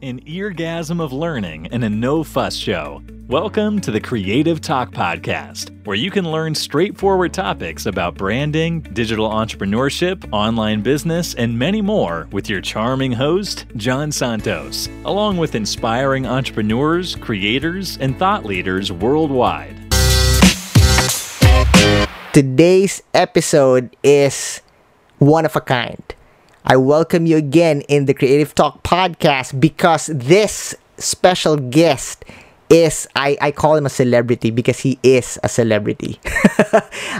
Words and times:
an 0.00 0.20
eargasm 0.20 1.00
of 1.00 1.12
learning 1.12 1.66
and 1.72 1.82
a 1.82 1.90
no 1.90 2.22
fuss 2.22 2.54
show. 2.54 3.02
Welcome 3.26 3.80
to 3.80 3.90
the 3.90 4.00
Creative 4.00 4.60
Talk 4.60 4.92
Podcast, 4.92 5.84
where 5.84 5.96
you 5.96 6.10
can 6.10 6.30
learn 6.30 6.54
straightforward 6.54 7.34
topics 7.34 7.84
about 7.84 8.14
branding, 8.14 8.80
digital 8.80 9.28
entrepreneurship, 9.28 10.26
online 10.32 10.82
business, 10.82 11.34
and 11.34 11.58
many 11.58 11.82
more 11.82 12.28
with 12.30 12.48
your 12.48 12.60
charming 12.60 13.10
host, 13.10 13.66
Jan 13.74 14.12
Santos, 14.12 14.88
along 15.04 15.36
with 15.36 15.56
inspiring 15.56 16.26
entrepreneurs, 16.26 17.16
creators, 17.16 17.98
and 17.98 18.16
thought 18.18 18.44
leaders 18.44 18.92
worldwide. 18.92 19.76
Today's 22.32 23.02
episode 23.14 23.96
is 24.04 24.62
one 25.18 25.44
of 25.44 25.56
a 25.56 25.60
kind. 25.60 26.14
I 26.70 26.76
welcome 26.76 27.24
you 27.24 27.38
again 27.38 27.80
in 27.88 28.04
the 28.04 28.12
Creative 28.12 28.54
Talk 28.54 28.82
podcast 28.82 29.58
because 29.58 30.08
this 30.12 30.74
special 30.98 31.56
guest 31.56 32.26
is 32.68 33.08
I, 33.16 33.38
I 33.40 33.52
call 33.52 33.76
him 33.76 33.86
a 33.86 33.88
celebrity 33.88 34.50
because 34.50 34.78
he 34.80 34.98
is 35.02 35.38
a 35.42 35.48
celebrity. 35.48 36.20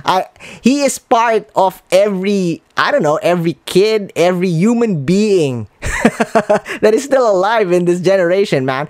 I, 0.05 0.27
he 0.61 0.83
is 0.83 0.99
part 0.99 1.49
of 1.57 1.83
every 1.91 2.61
I 2.77 2.91
don't 2.91 3.03
know 3.03 3.17
every 3.23 3.57
kid 3.65 4.13
every 4.15 4.51
human 4.51 5.07
being 5.07 5.67
that 5.81 6.91
is 6.93 7.05
still 7.05 7.25
alive 7.25 7.73
in 7.73 7.87
this 7.87 8.03
generation 8.03 8.67
man. 8.67 8.87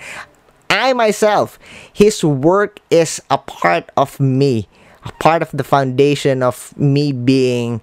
I 0.71 0.93
myself 0.93 1.61
his 1.93 2.25
work 2.25 2.81
is 2.91 3.23
a 3.31 3.39
part 3.39 3.91
of 3.97 4.19
me, 4.19 4.67
a 5.05 5.13
part 5.23 5.41
of 5.41 5.53
the 5.53 5.63
foundation 5.63 6.43
of 6.43 6.77
me 6.77 7.13
being 7.13 7.81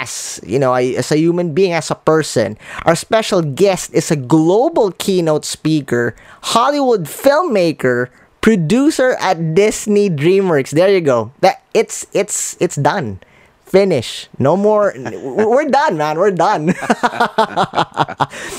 as 0.00 0.40
you 0.44 0.58
know 0.58 0.72
as 0.72 1.12
a 1.12 1.18
human 1.20 1.52
being 1.52 1.72
as 1.72 1.90
a 1.90 1.94
person 1.94 2.56
our 2.88 2.96
special 2.96 3.42
guest 3.42 3.92
is 3.92 4.10
a 4.10 4.16
global 4.16 4.92
keynote 4.96 5.44
speaker 5.44 6.16
hollywood 6.56 7.04
filmmaker 7.04 8.08
producer 8.40 9.16
at 9.20 9.54
disney 9.54 10.08
dreamworks. 10.10 10.70
There 10.70 10.88
you 10.88 11.00
go. 11.00 11.32
That 11.40 11.62
it's 11.74 12.06
it's 12.12 12.56
it's 12.60 12.76
done. 12.76 13.20
Finish. 13.64 14.26
No 14.38 14.56
more. 14.56 14.92
We're 14.98 15.70
done 15.70 15.96
man. 15.96 16.18
We're 16.18 16.34
done. 16.34 16.68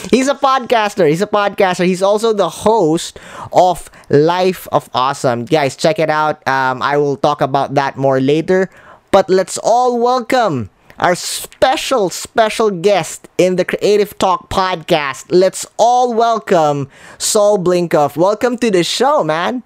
He's 0.10 0.32
a 0.32 0.38
podcaster. 0.40 1.10
He's 1.10 1.22
a 1.22 1.28
podcaster. 1.28 1.86
He's 1.86 2.02
also 2.02 2.32
the 2.32 2.48
host 2.48 3.20
of 3.52 3.92
life 4.10 4.70
of 4.72 4.90
awesome. 4.94 5.44
Guys 5.46 5.76
check 5.76 6.00
it 6.00 6.10
out. 6.10 6.40
Um, 6.48 6.82
i 6.82 6.96
will 6.96 7.18
talk 7.18 7.42
about 7.42 7.76
that 7.76 7.98
more 7.98 8.22
later. 8.22 8.70
But 9.12 9.30
let's 9.30 9.58
all 9.60 10.00
welcome 10.00 10.70
our 11.02 11.16
special, 11.16 12.12
special 12.12 12.70
guest 12.70 13.28
in 13.40 13.56
the 13.56 13.66
Creative 13.66 14.16
Talk 14.20 14.50
podcast. 14.50 15.26
Let's 15.30 15.66
all 15.78 16.14
welcome 16.14 16.90
Saul 17.18 17.58
Blinkoff. 17.58 18.16
Welcome 18.16 18.56
to 18.60 18.70
the 18.70 18.84
show, 18.84 19.24
man. 19.24 19.64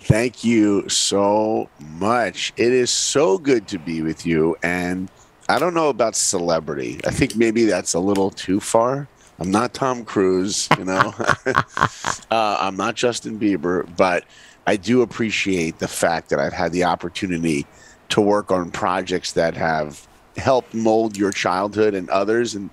Thank 0.00 0.42
you 0.42 0.88
so 0.88 1.70
much. 1.78 2.52
It 2.56 2.72
is 2.72 2.90
so 2.90 3.38
good 3.38 3.68
to 3.68 3.78
be 3.78 4.02
with 4.02 4.26
you. 4.26 4.56
And 4.64 5.08
I 5.48 5.60
don't 5.60 5.72
know 5.72 5.88
about 5.88 6.16
celebrity. 6.16 7.00
I 7.06 7.12
think 7.12 7.36
maybe 7.36 7.64
that's 7.64 7.94
a 7.94 8.00
little 8.00 8.30
too 8.30 8.58
far. 8.58 9.06
I'm 9.38 9.52
not 9.52 9.74
Tom 9.74 10.04
Cruise, 10.04 10.68
you 10.76 10.84
know. 10.84 11.14
uh, 11.46 12.56
I'm 12.60 12.76
not 12.76 12.96
Justin 12.96 13.38
Bieber, 13.38 13.88
but 13.96 14.24
I 14.66 14.76
do 14.76 15.02
appreciate 15.02 15.78
the 15.78 15.88
fact 15.88 16.30
that 16.30 16.40
I've 16.40 16.52
had 16.52 16.72
the 16.72 16.84
opportunity 16.84 17.66
to 18.08 18.20
work 18.20 18.50
on 18.50 18.72
projects 18.72 19.32
that 19.32 19.56
have 19.56 20.08
helped 20.36 20.74
mold 20.74 21.16
your 21.16 21.32
childhood 21.32 21.94
and 21.94 22.08
others 22.10 22.54
and 22.54 22.70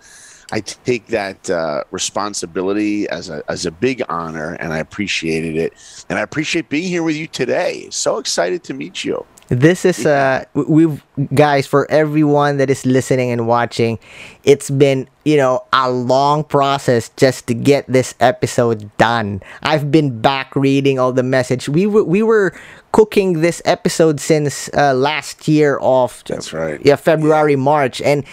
I 0.51 0.61
take 0.61 1.07
that 1.07 1.49
uh, 1.49 1.83
responsibility 1.91 3.07
as 3.09 3.29
a 3.29 3.43
as 3.49 3.65
a 3.65 3.71
big 3.71 4.01
honor, 4.09 4.53
and 4.53 4.73
I 4.73 4.79
appreciated 4.79 5.55
it, 5.55 5.73
and 6.09 6.17
I 6.17 6.21
appreciate 6.21 6.69
being 6.69 6.87
here 6.87 7.03
with 7.03 7.15
you 7.15 7.27
today. 7.27 7.87
So 7.91 8.17
excited 8.17 8.63
to 8.63 8.73
meet 8.73 9.03
you. 9.03 9.25
This 9.49 9.83
is 9.83 10.05
uh 10.05 10.45
we've 10.53 11.01
guys 11.33 11.65
for 11.65 11.89
everyone 11.89 12.57
that 12.57 12.69
is 12.69 12.85
listening 12.85 13.31
and 13.31 13.47
watching. 13.47 13.97
It's 14.43 14.69
been 14.69 15.09
you 15.25 15.37
know 15.37 15.65
a 15.73 15.89
long 15.89 16.43
process 16.43 17.09
just 17.17 17.47
to 17.47 17.55
get 17.55 17.87
this 17.87 18.13
episode 18.19 18.95
done. 18.97 19.41
I've 19.63 19.89
been 19.89 20.21
back 20.21 20.55
reading 20.55 20.99
all 20.99 21.13
the 21.13 21.23
message. 21.23 21.67
We 21.67 21.87
were 21.87 22.03
we 22.03 22.21
were 22.21 22.53
cooking 22.91 23.41
this 23.41 23.61
episode 23.65 24.19
since 24.19 24.69
uh, 24.73 24.93
last 24.93 25.47
year 25.47 25.77
of 25.77 26.23
That's 26.27 26.53
right. 26.53 26.79
yeah 26.85 26.95
February 26.95 27.55
March 27.55 28.01
and 28.01 28.25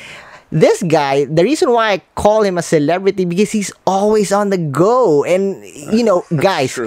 this 0.52 0.82
guy 0.84 1.24
the 1.24 1.42
reason 1.44 1.72
why 1.72 1.92
I 1.92 2.02
call 2.14 2.42
him 2.42 2.56
a 2.56 2.62
celebrity 2.62 3.24
because 3.24 3.50
he's 3.50 3.72
always 3.86 4.32
on 4.32 4.50
the 4.50 4.58
go 4.58 5.24
and 5.24 5.64
you 5.66 6.04
know 6.04 6.24
guys 6.36 6.78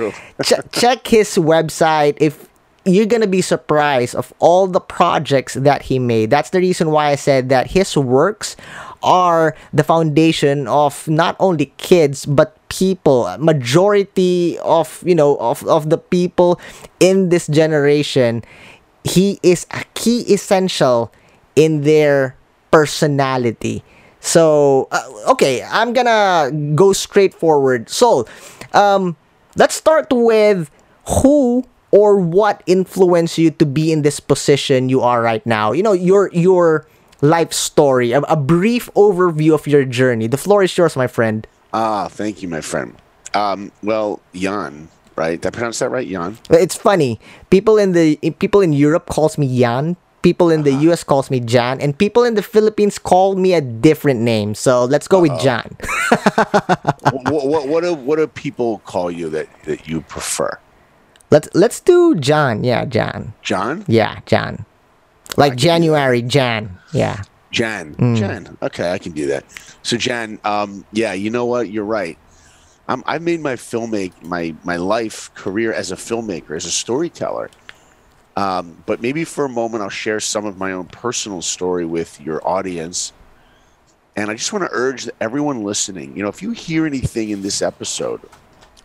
ch- 0.42 0.54
check 0.72 1.06
his 1.08 1.36
website 1.36 2.18
if 2.22 2.49
you're 2.86 3.06
gonna 3.06 3.28
be 3.28 3.42
surprised 3.42 4.16
of 4.16 4.34
all 4.40 4.68
the 4.68 4.80
projects 4.80 5.54
that 5.56 5.84
he 5.84 6.00
made. 6.00 6.30
That's 6.30 6.50
the 6.50 6.60
reason 6.60 6.92
why 6.92 7.10
I 7.12 7.16
said 7.16 7.50
that 7.50 7.72
his 7.72 7.96
works 7.98 8.56
are 9.04 9.56
the 9.74 9.84
foundation 9.84 10.68
of 10.68 11.08
not 11.08 11.36
only 11.40 11.72
kids 11.78 12.26
but 12.26 12.56
people 12.70 13.26
majority 13.40 14.58
of 14.60 15.02
you 15.06 15.16
know 15.16 15.38
of, 15.38 15.66
of 15.68 15.90
the 15.90 15.98
people 15.98 16.60
in 17.00 17.30
this 17.30 17.48
generation. 17.48 18.44
He 19.04 19.40
is 19.44 19.66
a 19.72 19.84
key 19.94 20.22
essential 20.32 21.12
in 21.56 21.82
their 21.82 22.36
personality. 22.72 23.84
So 24.20 24.88
uh, 24.92 25.32
okay 25.32 25.64
i'm 25.64 25.94
gonna 25.94 26.52
go 26.76 26.94
straight 26.94 27.34
forward. 27.34 27.90
So 27.90 28.28
um 28.74 29.16
let's 29.56 29.76
start 29.76 30.08
with 30.12 30.70
who 31.24 31.64
or 31.92 32.18
what 32.18 32.62
influenced 32.66 33.38
you 33.38 33.50
to 33.52 33.66
be 33.66 33.92
in 33.92 34.02
this 34.02 34.20
position 34.20 34.90
you 34.90 35.02
are 35.02 35.22
right 35.22 35.46
now 35.46 35.72
you 35.72 35.84
know 35.84 35.94
your 35.94 36.30
your 36.34 36.86
life 37.22 37.52
story 37.52 38.12
a, 38.12 38.20
a 38.22 38.36
brief 38.38 38.90
overview 38.94 39.54
of 39.54 39.68
your 39.68 39.84
journey 39.86 40.28
the 40.28 40.38
floor 40.38 40.64
is 40.64 40.78
yours 40.78 40.96
my 40.96 41.08
friend 41.08 41.48
Ah, 41.74 42.08
thank 42.08 42.42
you, 42.42 42.50
my 42.50 42.62
friend. 42.62 42.96
Um, 43.34 43.72
well, 43.84 44.20
Jan, 44.34 44.90
right? 45.16 45.40
Did 45.40 45.48
I 45.48 45.52
pronounce 45.52 45.80
that 45.80 45.90
right, 45.90 46.08
Jan? 46.08 46.38
It's 46.50 46.76
funny. 46.76 47.20
People 47.50 47.78
in 47.78 47.92
the 47.94 48.16
people 48.40 48.62
in 48.62 48.74
Europe 48.74 49.06
calls 49.06 49.38
me 49.38 49.46
Jan. 49.60 49.96
People 50.22 50.50
in 50.50 50.64
the 50.64 50.74
US 50.90 51.04
calls 51.04 51.32
me 51.32 51.40
Jan, 51.40 51.80
and 51.80 51.98
people 51.98 52.26
in 52.26 52.36
the 52.36 52.42
Philippines 52.42 53.00
call 53.00 53.36
me 53.36 53.54
a 53.54 53.62
different 53.62 54.20
name. 54.20 54.54
So 54.54 54.84
let's 54.84 55.08
go 55.08 55.22
with 55.22 55.40
Jan. 55.40 55.78
what, 57.30 57.46
what, 57.46 57.68
what 57.68 57.84
do 57.84 57.94
what 57.94 58.18
do 58.18 58.28
people 58.28 58.80
call 58.80 59.12
you 59.12 59.30
that, 59.30 59.48
that 59.64 59.88
you 59.88 60.02
prefer? 60.02 60.58
Let's 61.32 61.50
let's 61.54 61.80
do 61.80 62.16
John. 62.16 62.64
Yeah, 62.64 62.86
John. 62.86 63.34
John? 63.42 63.86
Yeah, 63.88 64.20
John. 64.26 64.66
Like 65.38 65.56
January, 65.56 66.22
Jan. 66.22 66.78
Yeah. 66.92 67.24
Jan. 67.52 67.96
Jan. 68.16 68.58
Okay, 68.62 68.92
I 68.92 68.98
can 68.98 69.12
do 69.12 69.28
that. 69.28 69.46
So 69.84 69.98
Jan, 69.98 70.40
um, 70.44 70.86
yeah, 70.92 71.14
you 71.14 71.30
know 71.30 71.46
what? 71.46 71.70
You're 71.70 71.86
right. 71.86 72.18
Um, 72.88 73.04
I 73.06 73.20
made 73.20 73.40
my 73.42 73.54
filmmake 73.54 74.14
my 74.24 74.56
my 74.64 74.76
life 74.76 75.34
career 75.36 75.72
as 75.74 75.92
a 75.92 75.96
filmmaker, 75.96 76.56
as 76.56 76.66
a 76.66 76.72
storyteller. 76.72 77.50
Um, 78.36 78.82
but 78.86 79.02
maybe 79.02 79.26
for 79.26 79.46
a 79.46 79.50
moment, 79.50 79.84
I'll 79.84 79.90
share 79.90 80.20
some 80.20 80.46
of 80.46 80.58
my 80.58 80.72
own 80.72 80.86
personal 80.86 81.42
story 81.42 81.86
with 81.86 82.22
your 82.22 82.46
audience. 82.48 83.12
And 84.16 84.30
I 84.30 84.36
just 84.36 84.52
want 84.52 84.64
to 84.64 84.70
urge 84.72 85.10
everyone 85.22 85.64
listening, 85.64 86.16
you 86.16 86.24
know, 86.24 86.30
if 86.30 86.42
you 86.42 86.52
hear 86.52 86.86
anything 86.86 87.30
in 87.30 87.42
this 87.42 87.62
episode, 87.62 88.22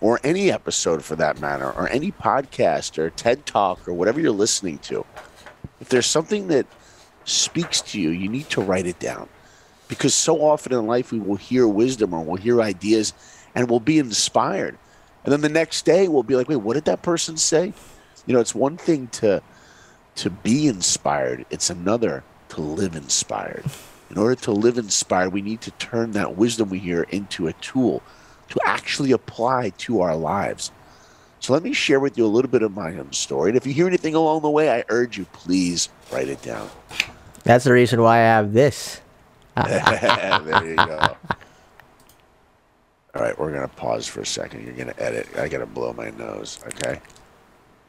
or 0.05 0.21
any 0.23 0.53
episode 0.53 1.03
for 1.03 1.17
that 1.17 1.41
matter, 1.41 1.73
or 1.73 1.89
any 1.89 2.13
podcast 2.13 2.99
or 2.99 3.09
TED 3.09 3.47
Talk 3.47 3.89
or 3.89 3.95
whatever 3.95 4.21
you're 4.21 4.33
listening 4.33 4.77
to, 4.77 5.03
if 5.81 5.89
there's 5.89 6.05
something 6.05 6.49
that 6.49 6.67
speaks 7.25 7.81
to 7.81 7.99
you, 7.99 8.11
you 8.11 8.29
need 8.29 8.47
to 8.51 8.61
write 8.61 8.87
it 8.87 8.99
down. 8.99 9.27
Because 9.89 10.15
so 10.15 10.43
often 10.43 10.75
in 10.75 10.87
life 10.87 11.11
we 11.11 11.19
will 11.21 11.37
hear 11.37 11.67
wisdom 11.67 12.13
or 12.13 12.23
we'll 12.23 12.37
hear 12.37 12.61
ideas 12.61 13.15
and 13.55 13.71
we'll 13.71 13.81
be 13.81 13.99
inspired. 13.99 14.77
And 15.25 15.33
then 15.33 15.41
the 15.41 15.49
next 15.49 15.87
day 15.87 16.07
we'll 16.07 16.23
be 16.23 16.37
like, 16.37 16.51
wait, 16.51 16.57
what 16.57 16.75
did 16.75 16.85
that 16.85 17.01
person 17.01 17.39
say? 17.39 17.73
You 18.27 18.35
know, 18.35 18.41
it's 18.41 18.55
one 18.55 18.77
thing 18.77 19.07
to 19.23 19.43
to 20.17 20.29
be 20.29 20.69
inspired, 20.69 21.47
it's 21.49 21.71
another 21.71 22.25
to 22.51 22.61
live 22.61 22.95
inspired. 22.95 23.65
In 24.11 24.19
order 24.19 24.35
to 24.43 24.53
live 24.53 24.77
inspired, 24.77 25.33
we 25.33 25.41
need 25.41 25.63
to 25.63 25.71
turn 25.71 26.13
that 26.13 26.37
wisdom 26.37 26.69
we 26.69 26.79
hear 26.79 27.05
into 27.05 27.47
a 27.47 27.55
tool 27.55 28.03
to 28.51 28.61
actually 28.65 29.13
apply 29.13 29.71
to 29.79 30.01
our 30.01 30.17
lives. 30.17 30.71
So 31.41 31.53
let 31.53 31.63
me 31.63 31.73
share 31.73 32.01
with 32.01 32.17
you 32.17 32.25
a 32.25 32.29
little 32.29 32.51
bit 32.51 32.63
of 32.63 32.75
my 32.75 32.97
own 32.97 33.13
story. 33.13 33.51
And 33.51 33.57
if 33.57 33.67
you 33.67 33.75
hear 33.75 33.87
anything 33.87 34.15
along 34.15 34.43
the 34.43 34.51
way, 34.51 34.71
I 34.71 34.85
urge 34.89 35.19
you, 35.19 35.27
please 35.27 35.91
write 36.11 36.29
it 36.29 36.41
down. 36.43 36.71
That's 37.43 37.65
the 37.65 37.73
reason 37.73 38.01
why 38.01 38.17
I 38.17 38.23
have 38.23 38.53
this. 38.53 39.01
there 39.57 40.67
you 40.67 40.77
go. 40.77 41.17
All 43.15 43.23
right, 43.23 43.39
we're 43.39 43.53
gonna 43.53 43.69
pause 43.69 44.09
for 44.09 44.23
a 44.23 44.27
second. 44.27 44.65
You're 44.65 44.75
gonna 44.75 44.95
edit. 44.99 45.29
I 45.39 45.47
gotta 45.49 45.67
blow 45.67 45.93
my 45.93 46.11
nose. 46.11 46.59
Okay. 46.67 47.01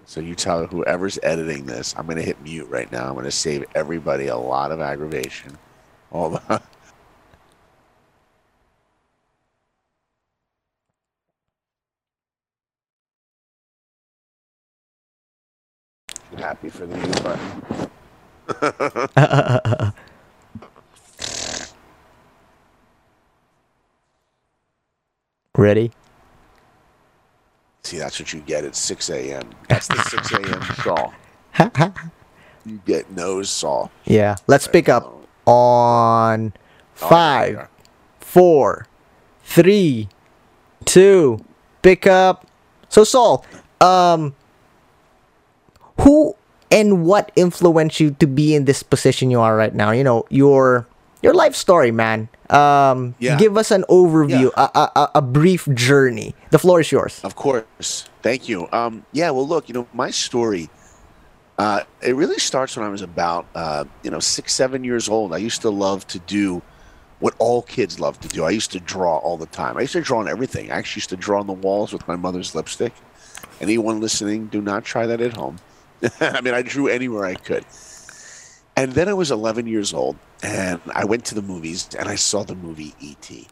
So 0.06 0.20
you 0.20 0.36
tell 0.36 0.68
whoever's 0.68 1.18
editing 1.24 1.66
this, 1.66 1.96
I'm 1.98 2.06
gonna 2.06 2.22
hit 2.22 2.40
mute 2.42 2.70
right 2.70 2.92
now. 2.92 3.08
I'm 3.10 3.16
gonna 3.16 3.32
save 3.32 3.66
everybody 3.74 4.28
a 4.28 4.38
lot 4.38 4.72
of 4.72 4.80
aggravation. 4.80 5.58
Hold 6.12 6.42
on. 6.50 6.62
Happy 16.46 16.70
for 16.70 16.86
the 16.86 16.96
mute 16.96 17.24
button. 17.24 17.64
Ready? 25.58 25.92
See, 27.82 27.98
that's 27.98 28.20
what 28.20 28.32
you 28.32 28.42
get 28.42 28.64
at 28.64 28.76
6 28.76 29.10
a.m. 29.10 29.50
That's 29.70 29.88
the 29.88 29.98
6 30.04 30.32
a.m. 30.34 30.62
saw. 30.84 31.12
You 32.68 32.80
get 32.86 33.10
nose 33.12 33.50
saw. 33.50 33.90
Yeah. 34.06 34.36
Let's 34.46 34.68
pick 34.68 34.88
up 34.88 35.26
on 35.48 36.54
Oh, 37.02 37.08
five, 37.10 37.70
four, 38.20 38.86
three, 39.44 40.10
two. 40.86 41.44
Pick 41.82 42.06
up. 42.06 42.46
So 42.90 43.04
Saul, 43.04 43.44
um, 43.82 44.36
who 46.02 46.36
and 46.72 47.06
what 47.06 47.32
influenced 47.36 48.00
you 48.00 48.12
to 48.20 48.28
be 48.28 48.56
in 48.56 48.66
this 48.66 48.84
position 48.84 49.32
you 49.32 49.40
are 49.40 49.56
right 49.56 49.74
now? 49.74 49.92
You 49.92 50.04
know 50.04 50.26
your 50.30 50.86
your 51.22 51.34
life 51.34 51.56
story, 51.56 51.92
man. 51.92 52.30
Um, 52.50 53.16
Yeah. 53.18 53.38
give 53.38 53.58
us 53.58 53.72
an 53.72 53.84
overview, 53.90 54.52
Yeah. 54.56 54.70
a, 54.76 54.80
a, 54.80 54.92
a- 54.96 55.12
a 55.16 55.22
brief 55.22 55.68
journey. 55.74 56.36
The 56.52 56.60
floor 56.60 56.82
is 56.82 56.92
yours. 56.92 57.20
Of 57.24 57.36
course. 57.36 58.06
Thank 58.22 58.48
you. 58.48 58.68
Um, 58.72 59.06
yeah, 59.12 59.32
well, 59.32 59.48
look, 59.48 59.68
you 59.68 59.74
know, 59.74 59.88
my 59.94 60.12
story, 60.12 60.70
uh, 61.58 61.82
it 62.04 62.16
really 62.16 62.38
starts 62.38 62.78
when 62.78 62.86
I 62.86 62.90
was 62.90 63.02
about, 63.02 63.48
uh, 63.56 63.86
you 64.04 64.12
know, 64.12 64.20
six, 64.20 64.54
seven 64.54 64.84
years 64.84 65.10
old. 65.10 65.34
I 65.34 65.38
used 65.38 65.62
to 65.64 65.72
love 65.72 66.06
to 66.08 66.20
do 66.20 66.62
what 67.20 67.34
all 67.40 67.64
kids 67.64 68.00
love 68.00 68.20
to 68.20 68.28
do. 68.28 68.44
I 68.44 68.52
used 68.52 68.72
to 68.74 68.80
draw 68.80 69.18
all 69.18 69.38
the 69.38 69.48
time. 69.48 69.78
I 69.78 69.82
used 69.82 69.94
to 69.94 70.02
draw 70.02 70.20
on 70.20 70.28
everything. 70.28 70.70
I 70.72 70.76
actually 70.76 71.00
used 71.00 71.10
to 71.10 71.18
draw 71.18 71.40
on 71.40 71.48
the 71.48 71.54
walls 71.54 71.92
with 71.94 72.08
my 72.08 72.16
mother's 72.18 72.54
lipstick. 72.54 72.94
Anyone 73.60 74.00
listening, 74.02 74.48
do 74.48 74.62
not 74.62 74.84
try 74.84 75.08
that 75.08 75.22
at 75.22 75.34
home. 75.38 75.58
I 76.20 76.42
mean, 76.42 76.54
I 76.54 76.62
drew 76.62 76.88
anywhere 76.88 77.26
I 77.26 77.36
could. 77.36 77.66
And 78.78 78.92
then 78.92 79.08
I 79.08 79.14
was 79.14 79.32
11 79.32 79.68
years 79.68 79.94
old, 79.94 80.18
and 80.44 80.82
I 80.94 81.06
went 81.06 81.26
to 81.26 81.36
the 81.36 81.42
movies, 81.42 81.90
and 81.98 82.10
I 82.10 82.16
saw 82.16 82.44
the 82.44 82.56
movie 82.56 82.94
E.T. 83.00 83.48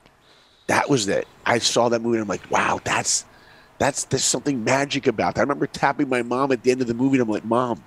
That 0.68 0.90
was 0.90 1.08
it. 1.08 1.28
I 1.46 1.60
saw 1.60 1.90
that 1.90 2.02
movie, 2.02 2.18
and 2.18 2.24
I'm 2.24 2.28
like, 2.28 2.50
wow, 2.52 2.80
that's 2.84 3.26
that's 3.80 4.06
there's 4.06 4.24
something 4.24 4.64
magic 4.64 5.08
about 5.08 5.36
that. 5.36 5.42
I 5.42 5.44
remember 5.44 5.68
tapping 5.68 6.10
my 6.10 6.22
mom 6.22 6.52
at 6.52 6.64
the 6.64 6.72
end 6.72 6.82
of 6.82 6.88
the 6.88 6.94
movie, 6.94 7.18
and 7.18 7.24
I'm 7.24 7.30
like, 7.30 7.46
Mom, 7.46 7.84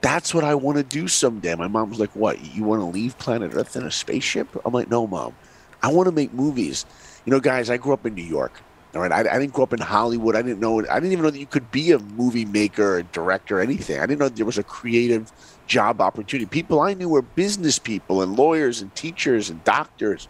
that's 0.00 0.34
what 0.34 0.44
I 0.44 0.54
want 0.54 0.78
to 0.78 0.84
do 0.84 1.08
someday. 1.08 1.54
My 1.54 1.68
mom 1.68 1.90
was 1.90 2.00
like, 2.00 2.14
What? 2.14 2.40
You 2.54 2.64
want 2.64 2.80
to 2.80 2.86
leave 2.86 3.18
planet 3.18 3.52
Earth 3.54 3.76
in 3.76 3.84
a 3.84 3.90
spaceship? 3.90 4.48
I'm 4.64 4.72
like, 4.72 4.90
No, 4.90 5.06
Mom. 5.06 5.34
I 5.82 5.92
want 5.92 6.06
to 6.06 6.12
make 6.12 6.32
movies. 6.32 6.86
You 7.24 7.32
know, 7.32 7.40
guys, 7.40 7.70
I 7.70 7.76
grew 7.76 7.92
up 7.92 8.06
in 8.06 8.14
New 8.14 8.24
York. 8.24 8.62
All 8.94 9.00
right, 9.00 9.12
I, 9.12 9.20
I 9.20 9.38
didn't 9.38 9.54
grow 9.54 9.64
up 9.64 9.72
in 9.72 9.80
Hollywood. 9.80 10.36
I 10.36 10.42
didn't 10.42 10.60
know. 10.60 10.80
I 10.80 11.00
didn't 11.00 11.12
even 11.12 11.24
know 11.24 11.30
that 11.30 11.38
you 11.38 11.46
could 11.46 11.70
be 11.70 11.92
a 11.92 11.98
movie 11.98 12.44
maker, 12.44 12.98
a 12.98 13.02
director, 13.04 13.58
anything. 13.60 13.98
I 13.98 14.06
didn't 14.06 14.20
know 14.20 14.28
there 14.28 14.44
was 14.44 14.58
a 14.58 14.62
creative 14.62 15.32
job 15.66 16.00
opportunity. 16.00 16.44
People 16.46 16.80
I 16.80 16.92
knew 16.92 17.08
were 17.08 17.22
business 17.22 17.78
people 17.78 18.20
and 18.20 18.36
lawyers 18.36 18.82
and 18.82 18.94
teachers 18.94 19.48
and 19.48 19.64
doctors. 19.64 20.28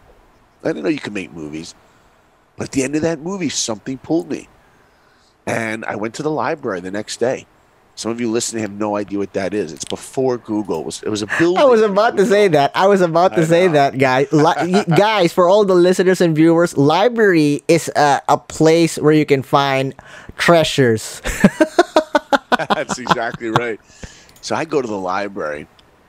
I 0.63 0.67
didn't 0.69 0.83
know 0.83 0.89
you 0.89 0.99
could 0.99 1.13
make 1.13 1.33
movies. 1.33 1.75
But 2.55 2.65
at 2.65 2.71
the 2.71 2.83
end 2.83 2.95
of 2.95 3.01
that 3.01 3.19
movie, 3.19 3.49
something 3.49 3.97
pulled 3.97 4.29
me. 4.29 4.47
And 5.45 5.83
I 5.83 5.95
went 5.95 6.13
to 6.15 6.23
the 6.23 6.31
library 6.31 6.79
the 6.79 6.91
next 6.91 7.17
day. 7.17 7.45
Some 7.95 8.11
of 8.11 8.19
you 8.19 8.29
listening 8.31 8.61
have 8.61 8.71
no 8.71 8.95
idea 8.95 9.19
what 9.19 9.33
that 9.33 9.53
is. 9.53 9.71
It's 9.71 9.85
before 9.85 10.37
Google. 10.37 10.81
It 10.81 10.85
was, 10.85 11.03
it 11.03 11.09
was 11.09 11.21
a 11.21 11.27
building. 11.27 11.61
I 11.61 11.65
was 11.65 11.81
about 11.81 12.17
to 12.17 12.25
say 12.25 12.47
that. 12.47 12.71
I 12.75 12.87
was 12.87 13.01
about 13.01 13.35
to 13.35 13.45
say 13.45 13.67
that, 13.67 13.99
guys. 13.99 14.31
Li- 14.31 14.83
guys, 14.97 15.31
for 15.31 15.47
all 15.47 15.63
the 15.63 15.75
listeners 15.75 16.19
and 16.19 16.35
viewers, 16.35 16.75
library 16.75 17.63
is 17.67 17.89
a, 17.95 18.21
a 18.27 18.37
place 18.37 18.97
where 18.97 19.13
you 19.13 19.25
can 19.25 19.43
find 19.43 19.93
treasures. 20.37 21.21
That's 22.69 22.97
exactly 22.97 23.49
right. 23.49 23.79
So 24.41 24.55
I 24.55 24.65
go 24.65 24.81
to 24.81 24.87
the 24.87 24.97
library, 24.99 25.67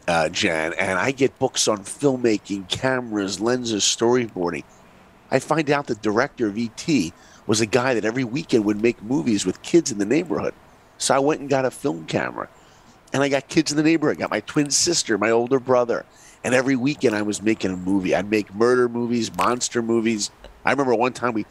uh, 0.09 0.29
Jan, 0.31 0.73
and 0.75 0.99
I 0.99 1.11
get 1.11 1.39
books 1.39 1.69
on 1.69 1.79
filmmaking, 1.85 2.69
cameras, 2.69 3.41
lenses, 3.41 3.83
storyboarding. 3.85 4.65
I 5.31 5.39
find 5.39 5.71
out 5.71 5.87
the 5.87 5.95
director 5.97 6.47
of 6.47 6.59
ET 6.59 6.87
was 7.47 7.61
a 7.61 7.67
guy 7.67 7.95
that 7.95 8.05
every 8.05 8.25
weekend 8.25 8.65
would 8.65 8.81
make 8.81 9.03
movies 9.03 9.45
with 9.45 9.63
kids 9.63 9.93
in 9.93 9.99
the 9.99 10.05
neighborhood. 10.07 10.55
So 10.99 11.15
I 11.15 11.19
went 11.19 11.41
and 11.41 11.51
got 11.51 11.65
a 11.65 11.71
film 11.71 12.07
camera, 12.07 12.49
and 13.13 13.23
I 13.23 13.29
got 13.29 13.49
kids 13.49 13.71
in 13.71 13.77
the 13.77 13.83
neighborhood. 13.83 14.17
I 14.19 14.21
got 14.21 14.31
my 14.31 14.41
twin 14.41 14.71
sister, 14.71 15.19
my 15.19 15.31
older 15.31 15.59
brother, 15.59 16.05
and 16.43 16.55
every 16.55 16.77
weekend 16.77 17.15
I 17.15 17.23
was 17.23 17.43
making 17.43 17.73
a 17.73 17.77
movie. 17.77 18.15
I'd 18.15 18.31
make 18.31 18.55
murder 18.55 18.89
movies, 18.89 19.35
monster 19.37 19.83
movies. 19.83 20.31
I 20.65 20.71
remember 20.71 20.95
one 20.95 21.13
time 21.13 21.35
we 21.35 21.47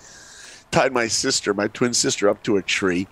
tied 0.71 0.91
my 0.91 1.07
sister, 1.07 1.53
my 1.53 1.67
twin 1.67 1.93
sister, 1.93 2.29
up 2.29 2.41
to 2.43 2.57
a 2.57 2.61
tree 2.61 3.07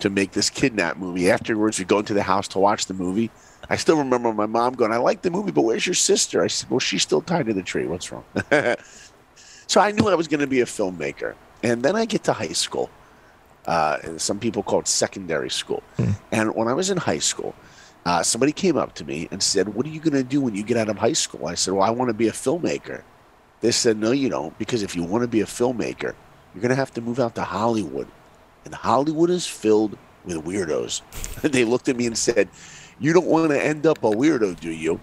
to 0.00 0.10
make 0.10 0.32
this 0.32 0.50
kidnap 0.50 0.96
movie. 0.96 1.30
Afterwards, 1.30 1.78
we'd 1.78 1.88
go 1.88 1.98
into 1.98 2.14
the 2.14 2.22
house 2.22 2.48
to 2.48 2.58
watch 2.58 2.86
the 2.86 2.94
movie. 2.94 3.30
I 3.68 3.76
still 3.76 3.96
remember 3.96 4.32
my 4.32 4.46
mom 4.46 4.74
going, 4.74 4.92
I 4.92 4.96
like 4.96 5.22
the 5.22 5.30
movie, 5.30 5.52
but 5.52 5.62
where's 5.62 5.86
your 5.86 5.94
sister? 5.94 6.42
I 6.42 6.48
said, 6.48 6.70
Well, 6.70 6.80
she's 6.80 7.02
still 7.02 7.22
tied 7.22 7.46
to 7.46 7.54
the 7.54 7.62
tree. 7.62 7.86
What's 7.86 8.10
wrong? 8.12 8.24
so 9.66 9.80
I 9.80 9.92
knew 9.92 10.08
I 10.08 10.14
was 10.14 10.28
going 10.28 10.40
to 10.40 10.46
be 10.46 10.60
a 10.60 10.66
filmmaker. 10.66 11.34
And 11.62 11.82
then 11.82 11.94
I 11.94 12.04
get 12.04 12.24
to 12.24 12.32
high 12.32 12.48
school. 12.48 12.90
Uh, 13.66 13.98
and 14.02 14.20
some 14.20 14.38
people 14.38 14.62
call 14.62 14.80
it 14.80 14.88
secondary 14.88 15.50
school. 15.50 15.82
And 16.32 16.54
when 16.54 16.68
I 16.68 16.72
was 16.72 16.90
in 16.90 16.96
high 16.96 17.20
school, 17.20 17.54
uh, 18.04 18.22
somebody 18.22 18.52
came 18.52 18.76
up 18.76 18.94
to 18.96 19.04
me 19.04 19.28
and 19.30 19.42
said, 19.42 19.74
What 19.74 19.86
are 19.86 19.90
you 19.90 20.00
going 20.00 20.14
to 20.14 20.24
do 20.24 20.40
when 20.40 20.54
you 20.54 20.64
get 20.64 20.76
out 20.76 20.88
of 20.88 20.98
high 20.98 21.12
school? 21.12 21.46
I 21.46 21.54
said, 21.54 21.74
Well, 21.74 21.84
I 21.84 21.90
want 21.90 22.08
to 22.08 22.14
be 22.14 22.28
a 22.28 22.32
filmmaker. 22.32 23.02
They 23.60 23.70
said, 23.70 23.96
No, 23.96 24.10
you 24.10 24.28
don't, 24.28 24.58
because 24.58 24.82
if 24.82 24.96
you 24.96 25.04
want 25.04 25.22
to 25.22 25.28
be 25.28 25.40
a 25.40 25.46
filmmaker, 25.46 26.14
you're 26.52 26.62
going 26.62 26.70
to 26.70 26.74
have 26.74 26.92
to 26.94 27.00
move 27.00 27.20
out 27.20 27.36
to 27.36 27.44
Hollywood 27.44 28.08
and 28.64 28.74
Hollywood 28.74 29.30
is 29.30 29.46
filled 29.46 29.96
with 30.24 30.44
weirdos. 30.44 31.02
they 31.42 31.64
looked 31.64 31.88
at 31.88 31.96
me 31.96 32.06
and 32.06 32.16
said, 32.16 32.48
You 32.98 33.12
don't 33.12 33.26
want 33.26 33.50
to 33.50 33.62
end 33.62 33.86
up 33.86 33.98
a 34.04 34.10
weirdo, 34.10 34.58
do 34.60 34.70
you? 34.70 35.00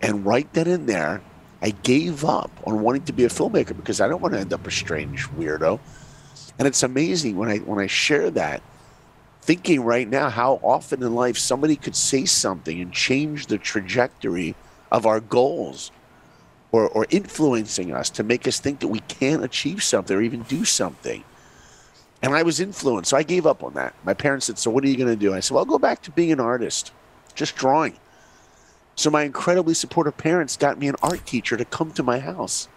And 0.00 0.26
right 0.26 0.52
then 0.52 0.66
and 0.66 0.88
there, 0.88 1.22
I 1.60 1.70
gave 1.70 2.24
up 2.24 2.50
on 2.66 2.80
wanting 2.80 3.04
to 3.04 3.12
be 3.12 3.24
a 3.24 3.28
filmmaker 3.28 3.76
because 3.76 4.00
I 4.00 4.08
don't 4.08 4.20
want 4.20 4.34
to 4.34 4.40
end 4.40 4.52
up 4.52 4.66
a 4.66 4.70
strange 4.70 5.28
weirdo. 5.30 5.78
And 6.58 6.68
it's 6.68 6.82
amazing 6.82 7.36
when 7.36 7.48
I 7.48 7.58
when 7.58 7.78
I 7.78 7.86
share 7.86 8.30
that, 8.30 8.62
thinking 9.40 9.82
right 9.82 10.08
now 10.08 10.30
how 10.30 10.60
often 10.62 11.02
in 11.02 11.14
life 11.14 11.38
somebody 11.38 11.76
could 11.76 11.96
say 11.96 12.24
something 12.24 12.80
and 12.80 12.92
change 12.92 13.46
the 13.46 13.58
trajectory 13.58 14.54
of 14.90 15.06
our 15.06 15.20
goals 15.20 15.90
or, 16.70 16.88
or 16.88 17.06
influencing 17.10 17.92
us 17.92 18.10
to 18.10 18.22
make 18.22 18.46
us 18.48 18.58
think 18.58 18.80
that 18.80 18.88
we 18.88 19.00
can't 19.00 19.44
achieve 19.44 19.82
something 19.82 20.16
or 20.16 20.22
even 20.22 20.42
do 20.42 20.64
something. 20.64 21.22
And 22.22 22.34
I 22.34 22.42
was 22.44 22.60
influenced, 22.60 23.10
so 23.10 23.16
I 23.16 23.24
gave 23.24 23.46
up 23.46 23.64
on 23.64 23.74
that. 23.74 23.94
My 24.04 24.14
parents 24.14 24.46
said, 24.46 24.58
So 24.58 24.70
what 24.70 24.84
are 24.84 24.88
you 24.88 24.96
going 24.96 25.08
to 25.08 25.16
do? 25.16 25.34
I 25.34 25.40
said, 25.40 25.54
Well, 25.54 25.64
I'll 25.64 25.70
go 25.70 25.78
back 25.78 26.02
to 26.02 26.10
being 26.12 26.32
an 26.32 26.40
artist, 26.40 26.92
just 27.34 27.56
drawing. 27.56 27.96
So 28.94 29.10
my 29.10 29.22
incredibly 29.22 29.74
supportive 29.74 30.16
parents 30.16 30.56
got 30.56 30.78
me 30.78 30.86
an 30.88 30.96
art 31.02 31.26
teacher 31.26 31.56
to 31.56 31.64
come 31.64 31.92
to 31.92 32.02
my 32.02 32.20
house. 32.20 32.68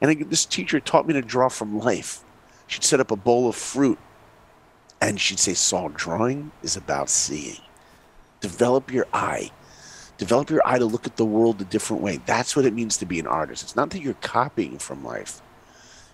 And 0.00 0.28
this 0.28 0.44
teacher 0.44 0.78
taught 0.80 1.06
me 1.06 1.14
to 1.14 1.22
draw 1.22 1.48
from 1.48 1.78
life. 1.78 2.22
She'd 2.66 2.84
set 2.84 3.00
up 3.00 3.10
a 3.10 3.16
bowl 3.16 3.48
of 3.48 3.56
fruit 3.56 3.98
and 5.00 5.20
she'd 5.20 5.38
say, 5.38 5.54
Saul, 5.54 5.90
drawing 5.90 6.50
is 6.62 6.76
about 6.76 7.10
seeing. 7.10 7.60
Develop 8.40 8.92
your 8.92 9.06
eye. 9.12 9.50
Develop 10.18 10.50
your 10.50 10.66
eye 10.66 10.78
to 10.78 10.86
look 10.86 11.06
at 11.06 11.16
the 11.16 11.24
world 11.24 11.60
a 11.60 11.64
different 11.64 12.02
way. 12.02 12.18
That's 12.24 12.56
what 12.56 12.64
it 12.64 12.72
means 12.72 12.96
to 12.98 13.06
be 13.06 13.20
an 13.20 13.26
artist. 13.26 13.62
It's 13.62 13.76
not 13.76 13.90
that 13.90 14.00
you're 14.00 14.14
copying 14.14 14.78
from 14.78 15.04
life, 15.04 15.42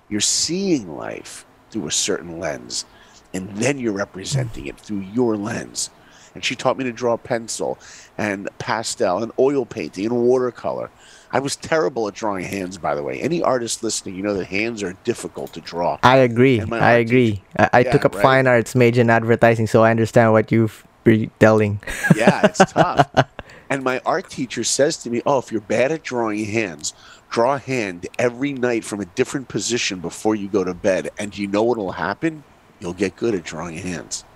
you're 0.08 0.20
seeing 0.20 0.96
life 0.96 1.46
through 1.70 1.86
a 1.86 1.92
certain 1.92 2.38
lens, 2.40 2.84
and 3.32 3.48
then 3.56 3.78
you're 3.78 3.92
representing 3.92 4.66
it 4.66 4.78
through 4.78 5.00
your 5.00 5.36
lens. 5.36 5.90
And 6.34 6.44
she 6.44 6.54
taught 6.54 6.78
me 6.78 6.84
to 6.84 6.92
draw 6.92 7.16
pencil 7.16 7.78
and 8.16 8.48
pastel 8.58 9.22
and 9.22 9.32
oil 9.38 9.66
painting 9.66 10.06
and 10.06 10.22
watercolor. 10.22 10.90
I 11.30 11.40
was 11.40 11.56
terrible 11.56 12.08
at 12.08 12.14
drawing 12.14 12.44
hands, 12.44 12.76
by 12.78 12.94
the 12.94 13.02
way. 13.02 13.20
Any 13.20 13.42
artist 13.42 13.82
listening, 13.82 14.16
you 14.16 14.22
know 14.22 14.34
that 14.34 14.46
hands 14.46 14.82
are 14.82 14.94
difficult 15.04 15.52
to 15.54 15.60
draw. 15.60 15.98
I 16.02 16.18
agree. 16.18 16.60
I 16.60 16.92
agree. 16.92 17.42
I, 17.58 17.70
I 17.72 17.78
Yeah, 17.80 17.92
took 17.92 18.04
up 18.04 18.14
right. 18.14 18.22
fine 18.22 18.46
arts, 18.46 18.74
major 18.74 19.00
in 19.00 19.08
advertising, 19.10 19.66
so 19.66 19.82
I 19.82 19.90
understand 19.90 20.32
what 20.32 20.52
you've 20.52 20.86
been 21.04 21.30
telling. 21.38 21.80
Yeah, 22.16 22.42
it's 22.44 22.58
tough. 22.72 23.08
And 23.70 23.82
my 23.82 24.02
art 24.04 24.28
teacher 24.28 24.64
says 24.64 24.98
to 24.98 25.08
me, 25.08 25.22
Oh, 25.24 25.38
if 25.38 25.50
you're 25.50 25.62
bad 25.62 25.92
at 25.92 26.02
drawing 26.02 26.44
hands, 26.44 26.92
draw 27.30 27.54
a 27.54 27.58
hand 27.58 28.06
every 28.18 28.52
night 28.52 28.84
from 28.84 29.00
a 29.00 29.06
different 29.06 29.48
position 29.48 30.00
before 30.00 30.34
you 30.34 30.46
go 30.46 30.62
to 30.62 30.74
bed. 30.74 31.08
And 31.18 31.36
you 31.38 31.46
know 31.46 31.62
what'll 31.62 31.92
happen? 31.92 32.44
You'll 32.80 32.92
get 32.92 33.16
good 33.16 33.34
at 33.34 33.44
drawing 33.44 33.78
hands. 33.78 34.26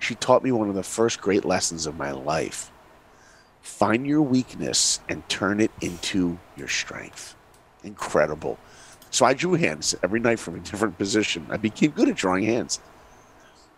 She 0.00 0.14
taught 0.16 0.42
me 0.42 0.50
one 0.50 0.68
of 0.68 0.74
the 0.74 0.82
first 0.82 1.20
great 1.20 1.44
lessons 1.44 1.86
of 1.86 1.96
my 1.96 2.10
life. 2.10 2.72
Find 3.60 4.06
your 4.06 4.22
weakness 4.22 4.98
and 5.08 5.26
turn 5.28 5.60
it 5.60 5.70
into 5.80 6.38
your 6.56 6.66
strength. 6.68 7.36
Incredible. 7.84 8.58
So 9.10 9.24
I 9.26 9.34
drew 9.34 9.54
hands 9.54 9.94
every 10.02 10.18
night 10.20 10.38
from 10.40 10.56
a 10.56 10.58
different 10.70 10.98
position. 10.98 11.46
I 11.50 11.56
became 11.58 11.90
good 11.92 12.08
at 12.08 12.16
drawing 12.16 12.44
hands. 12.44 12.80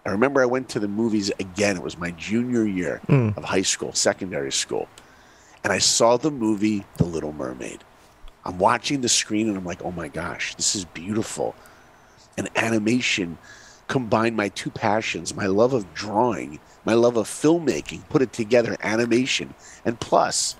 I 0.06 0.10
remember 0.10 0.40
I 0.42 0.46
went 0.46 0.68
to 0.70 0.80
the 0.80 0.88
movies 0.88 1.30
again. 1.38 1.76
It 1.76 1.82
was 1.82 1.98
my 1.98 2.12
junior 2.12 2.64
year 2.64 3.00
Mm. 3.08 3.36
of 3.36 3.44
high 3.44 3.62
school, 3.62 3.92
secondary 3.92 4.50
school. 4.52 4.88
And 5.64 5.72
I 5.72 5.78
saw 5.78 6.16
the 6.16 6.30
movie 6.30 6.84
The 6.96 7.04
Little 7.04 7.32
Mermaid. 7.32 7.84
I'm 8.44 8.58
watching 8.58 9.00
the 9.00 9.08
screen 9.08 9.48
and 9.48 9.56
I'm 9.56 9.64
like, 9.64 9.82
oh 9.84 9.92
my 9.92 10.08
gosh, 10.08 10.54
this 10.56 10.74
is 10.74 10.84
beautiful. 10.84 11.54
And 12.36 12.48
animation 12.56 13.38
combined 13.92 14.34
my 14.34 14.48
two 14.48 14.70
passions, 14.70 15.34
my 15.34 15.44
love 15.44 15.74
of 15.74 15.92
drawing, 15.92 16.58
my 16.86 16.94
love 16.94 17.18
of 17.18 17.28
filmmaking, 17.28 18.08
put 18.08 18.22
it 18.22 18.32
together, 18.32 18.74
animation, 18.82 19.52
and 19.84 20.00
plus, 20.00 20.56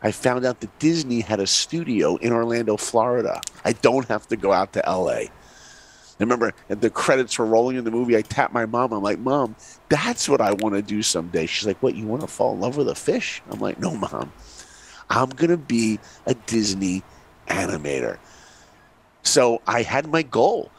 I 0.00 0.10
found 0.10 0.46
out 0.46 0.60
that 0.60 0.78
Disney 0.78 1.20
had 1.20 1.38
a 1.38 1.46
studio 1.46 2.16
in 2.16 2.32
Orlando, 2.32 2.78
Florida. 2.78 3.42
I 3.62 3.74
don't 3.74 4.08
have 4.08 4.26
to 4.28 4.36
go 4.36 4.54
out 4.54 4.72
to 4.72 4.82
LA. 4.86 5.04
I 5.10 5.30
remember 6.18 6.54
the 6.68 6.88
credits 6.88 7.38
were 7.38 7.44
rolling 7.44 7.76
in 7.76 7.84
the 7.84 7.90
movie. 7.90 8.16
I 8.16 8.22
tapped 8.22 8.54
my 8.54 8.64
mom. 8.64 8.94
I'm 8.94 9.02
like, 9.02 9.18
Mom, 9.18 9.54
that's 9.90 10.26
what 10.26 10.40
I 10.40 10.52
want 10.52 10.74
to 10.74 10.80
do 10.80 11.02
someday. 11.02 11.44
She's 11.44 11.66
like, 11.66 11.82
What, 11.82 11.94
you 11.94 12.06
want 12.06 12.22
to 12.22 12.26
fall 12.26 12.54
in 12.54 12.60
love 12.60 12.78
with 12.78 12.88
a 12.88 12.94
fish? 12.94 13.42
I'm 13.50 13.60
like, 13.60 13.78
No, 13.78 13.94
Mom. 13.94 14.32
I'm 15.10 15.28
going 15.28 15.50
to 15.50 15.58
be 15.58 16.00
a 16.24 16.32
Disney 16.32 17.02
animator. 17.48 18.16
So 19.24 19.60
I 19.66 19.82
had 19.82 20.06
my 20.06 20.22
goal, 20.22 20.70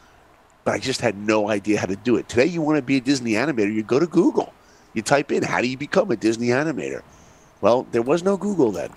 but 0.63 0.73
I 0.73 0.79
just 0.79 1.01
had 1.01 1.17
no 1.17 1.49
idea 1.49 1.79
how 1.79 1.87
to 1.87 1.95
do 1.95 2.15
it. 2.15 2.29
Today, 2.29 2.45
you 2.45 2.61
want 2.61 2.77
to 2.77 2.81
be 2.81 2.97
a 2.97 3.01
Disney 3.01 3.31
animator, 3.33 3.73
you 3.73 3.83
go 3.83 3.99
to 3.99 4.07
Google. 4.07 4.53
You 4.93 5.01
type 5.01 5.31
in, 5.31 5.43
How 5.43 5.61
do 5.61 5.67
you 5.67 5.77
become 5.77 6.11
a 6.11 6.15
Disney 6.15 6.47
animator? 6.47 7.01
Well, 7.61 7.87
there 7.91 8.01
was 8.01 8.23
no 8.23 8.37
Google 8.37 8.71
then. 8.71 8.91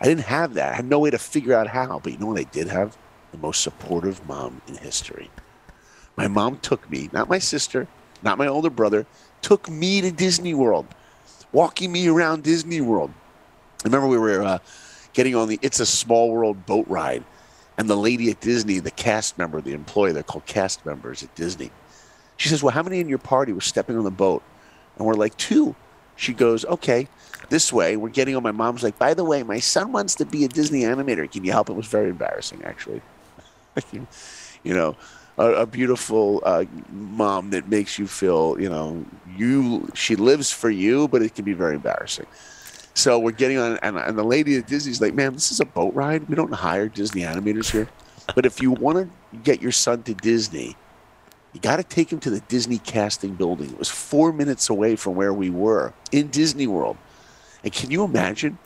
I 0.00 0.04
didn't 0.04 0.24
have 0.24 0.54
that. 0.54 0.72
I 0.72 0.76
had 0.76 0.84
no 0.84 0.98
way 0.98 1.10
to 1.10 1.18
figure 1.18 1.54
out 1.54 1.68
how. 1.68 2.00
But 2.02 2.12
you 2.12 2.18
know 2.18 2.26
what 2.26 2.40
I 2.40 2.44
did 2.44 2.66
have? 2.68 2.96
The 3.30 3.38
most 3.38 3.60
supportive 3.60 4.26
mom 4.26 4.60
in 4.66 4.76
history. 4.76 5.30
My 6.16 6.26
mom 6.28 6.58
took 6.58 6.90
me, 6.90 7.08
not 7.12 7.28
my 7.28 7.38
sister, 7.38 7.86
not 8.22 8.36
my 8.36 8.46
older 8.46 8.70
brother, 8.70 9.06
took 9.40 9.70
me 9.70 10.00
to 10.00 10.10
Disney 10.10 10.54
World, 10.54 10.86
walking 11.52 11.92
me 11.92 12.08
around 12.08 12.42
Disney 12.42 12.80
World. 12.80 13.12
I 13.84 13.88
remember 13.88 14.08
we 14.08 14.18
were 14.18 14.42
uh, 14.42 14.58
getting 15.12 15.34
on 15.34 15.48
the 15.48 15.58
It's 15.62 15.80
a 15.80 15.86
Small 15.86 16.30
World 16.30 16.66
boat 16.66 16.86
ride, 16.88 17.24
and 17.82 17.90
the 17.90 17.96
lady 17.96 18.30
at 18.30 18.40
Disney, 18.40 18.78
the 18.78 18.92
cast 18.92 19.36
member, 19.38 19.60
the 19.60 19.72
employee, 19.72 20.12
they're 20.12 20.22
called 20.22 20.46
cast 20.46 20.86
members 20.86 21.24
at 21.24 21.34
Disney. 21.34 21.72
She 22.36 22.48
says, 22.48 22.62
Well, 22.62 22.72
how 22.72 22.84
many 22.84 23.00
in 23.00 23.08
your 23.08 23.18
party 23.18 23.52
were 23.52 23.60
stepping 23.60 23.98
on 23.98 24.04
the 24.04 24.10
boat? 24.12 24.44
And 24.96 25.04
we're 25.04 25.14
like, 25.14 25.36
Two. 25.36 25.74
She 26.14 26.32
goes, 26.32 26.64
Okay, 26.64 27.08
this 27.48 27.72
way. 27.72 27.96
We're 27.96 28.10
getting 28.10 28.36
on. 28.36 28.44
My 28.44 28.52
mom's 28.52 28.84
like, 28.84 29.00
By 29.00 29.14
the 29.14 29.24
way, 29.24 29.42
my 29.42 29.58
son 29.58 29.90
wants 29.90 30.14
to 30.16 30.24
be 30.24 30.44
a 30.44 30.48
Disney 30.48 30.82
animator. 30.82 31.28
Can 31.28 31.42
you 31.42 31.50
help? 31.50 31.70
It 31.70 31.72
was 31.72 31.88
very 31.88 32.10
embarrassing, 32.10 32.62
actually. 32.64 33.02
you 33.92 34.74
know, 34.74 34.94
a, 35.36 35.46
a 35.46 35.66
beautiful 35.66 36.40
uh, 36.44 36.64
mom 36.92 37.50
that 37.50 37.68
makes 37.68 37.98
you 37.98 38.06
feel, 38.06 38.60
you 38.60 38.68
know, 38.68 39.04
you 39.36 39.90
she 39.94 40.14
lives 40.14 40.52
for 40.52 40.70
you, 40.70 41.08
but 41.08 41.20
it 41.20 41.34
can 41.34 41.44
be 41.44 41.52
very 41.52 41.74
embarrassing. 41.74 42.26
So 42.94 43.18
we're 43.18 43.32
getting 43.32 43.58
on, 43.58 43.78
and, 43.82 43.96
and 43.96 44.18
the 44.18 44.24
lady 44.24 44.56
at 44.56 44.66
Disney's 44.66 45.00
like, 45.00 45.14
"Man, 45.14 45.32
this 45.32 45.50
is 45.50 45.60
a 45.60 45.64
boat 45.64 45.94
ride. 45.94 46.28
We 46.28 46.34
don't 46.34 46.52
hire 46.52 46.88
Disney 46.88 47.22
animators 47.22 47.70
here. 47.70 47.88
But 48.34 48.46
if 48.46 48.60
you 48.60 48.72
want 48.72 48.98
to 48.98 49.36
get 49.38 49.62
your 49.62 49.72
son 49.72 50.02
to 50.04 50.14
Disney, 50.14 50.76
you 51.52 51.60
got 51.60 51.76
to 51.76 51.82
take 51.82 52.12
him 52.12 52.20
to 52.20 52.30
the 52.30 52.40
Disney 52.40 52.78
casting 52.78 53.34
building. 53.34 53.70
It 53.70 53.78
was 53.78 53.88
four 53.88 54.32
minutes 54.32 54.70
away 54.70 54.96
from 54.96 55.14
where 55.14 55.32
we 55.32 55.50
were 55.50 55.92
in 56.10 56.28
Disney 56.28 56.66
World. 56.66 56.96
And 57.64 57.72
can 57.72 57.90
you 57.90 58.04
imagine 58.04 58.58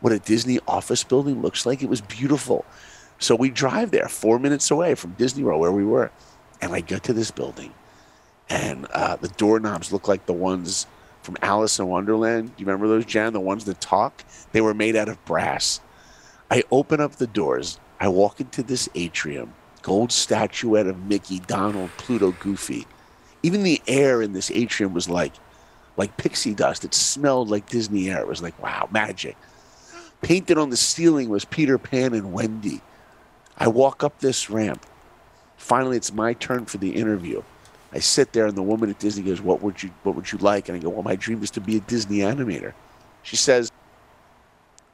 what 0.00 0.12
a 0.12 0.18
Disney 0.18 0.58
office 0.66 1.04
building 1.04 1.42
looks 1.42 1.64
like? 1.64 1.82
It 1.82 1.88
was 1.88 2.00
beautiful. 2.00 2.64
So 3.18 3.34
we 3.34 3.50
drive 3.50 3.90
there, 3.90 4.08
four 4.08 4.38
minutes 4.38 4.70
away 4.70 4.94
from 4.94 5.12
Disney 5.12 5.44
World, 5.44 5.60
where 5.60 5.72
we 5.72 5.84
were. 5.84 6.10
And 6.60 6.72
I 6.72 6.80
get 6.80 7.04
to 7.04 7.12
this 7.12 7.30
building, 7.30 7.72
and 8.48 8.86
uh, 8.86 9.16
the 9.16 9.28
doorknobs 9.28 9.92
look 9.92 10.08
like 10.08 10.26
the 10.26 10.32
ones 10.32 10.86
from 11.24 11.38
Alice 11.42 11.78
in 11.78 11.88
Wonderland. 11.88 12.52
You 12.58 12.66
remember 12.66 12.86
those, 12.86 13.06
Jan? 13.06 13.32
The 13.32 13.40
ones 13.40 13.64
that 13.64 13.80
talk? 13.80 14.24
They 14.52 14.60
were 14.60 14.74
made 14.74 14.94
out 14.94 15.08
of 15.08 15.24
brass. 15.24 15.80
I 16.50 16.62
open 16.70 17.00
up 17.00 17.16
the 17.16 17.26
doors. 17.26 17.80
I 17.98 18.08
walk 18.08 18.40
into 18.40 18.62
this 18.62 18.88
atrium, 18.94 19.54
gold 19.82 20.12
statuette 20.12 20.86
of 20.86 21.04
Mickey, 21.06 21.40
Donald, 21.40 21.90
Pluto, 21.96 22.32
Goofy. 22.32 22.86
Even 23.42 23.62
the 23.62 23.82
air 23.86 24.20
in 24.20 24.32
this 24.32 24.50
atrium 24.50 24.92
was 24.92 25.08
like, 25.08 25.32
like 25.96 26.16
pixie 26.16 26.54
dust. 26.54 26.84
It 26.84 26.92
smelled 26.92 27.48
like 27.48 27.68
Disney 27.68 28.10
air. 28.10 28.20
It 28.20 28.28
was 28.28 28.42
like, 28.42 28.60
wow, 28.62 28.88
magic. 28.90 29.36
Painted 30.20 30.58
on 30.58 30.70
the 30.70 30.76
ceiling 30.76 31.28
was 31.28 31.44
Peter 31.44 31.78
Pan 31.78 32.14
and 32.14 32.32
Wendy. 32.32 32.82
I 33.56 33.68
walk 33.68 34.02
up 34.04 34.18
this 34.18 34.50
ramp. 34.50 34.84
Finally, 35.56 35.96
it's 35.96 36.12
my 36.12 36.34
turn 36.34 36.66
for 36.66 36.78
the 36.78 36.94
interview. 36.94 37.42
I 37.94 38.00
sit 38.00 38.32
there, 38.32 38.46
and 38.46 38.56
the 38.56 38.62
woman 38.62 38.90
at 38.90 38.98
Disney 38.98 39.22
goes, 39.22 39.40
"What 39.40 39.62
would 39.62 39.82
you 39.82 39.90
What 40.02 40.16
would 40.16 40.32
you 40.32 40.38
like?" 40.38 40.68
And 40.68 40.76
I 40.76 40.80
go, 40.80 40.88
"Well, 40.88 41.04
my 41.04 41.14
dream 41.14 41.42
is 41.42 41.50
to 41.52 41.60
be 41.60 41.76
a 41.76 41.80
Disney 41.80 42.18
animator." 42.18 42.72
She 43.22 43.36
says, 43.36 43.70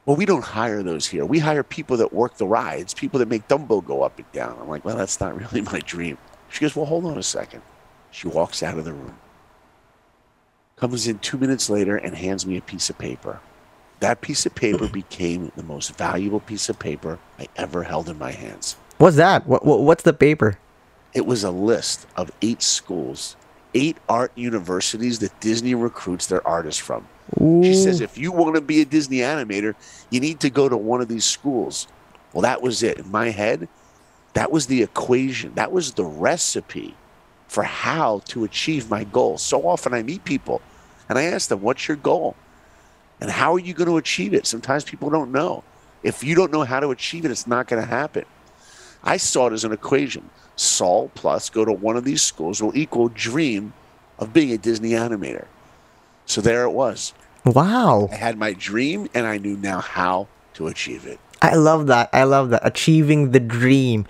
"Well, 0.04 0.16
we 0.16 0.26
don't 0.26 0.44
hire 0.44 0.82
those 0.82 1.06
here. 1.06 1.24
We 1.24 1.38
hire 1.38 1.62
people 1.62 1.96
that 1.96 2.12
work 2.12 2.36
the 2.36 2.46
rides, 2.46 2.92
people 2.92 3.18
that 3.18 3.28
make 3.28 3.48
Dumbo 3.48 3.84
go 3.84 4.02
up 4.02 4.18
and 4.18 4.30
down." 4.32 4.58
I'm 4.60 4.68
like, 4.68 4.84
"Well, 4.84 4.98
that's 4.98 5.18
not 5.18 5.36
really 5.36 5.60
my 5.72 5.80
dream." 5.80 6.18
She 6.50 6.60
goes, 6.60 6.76
"Well, 6.76 6.84
hold 6.84 7.06
on 7.06 7.16
a 7.16 7.22
second. 7.22 7.62
She 8.10 8.28
walks 8.28 8.62
out 8.62 8.76
of 8.76 8.84
the 8.84 8.92
room, 8.92 9.16
comes 10.76 11.06
in 11.06 11.20
two 11.20 11.38
minutes 11.38 11.70
later, 11.70 11.96
and 11.96 12.16
hands 12.16 12.44
me 12.44 12.56
a 12.58 12.60
piece 12.60 12.90
of 12.90 12.98
paper. 12.98 13.40
That 14.00 14.20
piece 14.20 14.44
of 14.44 14.54
paper 14.54 14.88
became 14.92 15.52
the 15.56 15.62
most 15.62 15.96
valuable 15.96 16.40
piece 16.40 16.68
of 16.68 16.78
paper 16.78 17.18
I 17.38 17.48
ever 17.56 17.84
held 17.84 18.10
in 18.10 18.18
my 18.18 18.32
hands. 18.32 18.76
What's 18.98 19.16
that? 19.16 19.46
What, 19.46 19.64
what 19.64 19.80
what's 19.80 20.02
the 20.02 20.12
paper? 20.12 20.58
It 21.12 21.26
was 21.26 21.44
a 21.44 21.50
list 21.50 22.06
of 22.16 22.30
eight 22.42 22.62
schools, 22.62 23.36
eight 23.74 23.96
art 24.08 24.32
universities 24.36 25.18
that 25.20 25.38
Disney 25.40 25.74
recruits 25.74 26.26
their 26.26 26.46
artists 26.46 26.80
from. 26.80 27.06
She 27.38 27.74
says, 27.74 28.00
if 28.00 28.18
you 28.18 28.32
want 28.32 28.56
to 28.56 28.60
be 28.60 28.80
a 28.80 28.84
Disney 28.84 29.18
animator, 29.18 29.74
you 30.10 30.20
need 30.20 30.40
to 30.40 30.50
go 30.50 30.68
to 30.68 30.76
one 30.76 31.00
of 31.00 31.08
these 31.08 31.24
schools. 31.24 31.86
Well, 32.32 32.42
that 32.42 32.62
was 32.62 32.82
it. 32.82 32.98
In 32.98 33.10
my 33.10 33.30
head, 33.30 33.68
that 34.34 34.50
was 34.50 34.66
the 34.66 34.82
equation. 34.82 35.54
That 35.54 35.72
was 35.72 35.92
the 35.92 36.04
recipe 36.04 36.94
for 37.48 37.64
how 37.64 38.22
to 38.26 38.44
achieve 38.44 38.90
my 38.90 39.04
goal. 39.04 39.38
So 39.38 39.66
often 39.66 39.94
I 39.94 40.02
meet 40.02 40.24
people 40.24 40.62
and 41.08 41.18
I 41.18 41.24
ask 41.24 41.48
them, 41.48 41.60
What's 41.60 41.88
your 41.88 41.96
goal? 41.96 42.36
And 43.20 43.30
how 43.30 43.54
are 43.54 43.58
you 43.58 43.74
going 43.74 43.88
to 43.88 43.96
achieve 43.96 44.32
it? 44.34 44.46
Sometimes 44.46 44.84
people 44.84 45.10
don't 45.10 45.32
know. 45.32 45.62
If 46.02 46.24
you 46.24 46.34
don't 46.34 46.52
know 46.52 46.62
how 46.62 46.80
to 46.80 46.90
achieve 46.90 47.24
it, 47.24 47.30
it's 47.30 47.46
not 47.46 47.68
going 47.68 47.82
to 47.82 47.88
happen. 47.88 48.24
I 49.02 49.16
saw 49.16 49.46
it 49.48 49.52
as 49.52 49.64
an 49.64 49.72
equation. 49.72 50.28
Saul 50.56 51.10
plus 51.14 51.48
go 51.48 51.64
to 51.64 51.72
one 51.72 51.96
of 51.96 52.04
these 52.04 52.22
schools 52.22 52.62
will 52.62 52.76
equal 52.76 53.08
dream 53.08 53.72
of 54.18 54.32
being 54.32 54.52
a 54.52 54.58
Disney 54.58 54.90
animator. 54.90 55.46
So 56.26 56.40
there 56.40 56.64
it 56.64 56.70
was. 56.70 57.14
Wow. 57.44 58.08
I 58.12 58.16
had 58.16 58.38
my 58.38 58.52
dream 58.52 59.08
and 59.14 59.26
I 59.26 59.38
knew 59.38 59.56
now 59.56 59.80
how 59.80 60.28
to 60.54 60.66
achieve 60.66 61.06
it. 61.06 61.18
I 61.42 61.54
love 61.54 61.86
that. 61.86 62.10
I 62.12 62.24
love 62.24 62.50
that. 62.50 62.60
Achieving 62.64 63.30
the 63.32 63.40
dream. 63.40 64.06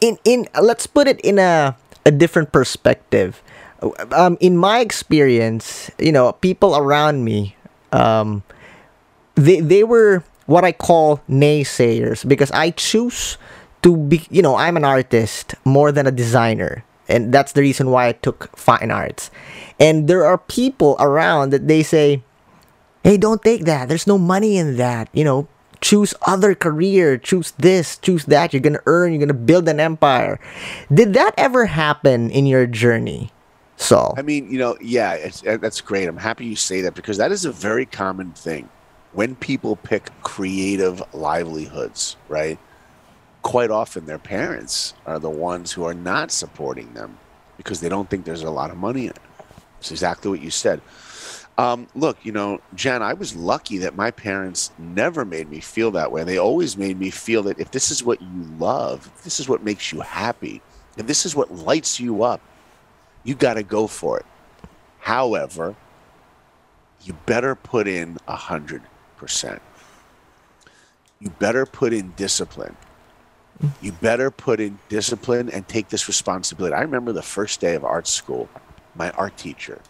In 0.00 0.18
in 0.24 0.48
let's 0.60 0.86
put 0.88 1.06
it 1.06 1.20
in 1.20 1.38
a 1.38 1.76
a 2.04 2.10
different 2.10 2.50
perspective. 2.50 3.40
Um, 4.10 4.36
in 4.40 4.56
my 4.56 4.80
experience, 4.80 5.88
you 5.98 6.10
know, 6.10 6.32
people 6.32 6.76
around 6.76 7.24
me, 7.24 7.54
um, 7.92 8.42
they 9.36 9.60
they 9.60 9.84
were 9.84 10.24
what 10.46 10.64
I 10.64 10.72
call 10.72 11.20
naysayers 11.28 12.26
because 12.26 12.50
I 12.50 12.70
choose 12.70 13.38
to 13.82 13.96
be, 13.96 14.26
you 14.30 14.42
know, 14.42 14.56
I'm 14.56 14.76
an 14.76 14.84
artist 14.84 15.54
more 15.64 15.92
than 15.92 16.06
a 16.06 16.10
designer. 16.10 16.84
And 17.08 17.32
that's 17.32 17.52
the 17.52 17.62
reason 17.62 17.90
why 17.90 18.08
I 18.08 18.12
took 18.12 18.54
fine 18.56 18.90
arts. 18.90 19.30
And 19.80 20.08
there 20.08 20.26
are 20.26 20.36
people 20.36 20.96
around 21.00 21.50
that 21.50 21.66
they 21.66 21.82
say, 21.82 22.22
hey, 23.02 23.16
don't 23.16 23.42
take 23.42 23.64
that. 23.64 23.88
There's 23.88 24.06
no 24.06 24.18
money 24.18 24.58
in 24.58 24.76
that. 24.76 25.08
You 25.12 25.24
know, 25.24 25.48
choose 25.80 26.12
other 26.26 26.54
career, 26.54 27.16
choose 27.16 27.52
this, 27.52 27.96
choose 27.96 28.26
that. 28.26 28.52
You're 28.52 28.60
to 28.62 28.82
earn, 28.84 29.14
you're 29.14 29.26
to 29.26 29.32
build 29.32 29.68
an 29.68 29.80
empire. 29.80 30.38
Did 30.92 31.14
that 31.14 31.32
ever 31.38 31.66
happen 31.66 32.30
in 32.30 32.44
your 32.44 32.66
journey? 32.66 33.30
So, 33.76 34.12
I 34.18 34.22
mean, 34.22 34.50
you 34.50 34.58
know, 34.58 34.76
yeah, 34.80 35.30
that's 35.44 35.80
great. 35.80 36.08
I'm 36.08 36.16
happy 36.16 36.44
you 36.44 36.56
say 36.56 36.80
that 36.82 36.94
because 36.94 37.16
that 37.16 37.30
is 37.30 37.44
a 37.44 37.52
very 37.52 37.86
common 37.86 38.32
thing 38.32 38.68
when 39.12 39.36
people 39.36 39.76
pick 39.76 40.10
creative 40.22 41.00
livelihoods, 41.14 42.16
right? 42.28 42.58
Quite 43.42 43.70
often 43.70 44.06
their 44.06 44.18
parents 44.18 44.94
are 45.06 45.18
the 45.18 45.30
ones 45.30 45.72
who 45.72 45.84
are 45.84 45.94
not 45.94 46.30
supporting 46.30 46.92
them 46.94 47.18
because 47.56 47.80
they 47.80 47.88
don't 47.88 48.08
think 48.08 48.24
there's 48.24 48.42
a 48.42 48.50
lot 48.50 48.70
of 48.70 48.76
money 48.76 49.04
in 49.04 49.10
it. 49.10 49.18
It's 49.80 49.90
exactly 49.90 50.30
what 50.30 50.40
you 50.40 50.50
said. 50.50 50.80
Um, 51.56 51.88
look, 51.96 52.18
you 52.22 52.30
know, 52.30 52.60
Jen, 52.74 53.02
I 53.02 53.14
was 53.14 53.34
lucky 53.34 53.78
that 53.78 53.96
my 53.96 54.12
parents 54.12 54.70
never 54.78 55.24
made 55.24 55.50
me 55.50 55.58
feel 55.58 55.90
that 55.92 56.12
way. 56.12 56.22
They 56.22 56.38
always 56.38 56.76
made 56.76 56.98
me 56.98 57.10
feel 57.10 57.42
that 57.44 57.58
if 57.58 57.72
this 57.72 57.90
is 57.90 58.04
what 58.04 58.22
you 58.22 58.42
love, 58.58 59.10
this 59.24 59.40
is 59.40 59.48
what 59.48 59.64
makes 59.64 59.92
you 59.92 60.00
happy, 60.00 60.62
if 60.96 61.06
this 61.06 61.26
is 61.26 61.34
what 61.34 61.52
lights 61.52 61.98
you 61.98 62.22
up, 62.22 62.40
you 63.24 63.34
got 63.34 63.54
to 63.54 63.64
go 63.64 63.88
for 63.88 64.20
it. 64.20 64.26
However, 65.00 65.74
you 67.02 67.12
better 67.26 67.54
put 67.54 67.88
in 67.88 68.18
a 68.28 68.36
hundred 68.36 68.82
percent. 69.16 69.60
You 71.18 71.30
better 71.30 71.66
put 71.66 71.92
in 71.92 72.12
discipline 72.12 72.76
you 73.80 73.92
better 73.92 74.30
put 74.30 74.60
in 74.60 74.78
discipline 74.88 75.50
and 75.50 75.66
take 75.66 75.88
this 75.88 76.06
responsibility. 76.08 76.74
I 76.74 76.82
remember 76.82 77.12
the 77.12 77.22
first 77.22 77.60
day 77.60 77.74
of 77.74 77.84
art 77.84 78.06
school, 78.06 78.48
my 78.94 79.10
art 79.12 79.36
teacher, 79.36 79.80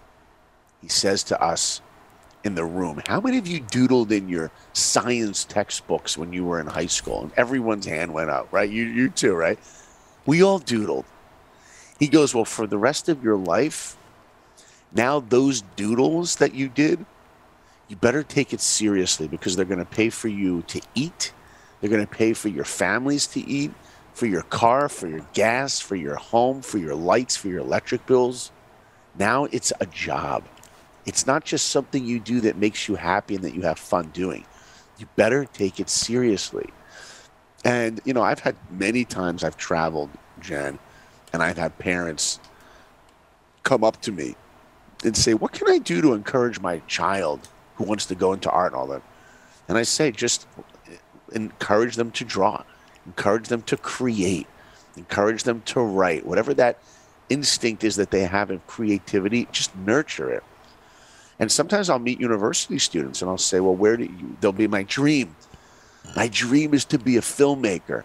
he 0.80 0.88
says 0.88 1.22
to 1.24 1.42
us 1.42 1.80
in 2.44 2.54
the 2.54 2.64
room, 2.64 3.02
How 3.06 3.20
many 3.20 3.38
of 3.38 3.46
you 3.46 3.60
doodled 3.60 4.12
in 4.12 4.28
your 4.28 4.50
science 4.72 5.44
textbooks 5.44 6.16
when 6.16 6.32
you 6.32 6.44
were 6.44 6.60
in 6.60 6.66
high 6.66 6.86
school? 6.86 7.22
And 7.22 7.32
everyone's 7.36 7.86
hand 7.86 8.14
went 8.14 8.30
up, 8.30 8.52
right? 8.52 8.68
You, 8.68 8.84
you 8.84 9.10
too, 9.10 9.34
right? 9.34 9.58
We 10.24 10.42
all 10.42 10.60
doodled. 10.60 11.04
He 11.98 12.08
goes, 12.08 12.34
Well, 12.34 12.44
for 12.44 12.66
the 12.66 12.78
rest 12.78 13.08
of 13.08 13.22
your 13.22 13.36
life, 13.36 13.96
now 14.92 15.20
those 15.20 15.62
doodles 15.76 16.36
that 16.36 16.54
you 16.54 16.68
did, 16.68 17.04
you 17.88 17.96
better 17.96 18.22
take 18.22 18.52
it 18.52 18.60
seriously 18.60 19.28
because 19.28 19.56
they're 19.56 19.64
going 19.64 19.78
to 19.78 19.84
pay 19.84 20.10
for 20.10 20.28
you 20.28 20.62
to 20.62 20.80
eat. 20.94 21.32
They're 21.80 21.90
going 21.90 22.06
to 22.06 22.12
pay 22.12 22.32
for 22.32 22.48
your 22.48 22.64
families 22.64 23.26
to 23.28 23.40
eat, 23.40 23.72
for 24.12 24.26
your 24.26 24.42
car, 24.42 24.88
for 24.88 25.06
your 25.06 25.24
gas, 25.32 25.78
for 25.80 25.96
your 25.96 26.16
home, 26.16 26.60
for 26.60 26.78
your 26.78 26.94
lights, 26.94 27.36
for 27.36 27.48
your 27.48 27.60
electric 27.60 28.04
bills. 28.06 28.50
Now 29.18 29.44
it's 29.44 29.72
a 29.80 29.86
job. 29.86 30.44
It's 31.06 31.26
not 31.26 31.44
just 31.44 31.68
something 31.68 32.04
you 32.04 32.20
do 32.20 32.40
that 32.42 32.56
makes 32.56 32.88
you 32.88 32.96
happy 32.96 33.36
and 33.36 33.44
that 33.44 33.54
you 33.54 33.62
have 33.62 33.78
fun 33.78 34.10
doing. 34.12 34.44
You 34.98 35.06
better 35.16 35.44
take 35.44 35.78
it 35.80 35.88
seriously. 35.88 36.70
And, 37.64 38.00
you 38.04 38.12
know, 38.12 38.22
I've 38.22 38.40
had 38.40 38.56
many 38.70 39.04
times 39.04 39.44
I've 39.44 39.56
traveled, 39.56 40.10
Jen, 40.40 40.78
and 41.32 41.42
I've 41.42 41.56
had 41.56 41.78
parents 41.78 42.40
come 43.62 43.84
up 43.84 44.00
to 44.02 44.12
me 44.12 44.34
and 45.04 45.16
say, 45.16 45.34
What 45.34 45.52
can 45.52 45.70
I 45.70 45.78
do 45.78 46.00
to 46.02 46.12
encourage 46.12 46.60
my 46.60 46.78
child 46.80 47.48
who 47.76 47.84
wants 47.84 48.06
to 48.06 48.14
go 48.14 48.32
into 48.32 48.50
art 48.50 48.72
and 48.72 48.80
all 48.80 48.86
that? 48.88 49.02
And 49.68 49.76
I 49.76 49.82
say, 49.82 50.10
just 50.10 50.46
encourage 51.32 51.96
them 51.96 52.10
to 52.12 52.24
draw, 52.24 52.62
encourage 53.06 53.48
them 53.48 53.62
to 53.62 53.76
create, 53.76 54.46
encourage 54.96 55.42
them 55.44 55.62
to 55.66 55.80
write, 55.80 56.26
whatever 56.26 56.54
that 56.54 56.78
instinct 57.28 57.84
is 57.84 57.96
that 57.96 58.10
they 58.10 58.22
have 58.22 58.50
of 58.50 58.66
creativity, 58.66 59.46
just 59.52 59.74
nurture 59.76 60.30
it. 60.30 60.42
And 61.38 61.52
sometimes 61.52 61.88
I'll 61.88 61.98
meet 61.98 62.20
university 62.20 62.78
students 62.78 63.22
and 63.22 63.30
I'll 63.30 63.38
say, 63.38 63.60
Well, 63.60 63.74
where 63.74 63.96
do 63.96 64.04
you? 64.04 64.36
They'll 64.40 64.52
be 64.52 64.66
my 64.66 64.82
dream. 64.82 65.36
My 66.16 66.28
dream 66.28 66.74
is 66.74 66.84
to 66.86 66.98
be 66.98 67.16
a 67.16 67.20
filmmaker, 67.20 68.02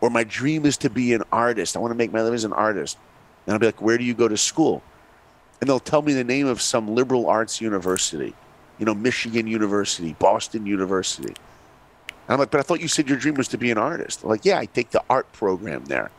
or 0.00 0.10
my 0.10 0.24
dream 0.24 0.64
is 0.64 0.76
to 0.78 0.90
be 0.90 1.12
an 1.12 1.22
artist. 1.32 1.76
I 1.76 1.80
want 1.80 1.90
to 1.90 1.96
make 1.96 2.12
my 2.12 2.22
living 2.22 2.36
as 2.36 2.44
an 2.44 2.52
artist. 2.52 2.96
And 3.46 3.52
I'll 3.52 3.58
be 3.58 3.66
like, 3.66 3.82
Where 3.82 3.98
do 3.98 4.04
you 4.04 4.14
go 4.14 4.28
to 4.28 4.36
school? 4.36 4.82
And 5.60 5.68
they'll 5.68 5.80
tell 5.80 6.02
me 6.02 6.12
the 6.12 6.24
name 6.24 6.46
of 6.46 6.60
some 6.60 6.94
liberal 6.94 7.28
arts 7.28 7.60
university, 7.60 8.34
you 8.78 8.86
know, 8.86 8.94
Michigan 8.94 9.46
University, 9.46 10.16
Boston 10.18 10.66
University. 10.66 11.34
And 12.32 12.38
I'm 12.38 12.40
like, 12.40 12.50
But 12.50 12.60
I 12.60 12.62
thought 12.62 12.80
you 12.80 12.88
said 12.88 13.10
your 13.10 13.18
dream 13.18 13.34
was 13.34 13.48
to 13.48 13.58
be 13.58 13.70
an 13.70 13.76
artist. 13.76 14.22
They're 14.22 14.30
like, 14.30 14.46
Yeah, 14.46 14.58
I 14.58 14.64
take 14.64 14.90
the 14.90 15.02
art 15.10 15.30
program 15.34 15.84
there. 15.84 16.10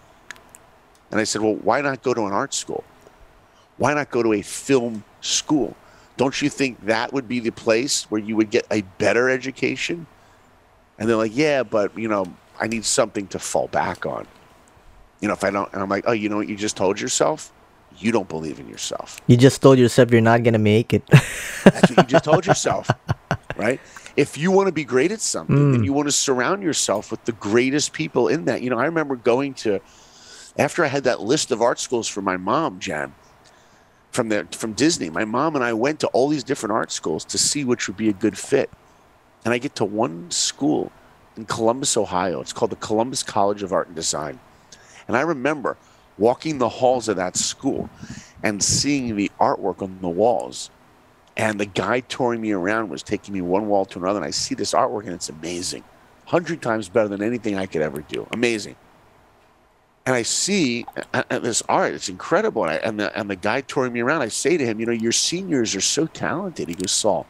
And 1.09 1.19
I 1.19 1.23
said, 1.23 1.41
Well, 1.41 1.55
why 1.55 1.81
not 1.81 2.03
go 2.03 2.13
to 2.13 2.27
an 2.27 2.33
art 2.33 2.53
school? 2.53 2.83
Why 3.77 3.95
not 3.95 4.11
go 4.11 4.21
to 4.21 4.33
a 4.33 4.43
film 4.43 5.03
school? 5.21 5.75
Don't 6.15 6.39
you 6.39 6.49
think 6.49 6.85
that 6.85 7.13
would 7.13 7.27
be 7.27 7.39
the 7.39 7.49
place 7.49 8.03
where 8.11 8.21
you 8.21 8.35
would 8.35 8.51
get 8.51 8.67
a 8.69 8.81
better 8.99 9.27
education? 9.27 10.05
And 10.99 11.09
they're 11.09 11.15
like, 11.15 11.35
yeah, 11.35 11.63
but 11.63 11.97
you 11.97 12.07
know, 12.07 12.27
I 12.59 12.67
need 12.67 12.85
something 12.85 13.25
to 13.29 13.39
fall 13.39 13.67
back 13.69 14.05
on. 14.05 14.27
You 15.19 15.29
know, 15.29 15.33
if 15.33 15.43
I 15.43 15.49
don't, 15.49 15.73
and 15.73 15.81
I'm 15.81 15.89
like, 15.89 16.03
oh, 16.05 16.11
you 16.11 16.29
know 16.29 16.37
what 16.37 16.47
you 16.47 16.55
just 16.55 16.77
told 16.77 17.01
yourself? 17.01 17.51
You 17.97 18.11
don't 18.11 18.29
believe 18.29 18.59
in 18.59 18.69
yourself. 18.69 19.19
You 19.25 19.35
just 19.35 19.63
told 19.63 19.79
yourself 19.79 20.11
you're 20.11 20.21
not 20.21 20.43
gonna 20.43 20.59
make 20.59 20.93
it. 20.93 21.03
That's 21.63 21.89
what 21.89 21.97
you 21.97 22.03
just 22.03 22.25
told 22.25 22.45
yourself, 22.45 22.87
right? 23.57 23.79
If 24.15 24.37
you 24.37 24.51
want 24.51 24.67
to 24.67 24.71
be 24.71 24.83
great 24.83 25.11
at 25.11 25.21
something, 25.21 25.55
mm. 25.55 25.71
then 25.73 25.83
you 25.83 25.93
want 25.93 26.07
to 26.07 26.11
surround 26.11 26.61
yourself 26.61 27.09
with 27.09 27.25
the 27.25 27.31
greatest 27.31 27.93
people 27.93 28.27
in 28.27 28.45
that. 28.45 28.61
You 28.61 28.69
know, 28.69 28.79
I 28.79 28.85
remember 28.85 29.15
going 29.15 29.55
to 29.55 29.81
after 30.57 30.83
I 30.83 30.87
had 30.87 31.05
that 31.05 31.21
list 31.21 31.51
of 31.51 31.61
art 31.61 31.79
schools 31.79 32.07
for 32.07 32.21
my 32.21 32.37
mom, 32.37 32.79
Jan, 32.79 33.13
from 34.11 34.29
the 34.29 34.47
from 34.51 34.73
Disney. 34.73 35.09
My 35.09 35.25
mom 35.25 35.55
and 35.55 35.63
I 35.63 35.73
went 35.73 35.99
to 36.01 36.07
all 36.07 36.27
these 36.27 36.43
different 36.43 36.73
art 36.73 36.91
schools 36.91 37.25
to 37.25 37.37
see 37.37 37.63
which 37.63 37.87
would 37.87 37.97
be 37.97 38.09
a 38.09 38.13
good 38.13 38.37
fit. 38.37 38.69
And 39.45 39.53
I 39.53 39.57
get 39.57 39.75
to 39.75 39.85
one 39.85 40.29
school 40.31 40.91
in 41.35 41.45
Columbus, 41.45 41.97
Ohio. 41.97 42.39
It's 42.39 42.53
called 42.53 42.71
the 42.71 42.77
Columbus 42.77 43.23
College 43.23 43.63
of 43.63 43.73
Art 43.73 43.87
and 43.87 43.95
Design. 43.95 44.39
And 45.07 45.17
I 45.17 45.21
remember 45.21 45.77
walking 46.17 46.59
the 46.59 46.69
halls 46.69 47.09
of 47.09 47.17
that 47.17 47.35
school 47.35 47.89
and 48.43 48.63
seeing 48.63 49.15
the 49.15 49.31
artwork 49.39 49.81
on 49.81 49.97
the 50.01 50.09
walls. 50.09 50.69
And 51.35 51.59
the 51.59 51.65
guy 51.65 52.01
touring 52.01 52.41
me 52.41 52.51
around 52.51 52.89
was 52.89 53.01
taking 53.01 53.33
me 53.33 53.41
one 53.41 53.67
wall 53.67 53.85
to 53.85 53.99
another. 53.99 54.19
And 54.19 54.25
I 54.25 54.31
see 54.31 54.55
this 54.55 54.73
artwork 54.73 55.05
and 55.05 55.13
it's 55.13 55.29
amazing. 55.29 55.83
100 56.25 56.61
times 56.61 56.89
better 56.89 57.07
than 57.07 57.23
anything 57.23 57.57
I 57.57 57.65
could 57.65 57.81
ever 57.81 58.01
do. 58.01 58.27
Amazing. 58.31 58.75
And 60.05 60.15
I 60.15 60.21
see 60.21 60.85
uh, 61.13 61.23
uh, 61.29 61.39
this 61.39 61.63
art. 61.67 61.93
It's 61.93 62.09
incredible. 62.09 62.65
And, 62.65 62.73
I, 62.73 62.75
and, 62.75 62.99
the, 62.99 63.17
and 63.17 63.29
the 63.29 63.35
guy 63.35 63.61
touring 63.61 63.93
me 63.93 64.01
around, 64.01 64.21
I 64.21 64.27
say 64.27 64.57
to 64.57 64.65
him, 64.65 64.79
You 64.79 64.85
know, 64.85 64.91
your 64.91 65.11
seniors 65.11 65.75
are 65.75 65.81
so 65.81 66.05
talented. 66.07 66.67
He 66.67 66.75
goes, 66.75 66.91
Saul, 66.91 67.25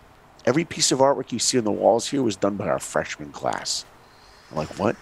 Every 0.45 0.65
piece 0.65 0.91
of 0.91 0.99
artwork 0.99 1.31
you 1.31 1.39
see 1.39 1.57
on 1.57 1.63
the 1.63 1.71
walls 1.71 2.07
here 2.07 2.21
was 2.21 2.35
done 2.35 2.57
by 2.57 2.67
our 2.67 2.79
freshman 2.79 3.31
class. 3.31 3.85
I'm 4.51 4.57
like, 4.57 4.77
what? 4.77 4.95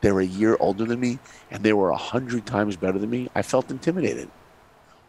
They 0.00 0.10
were 0.10 0.20
a 0.20 0.26
year 0.26 0.56
older 0.58 0.84
than 0.84 0.98
me, 0.98 1.18
and 1.50 1.62
they 1.62 1.72
were 1.72 1.90
a 1.90 1.96
hundred 1.96 2.46
times 2.46 2.76
better 2.76 2.98
than 2.98 3.10
me. 3.10 3.28
I 3.34 3.42
felt 3.42 3.70
intimidated. 3.70 4.30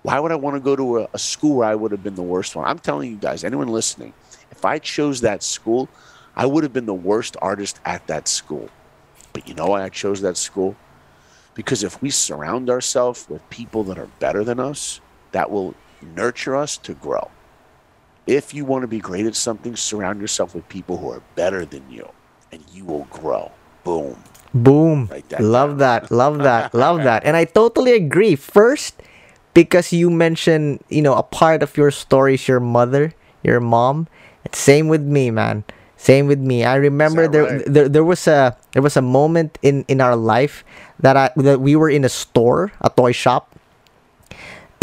Why 0.03 0.19
would 0.19 0.31
I 0.31 0.35
want 0.35 0.55
to 0.55 0.59
go 0.59 0.75
to 0.75 0.99
a, 0.99 1.07
a 1.13 1.19
school 1.19 1.57
where 1.57 1.67
I 1.67 1.75
would 1.75 1.91
have 1.91 2.03
been 2.03 2.15
the 2.15 2.21
worst 2.21 2.55
one? 2.55 2.67
I'm 2.67 2.79
telling 2.79 3.09
you 3.09 3.17
guys, 3.17 3.43
anyone 3.43 3.69
listening, 3.69 4.13
if 4.51 4.63
I 4.63 4.77
chose 4.79 5.21
that 5.21 5.41
school, 5.41 5.89
I 6.35 6.45
would 6.45 6.63
have 6.63 6.73
been 6.73 6.85
the 6.85 6.93
worst 6.93 7.37
artist 7.41 7.79
at 7.85 8.05
that 8.07 8.27
school. 8.27 8.69
But 9.31 9.47
you 9.47 9.55
know 9.55 9.67
why 9.67 9.83
I 9.83 9.89
chose 9.89 10.21
that 10.21 10.37
school? 10.37 10.75
Because 11.55 11.83
if 11.83 12.01
we 12.01 12.09
surround 12.09 12.69
ourselves 12.69 13.27
with 13.29 13.47
people 13.49 13.83
that 13.85 13.97
are 13.97 14.09
better 14.19 14.43
than 14.43 14.59
us, 14.59 14.99
that 15.31 15.49
will 15.49 15.75
nurture 16.01 16.55
us 16.55 16.77
to 16.77 16.93
grow. 16.93 17.29
If 18.25 18.53
you 18.53 18.65
want 18.65 18.83
to 18.83 18.87
be 18.87 18.99
great 18.99 19.25
at 19.25 19.35
something, 19.35 19.75
surround 19.75 20.21
yourself 20.21 20.55
with 20.55 20.67
people 20.69 20.97
who 20.97 21.11
are 21.11 21.21
better 21.35 21.65
than 21.65 21.89
you, 21.89 22.09
and 22.51 22.63
you 22.71 22.85
will 22.85 23.05
grow. 23.09 23.51
Boom. 23.83 24.17
Boom. 24.53 25.09
That 25.29 25.41
love 25.41 25.79
that. 25.79 26.11
Love 26.11 26.39
that. 26.39 26.73
love 26.73 27.03
that. 27.03 27.25
And 27.25 27.35
I 27.35 27.45
totally 27.45 27.93
agree. 27.93 28.35
First, 28.35 29.01
because 29.53 29.93
you 29.93 30.09
mentioned, 30.09 30.83
you 30.89 31.01
know, 31.01 31.15
a 31.15 31.23
part 31.23 31.63
of 31.63 31.77
your 31.77 31.91
story 31.91 32.35
is 32.35 32.47
your 32.47 32.59
mother, 32.59 33.13
your 33.43 33.59
mom. 33.59 34.07
It's 34.45 34.59
same 34.59 34.87
with 34.87 35.01
me, 35.01 35.31
man. 35.31 35.63
Same 35.95 36.27
with 36.27 36.39
me. 36.39 36.65
I 36.65 36.75
remember 36.75 37.27
there, 37.29 37.43
right? 37.43 37.63
there 37.65 37.87
there 37.87 38.03
was 38.03 38.27
a 38.27 38.57
there 38.73 38.81
was 38.81 38.97
a 38.97 39.01
moment 39.01 39.57
in 39.61 39.85
in 39.87 40.01
our 40.01 40.17
life 40.17 40.65
that 40.99 41.15
I 41.15 41.31
that 41.37 41.61
we 41.61 41.77
were 41.77 41.89
in 41.89 42.03
a 42.03 42.11
store, 42.11 42.73
a 42.81 42.89
toy 42.89 43.13
shop, 43.15 43.55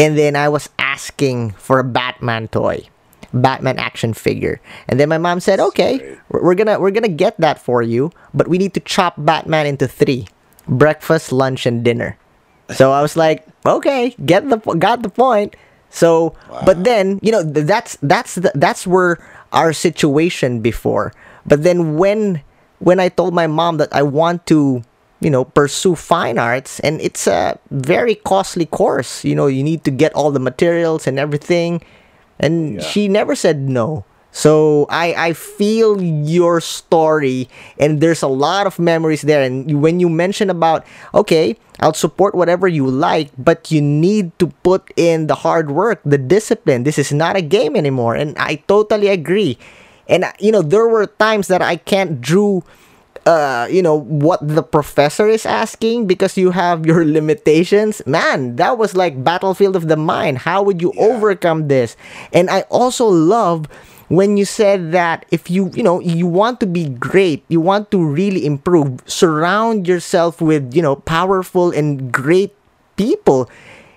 and 0.01 0.17
then 0.17 0.35
I 0.35 0.49
was 0.49 0.73
asking 0.79 1.53
for 1.61 1.79
a 1.79 1.85
Batman 1.85 2.49
toy. 2.49 2.89
Batman 3.37 3.79
action 3.79 4.15
figure. 4.15 4.61
And 4.89 4.99
then 4.99 5.09
my 5.13 5.19
mom 5.19 5.39
said, 5.39 5.61
"Okay, 5.61 6.01
we're 6.33 6.57
gonna 6.57 6.81
we're 6.81 6.91
gonna 6.91 7.13
get 7.13 7.39
that 7.39 7.61
for 7.61 7.83
you, 7.83 8.11
but 8.33 8.49
we 8.49 8.57
need 8.57 8.73
to 8.75 8.83
chop 8.83 9.15
Batman 9.21 9.69
into 9.69 9.87
three: 9.87 10.27
breakfast, 10.67 11.31
lunch, 11.37 11.69
and 11.69 11.85
dinner." 11.85 12.17
So 12.75 12.91
I 12.97 13.03
was 13.03 13.15
like, 13.15 13.47
"Okay, 13.67 14.15
get 14.25 14.49
the 14.49 14.59
got 14.79 15.03
the 15.03 15.11
point." 15.11 15.57
So, 15.91 16.35
wow. 16.51 16.63
but 16.65 16.85
then 16.85 17.19
you 17.23 17.33
know 17.33 17.43
that's 17.43 17.99
that's 18.03 18.37
the, 18.37 18.53
that's 18.55 18.87
where 18.87 19.19
our 19.53 19.73
situation 19.73 20.61
before. 20.61 21.13
But 21.47 21.63
then 21.63 21.97
when 21.97 22.43
when 22.79 23.01
I 23.01 23.09
told 23.09 23.35
my 23.35 23.47
mom 23.47 23.77
that 23.79 23.93
I 23.93 24.03
want 24.03 24.47
to 24.47 24.83
you 25.21 25.31
know 25.31 25.45
pursue 25.45 25.95
fine 25.95 26.39
arts 26.39 26.81
and 26.81 27.01
it's 27.01 27.27
a 27.27 27.59
very 27.71 28.15
costly 28.15 28.65
course 28.65 29.23
you 29.23 29.37
know 29.37 29.47
you 29.47 29.63
need 29.63 29.85
to 29.85 29.91
get 29.91 30.15
all 30.15 30.31
the 30.31 30.41
materials 30.41 31.07
and 31.07 31.19
everything 31.19 31.85
and 32.41 32.77
yeah. 32.77 32.81
she 32.81 33.07
never 33.07 33.37
said 33.37 33.61
no. 33.69 34.05
So 34.33 34.87
I 34.89 35.15
I 35.15 35.33
feel 35.33 36.01
your 36.01 36.61
story 36.61 37.49
and 37.79 38.01
there's 38.01 38.23
a 38.23 38.31
lot 38.31 38.67
of 38.67 38.79
memories 38.79 39.23
there 39.23 39.43
and 39.43 39.83
when 39.83 39.99
you 39.99 40.09
mention 40.09 40.51
about 40.51 40.87
okay, 41.15 41.57
I'll 41.81 41.97
support 41.97 42.35
whatever 42.35 42.69
you 42.69 42.87
like, 42.87 43.31
but 43.39 43.71
you 43.71 43.83
need 43.83 44.37
to 44.39 44.49
put 44.63 44.93
in 44.97 45.27
the 45.27 45.43
hard 45.43 45.71
work, 45.71 46.01
the 46.05 46.19
discipline. 46.19 46.85
This 46.85 46.99
is 46.99 47.13
not 47.13 47.37
a 47.37 47.43
game 47.43 47.75
anymore 47.75 48.15
and 48.15 48.39
I 48.39 48.63
totally 48.71 49.09
agree. 49.09 49.59
And 50.07 50.25
you 50.39 50.53
know, 50.53 50.63
there 50.63 50.87
were 50.87 51.07
times 51.07 51.49
that 51.49 51.63
I 51.63 51.77
can't 51.77 52.21
drew 52.21 52.63
uh, 53.27 53.69
you 53.71 53.83
know 53.83 53.99
what 54.01 54.41
the 54.47 54.63
professor 54.63 55.29
is 55.29 55.45
asking 55.45 56.07
because 56.07 56.37
you 56.37 56.51
have 56.51 56.87
your 56.87 57.05
limitations 57.19 58.03
man 58.07 58.57
that 58.57 58.79
was 58.79 58.97
like 58.97 59.23
battlefield 59.23 59.77
of 59.77 59.89
the 59.89 59.97
mind 59.97 60.39
how 60.39 60.63
would 60.63 60.81
you 60.81 60.93
yeah. 60.95 61.03
overcome 61.03 61.69
this 61.69 61.97
and 62.33 62.49
i 62.51 62.63
also 62.73 63.07
love 63.07 63.69
when 64.11 64.37
you 64.37 64.45
said 64.45 64.91
that 64.91 65.25
if 65.31 65.49
you 65.49 65.71
you 65.73 65.83
know 65.83 66.03
you 66.03 66.27
want 66.27 66.59
to 66.59 66.67
be 66.67 66.91
great 66.91 67.47
you 67.47 67.61
want 67.63 67.91
to 67.91 68.03
really 68.03 68.45
improve 68.45 68.99
surround 69.07 69.87
yourself 69.87 70.43
with 70.43 70.75
you 70.75 70.83
know 70.83 70.97
powerful 70.97 71.71
and 71.71 72.11
great 72.13 72.53
people. 73.01 73.49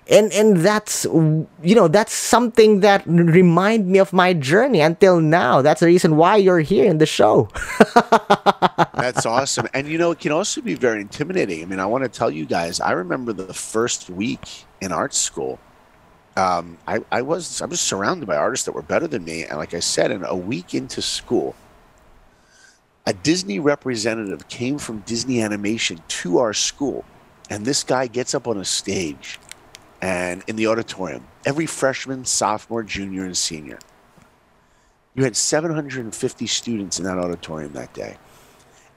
And 0.08 0.32
and 0.32 0.58
that's 0.58 1.04
you 1.04 1.74
know 1.74 1.88
that's 1.88 2.12
something 2.12 2.80
that 2.80 3.06
remind 3.06 3.88
me 3.88 3.98
of 3.98 4.12
my 4.12 4.34
journey 4.34 4.80
until 4.80 5.20
now. 5.20 5.62
That's 5.62 5.80
the 5.80 5.86
reason 5.86 6.16
why 6.16 6.36
you're 6.36 6.60
here 6.60 6.84
in 6.84 6.98
the 6.98 7.06
show. 7.06 7.48
That's 8.92 9.24
awesome. 9.24 9.66
And 9.72 9.88
you 9.88 9.96
know 9.96 10.10
it 10.12 10.20
can 10.20 10.32
also 10.32 10.60
be 10.60 10.74
very 10.74 11.00
intimidating. 11.00 11.62
I 11.62 11.64
mean 11.64 11.80
i 11.80 11.86
want 11.86 12.04
to 12.04 12.12
tell 12.12 12.30
you 12.30 12.44
guys 12.44 12.80
i 12.80 12.92
remember 12.92 13.32
the 13.32 13.54
first 13.54 14.10
week 14.10 14.68
in 14.82 14.92
art 14.92 15.14
school 15.14 15.58
um, 16.36 16.78
I, 16.86 17.00
I 17.10 17.22
was 17.22 17.62
i 17.62 17.66
was 17.66 17.80
surrounded 17.80 18.26
by 18.26 18.36
artists 18.36 18.66
that 18.66 18.72
were 18.72 18.82
better 18.82 19.06
than 19.06 19.24
me 19.24 19.44
and 19.44 19.58
like 19.58 19.74
i 19.74 19.80
said 19.80 20.10
in 20.10 20.24
a 20.24 20.36
week 20.36 20.74
into 20.74 21.00
school 21.02 21.54
a 23.06 23.12
disney 23.12 23.60
representative 23.60 24.48
came 24.48 24.78
from 24.78 25.00
disney 25.00 25.40
animation 25.40 26.00
to 26.08 26.38
our 26.38 26.52
school 26.52 27.04
and 27.50 27.64
this 27.64 27.84
guy 27.84 28.06
gets 28.06 28.34
up 28.34 28.48
on 28.48 28.58
a 28.58 28.64
stage 28.64 29.38
and 30.04 30.44
in 30.46 30.56
the 30.56 30.66
auditorium, 30.66 31.26
every 31.46 31.64
freshman, 31.64 32.26
sophomore, 32.26 32.82
junior, 32.82 33.24
and 33.24 33.34
senior. 33.34 33.78
You 35.14 35.24
had 35.24 35.34
750 35.34 36.46
students 36.46 36.98
in 36.98 37.06
that 37.06 37.16
auditorium 37.16 37.72
that 37.72 37.94
day. 37.94 38.18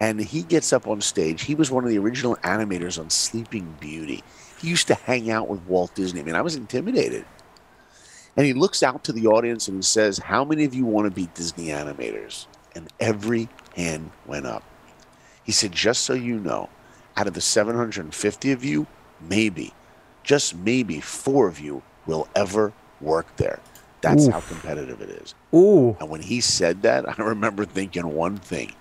And 0.02 0.20
he 0.20 0.44
gets 0.44 0.74
up 0.74 0.86
on 0.86 1.00
stage. 1.00 1.44
He 1.44 1.56
was 1.56 1.72
one 1.72 1.86
of 1.86 1.90
the 1.90 1.98
original 1.98 2.36
animators 2.38 3.00
on 3.00 3.10
Sleeping 3.10 3.74
Beauty. 3.80 4.22
He 4.60 4.68
used 4.68 4.88
to 4.88 4.96
hang 4.96 5.30
out 5.30 5.48
with 5.48 5.62
Walt 5.62 5.94
Disney. 5.96 6.22
I 6.22 6.24
mean, 6.24 6.36
I 6.36 6.42
was 6.42 6.56
intimidated. 6.56 7.26
And 8.36 8.46
he 8.46 8.54
looks 8.54 8.84
out 8.84 9.04
to 9.06 9.12
the 9.12 9.28
audience 9.28 9.68
and 9.68 9.78
he 9.78 9.84
says, 9.84 10.20
How 10.20 10.46
many 10.46 10.64
of 10.64 10.74
you 10.74 10.86
want 10.86 11.06
to 11.06 11.12
be 11.12 11.28
Disney 11.34 11.68
animators? 11.68 12.46
And 12.76 12.88
every 13.00 13.50
hand 13.76 14.12
went 14.26 14.46
up. 14.46 14.64
He 15.44 15.52
said, 15.52 15.72
Just 15.72 16.04
so 16.04 16.14
you 16.14 16.40
know, 16.40 16.70
out 17.16 17.28
of 17.28 17.34
the 17.34 17.42
750 17.42 18.52
of 18.52 18.64
you, 18.64 18.86
maybe, 19.20 19.74
just 20.24 20.56
maybe 20.56 21.00
four 21.00 21.48
of 21.48 21.60
you 21.60 21.82
will 22.06 22.28
ever 22.36 22.74
work 23.02 23.36
there. 23.38 23.60
That's 24.02 24.28
Oof. 24.28 24.34
how 24.34 24.40
competitive 24.42 25.02
it 25.02 25.10
is. 25.10 25.34
Ooh. 25.54 25.98
And 26.00 26.10
when 26.10 26.22
he 26.22 26.42
said 26.42 26.84
that, 26.84 27.08
I 27.20 27.24
remember 27.24 27.66
thinking 27.66 28.08
one 28.14 28.38
thing. 28.38 28.74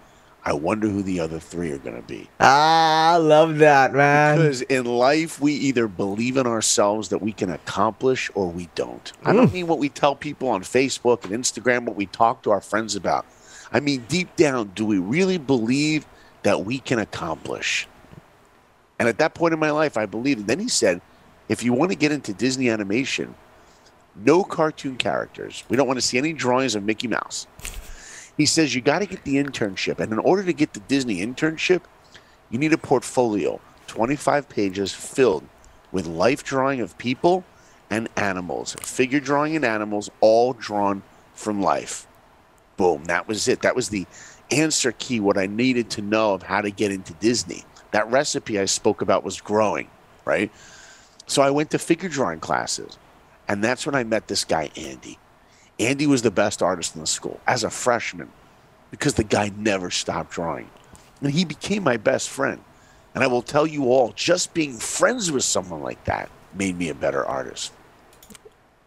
I 0.47 0.53
wonder 0.53 0.87
who 0.89 1.03
the 1.03 1.19
other 1.19 1.41
three 1.41 1.73
are 1.73 1.79
going 1.79 1.97
to 1.97 2.07
be. 2.07 2.31
Ah, 2.39 3.15
I 3.15 3.17
love 3.17 3.59
that, 3.59 3.93
man. 3.93 4.37
Because 4.37 4.63
in 4.63 4.85
life, 4.85 5.41
we 5.41 5.53
either 5.53 5.89
believe 5.89 6.37
in 6.37 6.47
ourselves 6.47 7.09
that 7.09 7.19
we 7.21 7.33
can 7.33 7.51
accomplish 7.51 8.31
or 8.37 8.47
we 8.49 8.69
don't. 8.77 9.13
I 9.25 9.33
Mm. 9.33 9.37
don't 9.39 9.53
mean 9.53 9.67
what 9.67 9.81
we 9.81 9.89
tell 9.89 10.15
people 10.15 10.49
on 10.49 10.63
Facebook 10.63 11.25
and 11.25 11.33
Instagram, 11.35 11.83
what 11.85 11.97
we 11.97 12.07
talk 12.07 12.43
to 12.45 12.53
our 12.53 12.61
friends 12.61 12.95
about. 12.95 13.27
I 13.73 13.81
mean, 13.81 14.05
deep 14.09 14.37
down, 14.37 14.71
do 14.77 14.87
we 14.87 14.99
really 14.99 15.37
believe 15.37 16.07
that 16.45 16.65
we 16.65 16.79
can 16.79 17.01
accomplish? 17.01 17.89
And 19.01 19.09
at 19.09 19.19
that 19.19 19.35
point 19.35 19.53
in 19.53 19.59
my 19.59 19.73
life, 19.73 19.97
I 19.97 20.07
believed. 20.07 20.39
And 20.39 20.47
then 20.49 20.61
he 20.61 20.69
said, 20.69 21.01
if 21.49 21.65
you 21.65 21.73
want 21.73 21.91
to 21.91 21.97
get 21.99 22.13
into 22.13 22.33
Disney 22.33 22.71
animation, 22.71 23.35
no 24.15 24.45
cartoon 24.45 24.95
characters. 24.97 25.65
We 25.69 25.77
don't 25.77 25.89
want 25.89 25.99
to 25.99 26.07
see 26.07 26.19
any 26.19 26.33
drawings 26.33 26.77
of 26.77 26.85
Mickey 26.85 27.09
Mouse. 27.09 27.49
He 28.37 28.47
says 28.47 28.75
you 28.75 28.81
got 28.81 29.01
to 29.01 29.07
get 29.07 29.25
the 29.25 29.37
internship. 29.37 29.99
And 29.99 30.13
in 30.13 30.19
order 30.19 30.43
to 30.45 30.53
get 30.53 30.75
the 30.75 30.81
Disney 30.81 31.25
internship, 31.25 31.83
you 32.51 32.59
need 32.59 32.73
a 32.73 32.79
portfolio, 32.79 33.61
25 33.87 34.49
pages 34.49 34.93
filled 34.93 35.45
with 35.93 36.07
life 36.07 36.45
drawing 36.45 36.81
of 36.81 36.99
people 36.99 37.45
and 37.91 38.09
animals, 38.17 38.77
figure 38.81 39.21
drawing 39.21 39.57
and 39.57 39.65
animals, 39.65 40.11
all 40.21 40.53
drawn 40.53 41.03
from 41.35 41.63
life. 41.63 42.07
Boom, 42.77 43.05
that 43.05 43.27
was 43.27 43.49
it. 43.49 43.63
That 43.63 43.77
was 43.77 43.89
the 43.89 44.07
answer 44.51 44.93
key, 44.93 45.21
what 45.21 45.39
I 45.39 45.47
needed 45.47 45.91
to 45.91 46.03
know 46.03 46.35
of 46.35 46.43
how 46.43 46.61
to 46.61 46.71
get 46.71 46.93
into 46.93 47.15
Disney. 47.15 47.65
That 47.93 48.11
recipe 48.11 48.59
I 48.59 48.67
spoke 48.67 49.01
about 49.01 49.25
was 49.25 49.41
growing, 49.41 49.89
right? 50.25 50.51
So 51.27 51.43
I 51.43 51.51
went 51.51 51.71
to 51.71 51.79
figure 51.79 52.09
drawing 52.09 52.41
classes, 52.41 52.99
and 53.49 53.63
that's 53.65 53.87
when 53.87 53.95
I 53.95 54.05
met 54.05 54.29
this 54.29 54.45
guy, 54.45 54.71
Andy. 54.77 55.19
Andy 55.79 56.07
was 56.07 56.23
the 56.23 56.31
best 56.31 56.63
artist 56.63 56.95
in 56.95 57.01
the 57.01 57.07
school 57.07 57.41
as 57.47 57.65
a 57.65 57.71
freshman 57.71 58.31
because 58.91 59.15
the 59.15 59.25
guy 59.25 59.53
never 59.57 59.91
stopped 59.91 60.31
drawing. 60.31 60.71
And 61.21 61.31
he 61.31 61.45
became 61.45 61.83
my 61.83 61.97
best 61.97 62.31
friend. 62.31 62.61
And 63.15 63.25
I 63.25 63.27
will 63.27 63.43
tell 63.43 63.67
you 63.67 63.87
all, 63.87 64.13
just 64.15 64.55
being 64.55 64.77
friends 64.77 65.33
with 65.33 65.45
someone 65.45 65.83
like 65.83 66.05
that 66.05 66.31
made 66.55 66.77
me 66.77 66.89
a 66.89 66.95
better 66.95 67.25
artist. 67.25 67.73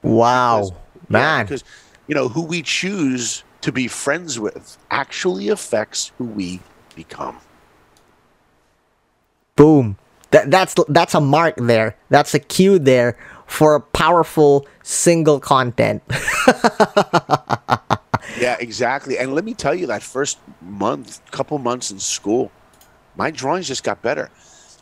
Wow, 0.01 0.75
man. 1.09 1.45
Because, 1.45 1.63
you 2.07 2.15
know, 2.15 2.29
who 2.29 2.43
we 2.43 2.61
choose 2.61 3.43
to 3.61 3.71
be 3.71 3.87
friends 3.87 4.39
with 4.39 4.77
actually 4.91 5.49
affects 5.49 6.11
who 6.17 6.25
we 6.25 6.59
become. 6.95 7.39
Boom. 9.55 9.97
That 10.31 10.51
that's 10.51 10.75
that's 10.87 11.15
a 11.15 11.21
mark 11.21 11.55
there. 11.57 11.97
That's 12.09 12.35
a 12.35 12.39
cue 12.39 12.77
there 12.77 13.17
for 13.49 13.75
a 13.75 13.81
powerful 13.81 14.65
single 14.83 15.39
content. 15.39 16.01
Yeah, 18.39 18.55
exactly. 18.59 19.17
And 19.17 19.33
let 19.33 19.43
me 19.43 19.53
tell 19.53 19.75
you, 19.75 19.87
that 19.87 20.01
first 20.01 20.39
month, 20.61 21.19
couple 21.31 21.57
months 21.57 21.91
in 21.91 21.99
school, 21.99 22.51
my 23.17 23.31
drawings 23.31 23.67
just 23.67 23.83
got 23.83 24.01
better. 24.01 24.29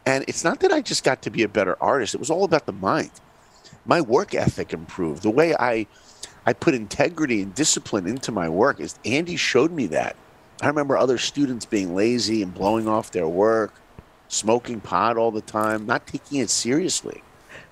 And 0.05 0.23
it's 0.27 0.43
not 0.43 0.59
that 0.59 0.71
I 0.71 0.81
just 0.81 1.03
got 1.03 1.23
to 1.23 1.31
be 1.31 1.41
a 1.43 1.47
better 1.47 1.75
artist, 1.81 2.13
it 2.13 2.19
was 2.19 2.29
all 2.29 2.43
about 2.43 2.65
the 2.65 2.71
mind. 2.71 3.11
My 3.85 4.01
work 4.01 4.35
ethic 4.35 4.73
improved. 4.73 5.23
The 5.23 5.31
way 5.31 5.55
I 5.55 5.87
I 6.45 6.53
put 6.53 6.75
integrity 6.75 7.41
and 7.41 7.53
discipline 7.53 8.07
into 8.07 8.31
my 8.31 8.47
work 8.47 8.79
is 8.79 8.97
Andy 9.03 9.35
showed 9.37 9.71
me 9.71 9.87
that. 9.87 10.15
I 10.61 10.67
remember 10.67 10.95
other 10.95 11.17
students 11.17 11.65
being 11.65 11.95
lazy 11.95 12.41
and 12.41 12.53
blowing 12.53 12.87
off 12.87 13.11
their 13.11 13.27
work, 13.27 13.73
smoking 14.27 14.79
pot 14.81 15.17
all 15.17 15.31
the 15.31 15.41
time, 15.41 15.85
not 15.85 16.07
taking 16.07 16.39
it 16.39 16.49
seriously. 16.49 17.21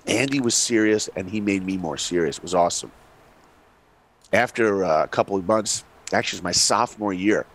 Andy 0.06 0.40
was 0.40 0.54
serious 0.54 1.08
and 1.16 1.28
he 1.28 1.40
made 1.40 1.64
me 1.64 1.76
more 1.76 1.96
serious. 1.96 2.38
It 2.38 2.42
was 2.42 2.54
awesome 2.54 2.92
after 4.32 4.84
uh, 4.84 5.04
a 5.04 5.08
couple 5.08 5.36
of 5.36 5.46
months, 5.46 5.84
actually, 6.12 6.36
it 6.36 6.40
was 6.40 6.44
my 6.44 6.52
sophomore 6.52 7.12
year, 7.12 7.46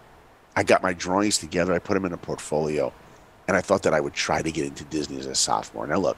I 0.56 0.64
got 0.64 0.84
my 0.84 0.94
drawings 0.94 1.38
together. 1.38 1.74
I 1.74 1.80
put 1.80 1.94
them 1.94 2.06
in 2.06 2.14
a 2.14 2.18
portfolio, 2.18 2.94
and 3.48 3.56
I 3.56 3.62
thought 3.62 3.84
that 3.84 3.94
I 3.94 4.00
would 4.00 4.14
try 4.14 4.42
to 4.42 4.52
get 4.52 4.66
into 4.66 4.84
Disney 4.86 5.18
as 5.18 5.26
a 5.26 5.36
sophomore. 5.36 5.88
Now, 5.88 5.98
look, 5.98 6.18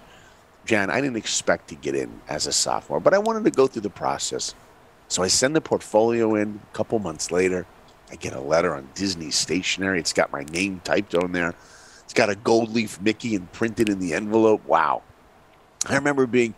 Jan, 0.65 0.89
I 0.89 1.02
didn't 1.02 1.17
expect 1.17 1.67
to 1.69 1.76
get 1.76 1.96
in 1.96 2.22
as 2.28 2.48
a 2.48 2.52
sophomore, 2.52 3.00
but 3.00 3.13
I 3.13 3.19
wanted 3.19 3.43
to 3.43 3.52
go 3.52 3.67
through 3.67 3.84
the 3.84 3.89
process. 3.89 4.56
So 5.08 5.22
I 5.22 5.28
send 5.28 5.56
the 5.56 5.62
portfolio 5.62 6.36
in. 6.36 6.60
A 6.72 6.76
couple 6.76 6.98
months 6.98 7.32
later, 7.32 7.67
I 8.12 8.15
get 8.15 8.34
a 8.34 8.39
letter 8.39 8.74
on 8.74 8.89
Disney 8.96 9.30
stationery. 9.30 10.00
It's 10.00 10.13
got 10.13 10.32
my 10.32 10.43
name 10.46 10.82
typed 10.84 11.13
on 11.13 11.32
there. 11.32 11.54
It's 12.04 12.13
got 12.13 12.30
a 12.30 12.36
gold 12.36 12.72
leaf 12.74 13.00
Mickey 13.02 13.36
and 13.36 13.52
printed 13.52 13.89
in 13.89 14.00
the 14.00 14.13
envelope. 14.13 14.65
Wow. 14.65 15.04
I 15.88 15.96
remember 15.96 16.26
being 16.28 16.54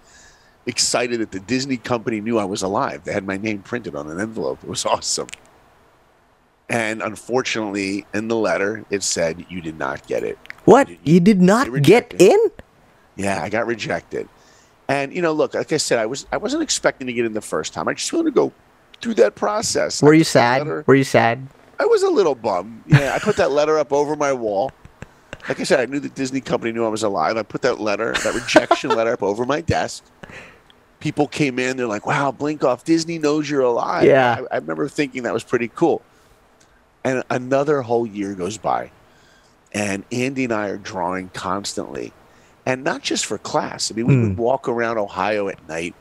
excited 0.66 1.20
that 1.20 1.32
the 1.32 1.40
Disney 1.40 1.78
company 1.78 2.22
knew 2.22 2.38
I 2.40 2.46
was 2.46 2.62
alive. 2.64 3.04
They 3.04 3.14
had 3.14 3.26
my 3.26 3.38
name 3.38 3.60
printed 3.62 3.96
on 3.96 4.10
an 4.10 4.20
envelope. 4.20 4.60
It 4.64 4.70
was 4.70 4.86
awesome. 4.86 5.28
And 6.70 7.02
unfortunately, 7.04 8.06
in 8.14 8.28
the 8.28 8.36
letter, 8.36 8.86
it 8.90 9.04
said 9.04 9.46
you 9.50 9.62
did 9.62 9.78
not 9.78 10.06
get 10.08 10.24
it. 10.24 10.38
what? 10.66 10.90
You 11.08 11.20
did 11.20 11.42
not 11.42 11.82
get 11.84 12.16
in? 12.20 12.40
Yeah, 13.16 13.42
I 13.42 13.50
got 13.50 13.68
rejected. 13.68 14.28
And 14.88 15.14
you 15.14 15.22
know, 15.22 15.32
look, 15.32 15.54
like 15.54 15.72
I 15.72 15.78
said, 15.78 16.00
I 16.00 16.06
was 16.08 16.26
I 16.32 16.38
wasn't 16.38 16.64
expecting 16.64 17.08
to 17.08 17.14
get 17.14 17.26
in 17.26 17.34
the 17.34 17.42
first 17.42 17.74
time. 17.74 17.88
I 17.88 17.94
just 17.94 18.12
wanted 18.12 18.26
to 18.26 18.32
go 18.36 18.52
through 19.02 19.16
that 19.16 19.36
process. 19.36 20.02
Were 20.02 20.14
you 20.14 20.24
sad? 20.24 20.60
letter- 20.60 20.84
Were 20.88 20.96
you 20.96 21.04
sad? 21.04 21.48
I 21.80 21.86
was 21.86 22.04
a 22.04 22.10
little 22.10 22.36
bummed. 22.36 22.84
Yeah, 22.88 23.14
I 23.14 23.20
put 23.20 23.36
that 23.38 23.52
letter 23.52 23.78
up 23.78 23.92
over 23.92 24.16
my 24.16 24.32
wall. 24.34 24.72
Like 25.48 25.60
I 25.60 25.64
said, 25.64 25.80
I 25.80 25.86
knew 25.86 26.00
the 26.00 26.10
Disney 26.10 26.42
company 26.42 26.72
knew 26.72 26.86
I 26.86 26.90
was 26.90 27.04
alive. 27.04 27.38
I 27.38 27.44
put 27.44 27.62
that 27.62 27.80
letter, 27.80 28.14
that 28.14 28.34
rejection 28.34 28.90
letter, 28.90 29.14
up 29.14 29.22
over 29.22 29.46
my 29.46 29.62
desk. 29.62 30.04
People 31.00 31.28
came 31.28 31.60
in. 31.60 31.78
They're 31.78 31.88
like, 31.88 32.06
"Wow, 32.06 32.32
Blinkoff! 32.32 32.84
Disney 32.84 33.20
knows 33.20 33.50
you're 33.50 33.62
alive." 33.62 34.06
Yeah. 34.06 34.42
I, 34.52 34.56
I 34.56 34.58
remember 34.58 34.88
thinking 34.88 35.24
that 35.24 35.34
was 35.34 35.44
pretty 35.44 35.68
cool. 35.68 36.02
And 37.04 37.24
another 37.30 37.84
whole 37.84 38.08
year 38.08 38.34
goes 38.34 38.58
by, 38.58 38.92
and 39.72 40.04
Andy 40.12 40.46
and 40.46 40.54
I 40.54 40.70
are 40.70 40.78
drawing 40.78 41.30
constantly, 41.30 42.12
and 42.66 42.84
not 42.84 43.04
just 43.04 43.26
for 43.26 43.38
class. 43.38 43.92
I 43.92 43.96
mean, 43.96 44.08
we 44.08 44.18
would 44.18 44.36
hmm. 44.36 44.42
walk 44.42 44.68
around 44.68 44.98
Ohio 44.98 45.48
at 45.48 45.68
night 45.68 45.94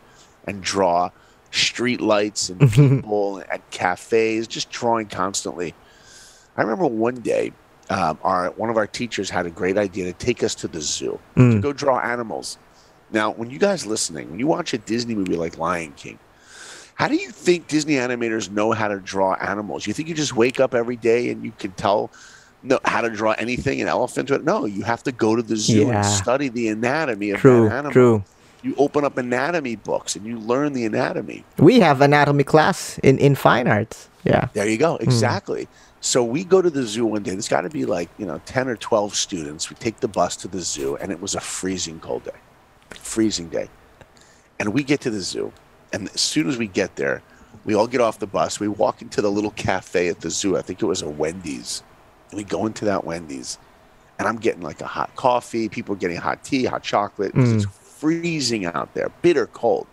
and 0.46 0.62
draw 0.62 1.10
street 1.50 2.00
lights 2.00 2.48
and 2.48 2.60
people 2.72 3.42
at 3.50 3.70
cafes, 3.70 4.46
just 4.46 4.70
drawing 4.70 5.06
constantly. 5.06 5.74
I 6.56 6.62
remember 6.62 6.86
one 6.86 7.16
day, 7.16 7.52
um, 7.90 8.18
our 8.22 8.50
one 8.52 8.70
of 8.70 8.76
our 8.76 8.86
teachers 8.86 9.28
had 9.30 9.46
a 9.46 9.50
great 9.50 9.76
idea 9.76 10.04
to 10.06 10.12
take 10.12 10.42
us 10.42 10.54
to 10.56 10.68
the 10.68 10.80
zoo 10.80 11.18
to 11.36 11.60
go 11.60 11.72
draw 11.72 11.98
animals. 12.00 12.58
Now, 13.10 13.30
when 13.32 13.50
you 13.50 13.58
guys 13.58 13.86
listening, 13.86 14.30
when 14.30 14.38
you 14.40 14.46
watch 14.46 14.72
a 14.74 14.78
Disney 14.78 15.14
movie 15.14 15.36
like 15.36 15.58
Lion 15.58 15.92
King, 15.92 16.18
how 16.94 17.08
do 17.08 17.16
you 17.16 17.30
think 17.30 17.68
Disney 17.68 17.94
animators 17.94 18.50
know 18.50 18.72
how 18.72 18.88
to 18.88 18.98
draw 18.98 19.34
animals? 19.34 19.86
You 19.86 19.92
think 19.92 20.08
you 20.08 20.14
just 20.14 20.34
wake 20.34 20.58
up 20.60 20.74
every 20.74 20.96
day 20.96 21.30
and 21.30 21.44
you 21.44 21.52
can 21.58 21.72
tell 21.72 22.10
no, 22.62 22.80
how 22.86 23.02
to 23.02 23.10
draw 23.10 23.32
anything, 23.32 23.82
an 23.82 23.88
elephant? 23.88 24.28
To 24.28 24.36
it? 24.36 24.44
No, 24.44 24.64
you 24.64 24.82
have 24.84 25.02
to 25.02 25.12
go 25.12 25.36
to 25.36 25.42
the 25.42 25.54
zoo 25.56 25.86
Yeah. 25.88 25.96
and 25.96 26.06
study 26.06 26.48
the 26.48 26.68
anatomy 26.68 27.30
of 27.30 27.40
True, 27.40 27.68
that 27.68 27.74
animal. 27.74 27.92
true. 27.92 28.24
You 28.64 28.74
open 28.78 29.04
up 29.04 29.18
anatomy 29.18 29.76
books 29.76 30.16
and 30.16 30.24
you 30.26 30.38
learn 30.38 30.72
the 30.72 30.86
anatomy. 30.86 31.44
We 31.58 31.80
have 31.80 32.00
anatomy 32.00 32.44
class 32.44 32.98
in, 32.98 33.18
in 33.18 33.34
fine 33.34 33.68
arts. 33.68 34.08
Yeah. 34.24 34.48
There 34.54 34.66
you 34.66 34.78
go. 34.78 34.96
Hmm. 34.96 35.04
Exactly. 35.04 35.68
So 36.00 36.24
we 36.24 36.44
go 36.44 36.60
to 36.62 36.70
the 36.70 36.82
zoo 36.82 37.06
one 37.06 37.22
day. 37.22 37.32
There's 37.32 37.48
got 37.48 37.60
to 37.62 37.70
be 37.70 37.84
like, 37.84 38.08
you 38.18 38.26
know, 38.26 38.40
10 38.46 38.68
or 38.68 38.76
12 38.76 39.14
students. 39.14 39.68
We 39.70 39.76
take 39.76 40.00
the 40.00 40.08
bus 40.08 40.34
to 40.36 40.48
the 40.48 40.60
zoo, 40.60 40.96
and 40.96 41.10
it 41.12 41.20
was 41.20 41.34
a 41.34 41.40
freezing 41.40 42.00
cold 42.00 42.24
day. 42.24 42.30
Freezing 42.90 43.48
day. 43.48 43.68
And 44.58 44.72
we 44.74 44.82
get 44.82 45.00
to 45.02 45.10
the 45.10 45.20
zoo. 45.20 45.52
And 45.92 46.08
as 46.10 46.20
soon 46.20 46.48
as 46.48 46.58
we 46.58 46.66
get 46.66 46.96
there, 46.96 47.22
we 47.64 47.74
all 47.74 47.86
get 47.86 48.00
off 48.00 48.18
the 48.18 48.26
bus. 48.26 48.60
We 48.60 48.68
walk 48.68 49.00
into 49.02 49.22
the 49.22 49.30
little 49.30 49.52
cafe 49.52 50.08
at 50.08 50.20
the 50.20 50.30
zoo. 50.30 50.56
I 50.56 50.62
think 50.62 50.82
it 50.82 50.86
was 50.86 51.02
a 51.02 51.08
Wendy's. 51.08 51.82
And 52.30 52.38
we 52.38 52.44
go 52.44 52.66
into 52.66 52.84
that 52.86 53.04
Wendy's. 53.04 53.58
And 54.18 54.28
I'm 54.28 54.36
getting 54.36 54.62
like 54.62 54.80
a 54.80 54.86
hot 54.86 55.14
coffee. 55.16 55.68
People 55.68 55.94
are 55.94 55.98
getting 55.98 56.18
hot 56.18 56.44
tea, 56.44 56.64
hot 56.64 56.82
chocolate. 56.82 57.32
'cause 57.32 57.48
hmm. 57.48 57.56
It's 57.56 57.66
freezing 58.04 58.66
out 58.66 58.92
there, 58.92 59.10
bitter 59.22 59.46
cold. 59.46 59.86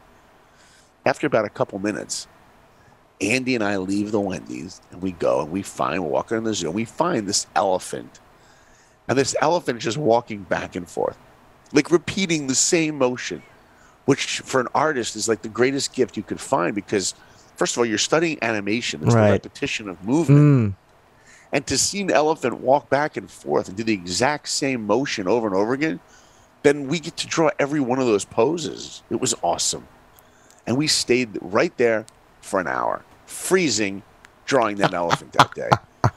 After 1.05 1.25
about 1.25 1.45
a 1.45 1.49
couple 1.49 1.79
minutes, 1.79 2.27
Andy 3.21 3.55
and 3.55 3.63
I 3.63 3.77
leave 3.77 4.11
the 4.11 4.19
Wendy's 4.19 4.81
and 4.91 5.01
we 5.01 5.13
go 5.13 5.39
and 5.39 5.49
we 5.49 5.61
find, 5.61 6.03
we're 6.03 6.09
walking 6.09 6.37
in 6.37 6.43
the 6.43 6.53
zoo, 6.53 6.67
and 6.67 6.75
we 6.75 6.83
find 6.83 7.25
this 7.25 7.47
elephant. 7.55 8.19
And 9.07 9.17
this 9.17 9.33
elephant 9.41 9.77
is 9.77 9.83
just 9.85 9.97
walking 9.97 10.43
back 10.43 10.75
and 10.75 10.89
forth, 10.89 11.17
like 11.71 11.89
repeating 11.89 12.47
the 12.47 12.55
same 12.55 12.97
motion 12.97 13.41
which 14.05 14.39
for 14.39 14.59
an 14.59 14.67
artist 14.73 15.15
is 15.15 15.29
like 15.29 15.41
the 15.41 15.47
greatest 15.47 15.93
gift 15.93 16.17
you 16.17 16.23
could 16.23 16.39
find 16.39 16.73
because, 16.75 17.13
first 17.55 17.75
of 17.75 17.77
all, 17.77 17.85
you're 17.85 17.97
studying 17.97 18.37
animation, 18.41 19.01
it's 19.03 19.13
Right. 19.15 19.27
the 19.27 19.31
repetition 19.33 19.87
of 19.87 20.03
movement. 20.03 20.73
Mm. 20.73 20.75
And 21.53 21.67
to 21.67 21.77
see 21.77 22.01
an 22.01 22.11
elephant 22.11 22.59
walk 22.59 22.89
back 22.89 23.15
and 23.15 23.29
forth 23.29 23.67
and 23.67 23.77
do 23.77 23.83
the 23.83 23.93
exact 23.93 24.49
same 24.49 24.85
motion 24.85 25.27
over 25.27 25.47
and 25.47 25.55
over 25.55 25.73
again, 25.73 25.99
then 26.63 26.87
we 26.87 26.99
get 26.99 27.17
to 27.17 27.27
draw 27.27 27.49
every 27.59 27.79
one 27.79 27.99
of 27.99 28.05
those 28.05 28.25
poses. 28.25 29.03
It 29.09 29.19
was 29.19 29.33
awesome. 29.41 29.87
And 30.67 30.77
we 30.77 30.87
stayed 30.87 31.37
right 31.41 31.75
there 31.77 32.05
for 32.41 32.59
an 32.59 32.67
hour, 32.67 33.03
freezing, 33.25 34.03
drawing 34.45 34.77
that 34.77 34.93
elephant 34.93 35.33
that 35.33 35.53
day. 35.55 35.69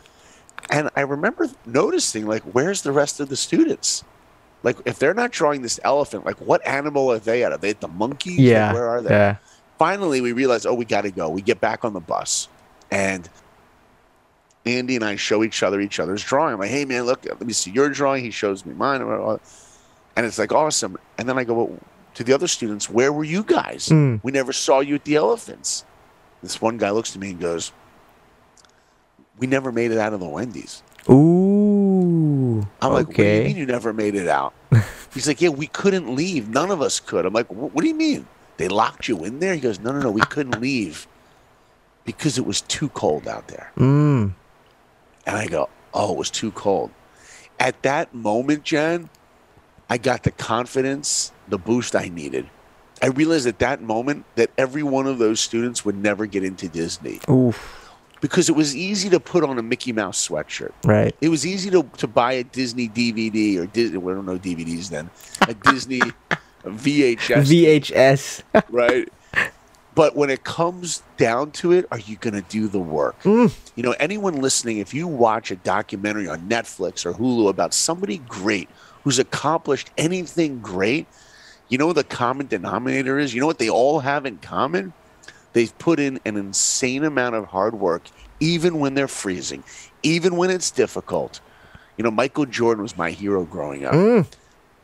And 0.71 0.89
I 0.97 1.03
remember 1.03 1.51
noticing, 1.67 2.27
like, 2.27 2.43
where's 2.43 2.81
the 2.81 2.91
rest 2.91 3.21
of 3.21 3.29
the 3.29 3.37
students? 3.37 4.03
Like, 4.63 4.79
if 4.87 4.99
they're 4.99 5.13
not 5.13 5.31
drawing 5.31 5.61
this 5.61 5.79
elephant, 5.85 6.25
like, 6.25 6.41
what 6.41 6.67
animal 6.67 7.13
are 7.13 7.19
they 7.19 7.45
at? 7.45 7.53
Are 7.53 7.59
they 7.59 7.69
at 7.69 7.83
the 7.83 7.87
monkeys? 7.89 8.39
Like, 8.39 8.47
Yeah. 8.49 8.73
where 8.73 8.89
are 8.89 9.03
they? 9.03 9.11
Yeah. 9.11 9.37
finally 9.79 10.23
we 10.23 10.33
realize, 10.33 10.65
oh, 10.65 10.73
we 10.73 10.87
got 10.87 11.03
to 11.03 11.11
go. 11.11 11.29
We 11.29 11.43
get 11.43 11.61
back 11.61 11.85
on 11.85 11.93
the 11.93 12.01
bus, 12.01 12.49
and 12.91 13.29
Andy 14.65 14.97
and 14.97 15.05
I 15.05 15.17
show 15.17 15.45
each 15.45 15.63
other 15.63 15.81
each 15.83 16.01
other's 16.01 16.25
drawing. 16.25 16.55
I'm 16.55 16.61
like, 16.61 16.71
hey 16.71 16.87
man, 16.87 17.03
look, 17.05 17.27
let 17.27 17.43
me 17.43 17.53
see 17.53 17.71
your 17.71 17.91
drawing. 17.91 18.25
He 18.25 18.31
shows 18.31 18.65
me 18.65 18.73
mine, 18.73 19.03
and 20.17 20.27
it's 20.27 20.39
like 20.39 20.53
awesome. 20.53 20.97
And 21.19 21.29
then 21.29 21.39
I 21.39 21.45
go 21.45 21.55
well, 21.55 21.79
to 22.15 22.25
the 22.25 22.33
other 22.33 22.47
students, 22.47 22.89
where 22.89 23.13
were 23.13 23.25
you 23.25 23.43
guys? 23.43 23.89
Mm. 23.89 24.21
We 24.23 24.33
never 24.33 24.53
saw 24.53 24.81
you 24.81 24.95
at 24.95 25.05
the 25.05 25.17
elephants. 25.17 25.85
This 26.43 26.61
one 26.61 26.77
guy 26.77 26.91
looks 26.91 27.15
at 27.15 27.21
me 27.21 27.31
and 27.31 27.41
goes, 27.41 27.73
we 29.39 29.47
never 29.47 29.73
made 29.73 29.91
it 29.91 29.99
out 29.99 30.13
of 30.13 30.21
the 30.21 30.29
Wendy's. 30.29 30.83
Ooh. 31.11 32.67
I'm 32.81 32.93
like, 32.93 33.09
what 33.09 33.17
do 33.17 33.23
you 33.23 33.45
mean 33.45 33.57
you 33.57 33.67
never 33.67 33.93
made 33.93 34.15
it 34.15 34.29
out? 34.29 34.55
He's 35.15 35.27
like, 35.27 35.41
yeah, 35.41 35.49
we 35.49 35.67
couldn't 35.67 36.15
leave. 36.15 36.49
None 36.49 36.71
of 36.71 36.81
us 36.81 37.01
could. 37.01 37.27
I'm 37.27 37.33
like, 37.33 37.51
what, 37.53 37.75
what 37.75 37.83
do 37.83 37.89
you 37.89 37.95
mean? 37.95 38.27
They 38.57 38.69
locked 38.69 39.09
you 39.09 39.25
in 39.25 39.41
there? 39.41 39.55
He 39.55 39.61
goes, 39.61 39.81
no, 39.81 39.93
no, 39.93 40.01
no, 40.01 40.11
we 40.11 40.21
couldn't 40.23 40.61
leave 40.61 41.07
because 42.05 42.39
it 42.39 42.47
was 42.47 42.61
too 42.63 42.89
cold 42.91 43.27
out 43.27 43.49
there. 43.49 43.73
Mm. 43.77 44.35
And 45.27 45.37
I 45.37 45.47
go, 45.47 45.69
oh, 45.93 46.13
it 46.13 46.19
was 46.19 46.31
too 46.31 46.53
cold. 46.53 46.91
At 47.59 47.83
that 47.83 48.15
moment, 48.15 48.65
Jen, 48.65 49.09
I 49.95 49.97
got 49.97 50.25
the 50.25 50.33
confidence, 50.33 51.31
the 51.47 51.57
boost 51.57 51.95
I 51.95 52.09
needed. 52.09 52.51
I 53.01 53.07
realized 53.07 53.47
at 53.47 53.61
that 53.61 53.81
moment 53.81 54.25
that 54.35 54.51
every 54.59 54.83
one 54.83 55.07
of 55.07 55.19
those 55.19 55.39
students 55.39 55.85
would 55.85 55.97
never 55.97 56.27
get 56.27 56.43
into 56.43 56.69
Disney 56.69 57.21
Oof. 57.31 57.93
because 58.21 58.49
it 58.49 58.57
was 58.57 58.75
easy 58.75 59.09
to 59.11 59.21
put 59.21 59.45
on 59.45 59.57
a 59.57 59.63
Mickey 59.63 59.93
Mouse 59.93 60.27
sweatshirt. 60.27 60.73
Right. 60.83 61.15
It 61.21 61.29
was 61.29 61.47
easy 61.47 61.71
to, 61.71 61.89
to 61.99 62.09
buy 62.09 62.33
a 62.33 62.43
Disney 62.43 62.89
DVD 62.89 63.57
or 63.61 63.67
Disney. 63.67 63.99
We 63.99 64.13
don't 64.15 64.27
know 64.27 64.37
DVDs 64.37 64.89
then. 64.89 65.11
A 65.43 65.55
Disney 65.55 66.01
VHS, 66.65 67.85
VHS. 67.93 68.65
right? 68.71 69.09
But 69.95 70.17
when 70.17 70.29
it 70.29 70.43
comes 70.43 71.03
down 71.17 71.53
to 71.53 71.73
it, 71.73 71.87
are 71.93 71.99
you 71.99 72.17
going 72.17 72.35
to 72.35 72.43
do 72.43 72.67
the 72.67 72.81
work? 72.81 73.21
Mm. 73.23 73.55
You 73.77 73.83
know, 73.85 73.93
anyone 74.01 74.41
listening, 74.41 74.79
if 74.79 74.93
you 74.93 75.07
watch 75.07 75.51
a 75.51 75.57
documentary 75.57 76.29
on 76.29 76.49
Netflix 76.49 77.07
or 77.07 77.13
Hulu 77.13 77.49
about 77.49 77.73
somebody 77.73 78.19
great 78.19 78.69
who's 79.05 79.19
accomplished 79.19 79.91
anything 79.97 80.61
great, 80.61 81.07
you 81.69 81.79
know 81.79 81.87
what 81.87 81.97
the 81.97 82.05
common 82.05 82.47
denominator 82.47 83.19
is? 83.19 83.35
You 83.35 83.41
know 83.41 83.47
what 83.47 83.59
they 83.59 83.71
all 83.71 84.01
have 84.01 84.27
in 84.27 84.39
common? 84.39 84.93
They've 85.53 85.77
put 85.79 86.01
in 86.01 86.19
an 86.25 86.37
insane 86.37 87.05
amount 87.05 87.37
of 87.37 87.47
hard 87.47 87.75
work, 87.75 88.03
even 88.41 88.81
when 88.81 88.95
they're 88.95 89.09
freezing, 89.09 89.63
even 90.03 90.37
when 90.37 90.51
it's 90.51 90.71
difficult. 90.73 91.41
You 91.97 92.03
know, 92.03 92.11
Michael 92.11 92.47
Jordan 92.47 92.83
was 92.83 92.97
my 92.97 93.11
hero 93.13 93.45
growing 93.45 93.85
up. 93.85 93.95
Mm. 93.95 94.27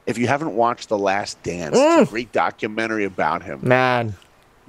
If 0.06 0.16
you 0.16 0.28
haven't 0.28 0.54
watched 0.54 0.88
The 0.88 0.98
Last 0.98 1.42
Dance, 1.42 1.76
it's 1.76 2.08
a 2.08 2.10
great 2.10 2.32
documentary 2.32 3.04
about 3.04 3.42
him 3.42 3.60
Man. 3.62 4.14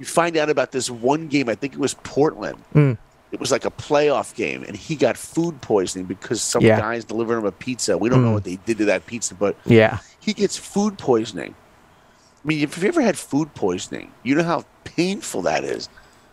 You 0.02 0.06
find 0.06 0.36
out 0.36 0.50
about 0.50 0.72
this 0.72 0.90
one 0.90 1.28
game. 1.28 1.48
I 1.48 1.54
think 1.54 1.74
it 1.74 1.78
was 1.78 1.94
Portland. 1.94 2.58
Mm. 2.74 2.98
It 3.30 3.38
was 3.38 3.52
like 3.52 3.64
a 3.64 3.70
playoff 3.70 4.34
game, 4.34 4.64
and 4.64 4.76
he 4.76 4.96
got 4.96 5.16
food 5.16 5.60
poisoning 5.62 6.06
because 6.06 6.42
some 6.42 6.60
Yeah. 6.62 6.80
guys 6.80 7.04
delivered 7.04 7.38
him 7.38 7.46
a 7.46 7.52
pizza. 7.52 7.96
We 7.96 8.08
don't 8.08 8.22
know 8.24 8.30
Mm. 8.30 8.34
what 8.34 8.44
they 8.44 8.56
did 8.66 8.78
to 8.78 8.84
that 8.86 9.06
pizza, 9.06 9.34
but 9.36 9.54
Yeah. 9.64 9.98
he 10.18 10.32
gets 10.34 10.56
food 10.56 10.98
poisoning. 10.98 11.54
I 12.44 12.48
mean, 12.48 12.60
if 12.64 12.76
you've 12.76 12.84
ever 12.86 13.00
had 13.00 13.16
food 13.16 13.54
poisoning, 13.54 14.10
you 14.24 14.34
know 14.34 14.42
how 14.42 14.64
painful 14.82 15.42
that 15.42 15.62
is. 15.62 15.88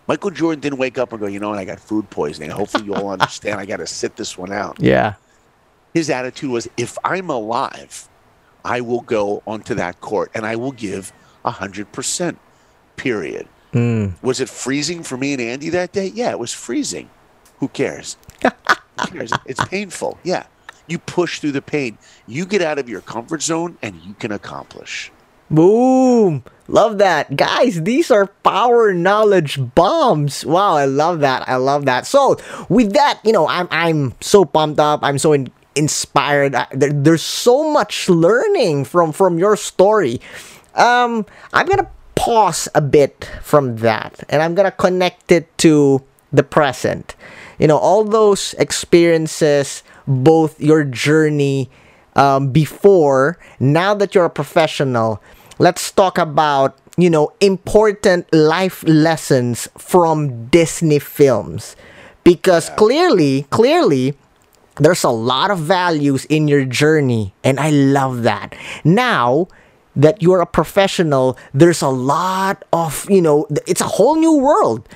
Michael 0.08 0.32
Jordan 0.32 0.60
didn't 0.60 0.80
wake 0.80 0.98
up 0.98 1.12
and 1.12 1.22
go, 1.22 1.28
you 1.28 1.40
know 1.40 1.50
what, 1.50 1.60
I 1.60 1.66
got 1.66 1.80
food 1.80 2.10
poisoning. 2.10 2.50
Hopefully, 2.50 2.86
you 2.86 2.96
all 2.96 3.10
understand. 3.18 3.60
I 3.60 3.66
got 3.68 3.78
to 3.78 3.86
sit 3.88 4.16
this 4.16 4.36
one 4.36 4.52
out. 4.52 4.78
Yeah. 4.80 5.14
His 5.94 6.10
attitude 6.10 6.50
was, 6.50 6.68
if 6.78 6.98
I'm 7.04 7.30
alive, 7.30 8.10
I 8.66 8.82
will 8.82 9.02
go 9.02 9.44
onto 9.46 9.76
that 9.76 10.02
court 10.02 10.32
and 10.34 10.46
I 10.48 10.56
will 10.56 10.72
give 10.72 11.14
100%, 11.46 12.38
period. 12.96 13.48
Mm. 13.74 14.22
Was 14.22 14.40
it 14.40 14.50
freezing 14.50 15.04
for 15.04 15.18
me 15.18 15.34
and 15.34 15.42
Andy 15.42 15.70
that 15.70 15.92
day? 15.92 16.08
Yeah, 16.08 16.32
it 16.32 16.40
was 16.40 16.54
freezing. 16.54 17.10
Who 17.60 17.68
cares? 17.68 18.18
Who 18.42 19.08
cares? 19.08 19.32
It's 19.46 19.64
painful. 19.66 20.18
Yeah. 20.24 20.46
You 20.88 20.98
push 20.98 21.40
through 21.40 21.52
the 21.52 21.62
pain. 21.62 21.98
You 22.28 22.46
get 22.46 22.62
out 22.62 22.80
of 22.80 22.90
your 22.90 23.02
comfort 23.02 23.44
zone 23.44 23.78
and 23.82 23.96
you 24.02 24.14
can 24.16 24.32
accomplish. 24.32 25.12
Boom! 25.52 26.44
Love 26.68 27.00
that. 27.00 27.36
Guys, 27.36 27.82
these 27.82 28.12
are 28.12 28.28
power 28.28 28.94
knowledge 28.94 29.60
bombs. 29.74 30.46
Wow, 30.46 30.76
I 30.76 30.86
love 30.86 31.22
that. 31.22 31.48
I 31.50 31.56
love 31.56 31.86
that. 31.86 32.06
So, 32.06 32.38
with 32.70 32.94
that, 32.94 33.20
you 33.24 33.34
know, 33.34 33.48
I'm 33.48 33.68
I'm 33.72 34.14
so 34.22 34.46
pumped 34.46 34.80
up. 34.80 35.00
I'm 35.02 35.18
so 35.18 35.34
in, 35.34 35.50
inspired. 35.76 36.54
I, 36.54 36.68
there, 36.72 36.94
there's 36.94 37.24
so 37.24 37.72
much 37.72 38.10
learning 38.10 38.86
from 38.86 39.12
from 39.12 39.40
your 39.40 39.56
story. 39.58 40.22
Um, 40.76 41.26
I'm 41.52 41.66
going 41.66 41.80
to 41.80 41.90
pause 42.20 42.68
a 42.76 42.82
bit 42.82 43.32
from 43.42 43.78
that 43.78 44.28
and 44.28 44.44
I'm 44.44 44.54
to 44.54 44.76
connect 44.76 45.32
it 45.32 45.48
to 45.60 46.04
the 46.34 46.44
present. 46.44 47.16
You 47.58 47.68
know, 47.68 47.78
all 47.78 48.04
those 48.04 48.54
experiences, 48.60 49.84
both 50.06 50.60
your 50.60 50.84
journey 50.84 51.72
um, 52.18 52.52
before, 52.52 53.40
now 53.60 53.94
that 53.96 54.14
you're 54.14 54.26
a 54.26 54.30
professional, 54.30 55.24
let's 55.60 55.92
talk 55.92 56.18
about, 56.18 56.78
you 56.98 57.10
know, 57.10 57.32
important 57.40 58.28
life 58.34 58.84
lessons 58.84 59.70
from 59.78 60.48
Disney 60.48 61.00
films. 61.00 61.78
Because 62.26 62.70
clearly, 62.72 63.48
clearly, 63.50 64.18
there's 64.76 65.06
a 65.06 65.10
lot 65.10 65.52
of 65.52 65.60
values 65.60 66.26
in 66.26 66.50
your 66.50 66.66
journey, 66.66 67.34
and 67.44 67.60
I 67.60 67.70
love 67.70 68.24
that. 68.24 68.56
Now, 68.84 69.48
that 70.00 70.24
you're 70.24 70.42
a 70.42 70.48
professional, 70.48 71.38
there's 71.54 71.82
a 71.82 71.90
lot 71.92 72.64
of, 72.72 73.06
you 73.10 73.22
know, 73.22 73.46
it's 73.68 73.82
a 73.82 73.92
whole 74.00 74.16
new 74.16 74.34
world 74.40 74.88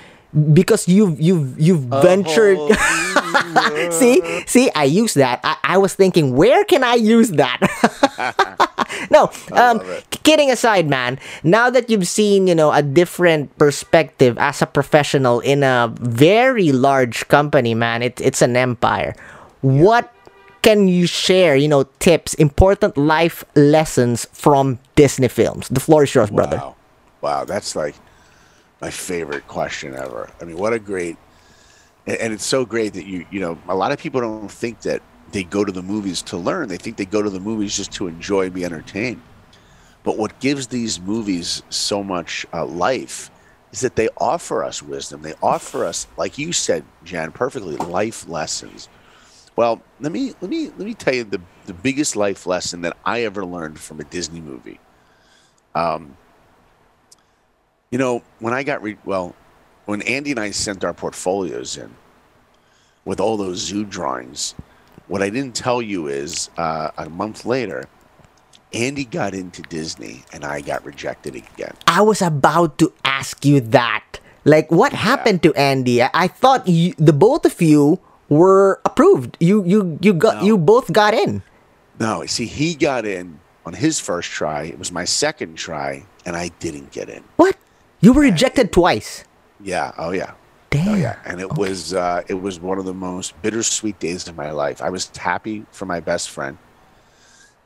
because 0.53 0.87
you've 0.87 1.21
you've 1.21 1.59
you've 1.59 1.85
ventured 2.01 2.57
see 3.93 4.17
see 4.47 4.65
i 4.73 4.83
use 4.83 5.13
that. 5.13 5.39
I, 5.43 5.57
I 5.63 5.77
was 5.77 5.93
thinking 5.93 6.35
where 6.35 6.63
can 6.65 6.83
i 6.83 6.95
use 6.95 7.29
that? 7.37 7.61
No 9.11 9.29
um 9.51 9.81
kidding 10.23 10.49
aside 10.49 10.89
man 10.89 11.19
now 11.43 11.69
that 11.69 11.89
you've 11.89 12.07
seen 12.07 12.47
you 12.47 12.55
know 12.55 12.71
a 12.71 12.81
different 12.81 13.55
perspective 13.57 14.37
as 14.37 14.61
a 14.61 14.65
professional 14.65 15.39
in 15.41 15.61
a 15.61 15.93
very 15.99 16.71
large 16.71 17.27
company 17.27 17.73
man 17.75 18.01
it, 18.01 18.19
it's 18.21 18.41
an 18.41 18.55
empire. 18.55 19.15
What 19.61 20.12
can 20.63 20.87
you 20.87 21.05
share 21.05 21.55
you 21.55 21.67
know 21.67 21.83
tips 21.99 22.33
important 22.35 22.97
life 22.97 23.43
lessons 23.55 24.25
from 24.33 24.79
disney 24.95 25.27
films 25.27 25.67
the 25.69 25.79
floor 25.79 26.03
is 26.03 26.15
yours 26.15 26.31
brother 26.31 26.57
Wow. 26.57 26.75
Wow. 27.23 27.45
That's 27.45 27.73
like 27.73 27.95
my 28.81 28.89
favorite 28.89 29.47
question 29.47 29.95
ever. 29.95 30.29
I 30.41 30.43
mean, 30.43 30.57
what 30.57 30.73
a 30.73 30.77
great, 30.77 31.15
and, 32.05 32.17
and 32.17 32.33
it's 32.33 32.45
so 32.45 32.65
great 32.65 32.93
that 32.95 33.05
you, 33.05 33.25
you 33.31 33.39
know, 33.39 33.57
a 33.69 33.75
lot 33.75 33.93
of 33.93 33.97
people 33.97 34.19
don't 34.19 34.51
think 34.51 34.81
that 34.81 35.01
they 35.31 35.45
go 35.45 35.63
to 35.63 35.71
the 35.71 35.81
movies 35.81 36.21
to 36.23 36.37
learn. 36.37 36.67
They 36.67 36.75
think 36.75 36.97
they 36.97 37.05
go 37.05 37.21
to 37.21 37.29
the 37.29 37.39
movies 37.39 37.77
just 37.77 37.93
to 37.93 38.07
enjoy 38.07 38.47
and 38.47 38.53
be 38.53 38.65
entertained. 38.65 39.21
But 40.03 40.17
what 40.17 40.37
gives 40.41 40.67
these 40.67 40.99
movies 40.99 41.63
so 41.69 42.03
much 42.03 42.45
uh, 42.53 42.65
life 42.65 43.31
is 43.71 43.79
that 43.79 43.95
they 43.95 44.09
offer 44.17 44.61
us 44.61 44.83
wisdom. 44.83 45.21
They 45.21 45.33
offer 45.41 45.85
us, 45.85 46.07
like 46.17 46.37
you 46.37 46.51
said, 46.51 46.83
Jan, 47.05 47.31
perfectly, 47.31 47.77
life 47.77 48.27
lessons. 48.27 48.89
Well, 49.55 49.81
let 49.99 50.11
me 50.11 50.33
let 50.41 50.49
me 50.49 50.67
let 50.67 50.79
me 50.79 50.93
tell 50.93 51.13
you 51.13 51.23
the 51.23 51.41
the 51.65 51.73
biggest 51.73 52.15
life 52.15 52.47
lesson 52.47 52.81
that 52.81 52.97
I 53.05 53.23
ever 53.23 53.45
learned 53.45 53.79
from 53.79 53.99
a 53.99 54.03
Disney 54.03 54.41
movie. 54.41 54.79
Um, 55.75 56.17
you 57.91 57.97
know, 57.97 58.23
when 58.39 58.53
I 58.53 58.63
got 58.63 58.81
re- 58.81 58.97
well, 59.05 59.35
when 59.85 60.01
Andy 60.03 60.31
and 60.31 60.39
I 60.39 60.51
sent 60.51 60.83
our 60.83 60.93
portfolios 60.93 61.77
in 61.77 61.93
with 63.05 63.19
all 63.19 63.37
those 63.37 63.59
zoo 63.59 63.85
drawings, 63.85 64.55
what 65.07 65.21
I 65.21 65.29
didn't 65.29 65.55
tell 65.55 65.81
you 65.81 66.07
is 66.07 66.49
uh, 66.57 66.91
a 66.97 67.09
month 67.09 67.45
later, 67.45 67.85
Andy 68.73 69.05
got 69.05 69.33
into 69.33 69.61
Disney 69.63 70.23
and 70.33 70.43
I 70.43 70.61
got 70.61 70.83
rejected 70.85 71.35
again. 71.35 71.75
I 71.85 72.01
was 72.01 72.21
about 72.21 72.77
to 72.79 72.91
ask 73.05 73.45
you 73.45 73.59
that. 73.61 74.19
Like, 74.45 74.71
what 74.71 74.91
happened 74.91 75.43
to 75.43 75.53
Andy? 75.53 76.01
I, 76.01 76.09
I 76.13 76.27
thought 76.27 76.67
you, 76.67 76.93
the 76.97 77.13
both 77.13 77.45
of 77.45 77.61
you 77.61 77.99
were 78.33 78.79
approved. 78.85 79.37
You 79.39 79.63
you 79.63 79.97
you 80.01 80.13
got 80.13 80.37
No. 80.37 80.43
you 80.43 80.57
both 80.57 80.91
got 80.91 81.13
in. 81.13 81.41
No, 81.99 82.25
see, 82.25 82.45
he 82.45 82.73
got 82.75 83.05
in 83.05 83.39
on 83.65 83.73
his 83.73 83.99
first 83.99 84.29
try. 84.31 84.63
It 84.63 84.79
was 84.79 84.91
my 84.91 85.05
second 85.05 85.55
try, 85.55 86.03
and 86.25 86.35
I 86.35 86.49
didn't 86.59 86.91
get 86.91 87.07
in. 87.09 87.23
What? 87.37 87.55
You 88.01 88.11
were 88.13 88.21
rejected 88.23 88.71
twice. 88.73 89.23
Yeah. 89.61 89.93
Oh 89.97 90.11
yeah. 90.11 90.33
Damn. 90.71 90.87
Oh 90.89 90.95
yeah. 90.95 91.15
And 91.25 91.39
it 91.39 91.53
was 91.53 91.93
uh, 91.93 92.23
it 92.27 92.33
was 92.41 92.59
one 92.59 92.79
of 92.79 92.85
the 92.85 92.93
most 92.93 93.39
bittersweet 93.41 93.99
days 93.99 94.27
of 94.27 94.35
my 94.35 94.51
life. 94.51 94.81
I 94.81 94.89
was 94.89 95.09
happy 95.15 95.65
for 95.71 95.85
my 95.85 95.99
best 96.01 96.29
friend, 96.31 96.57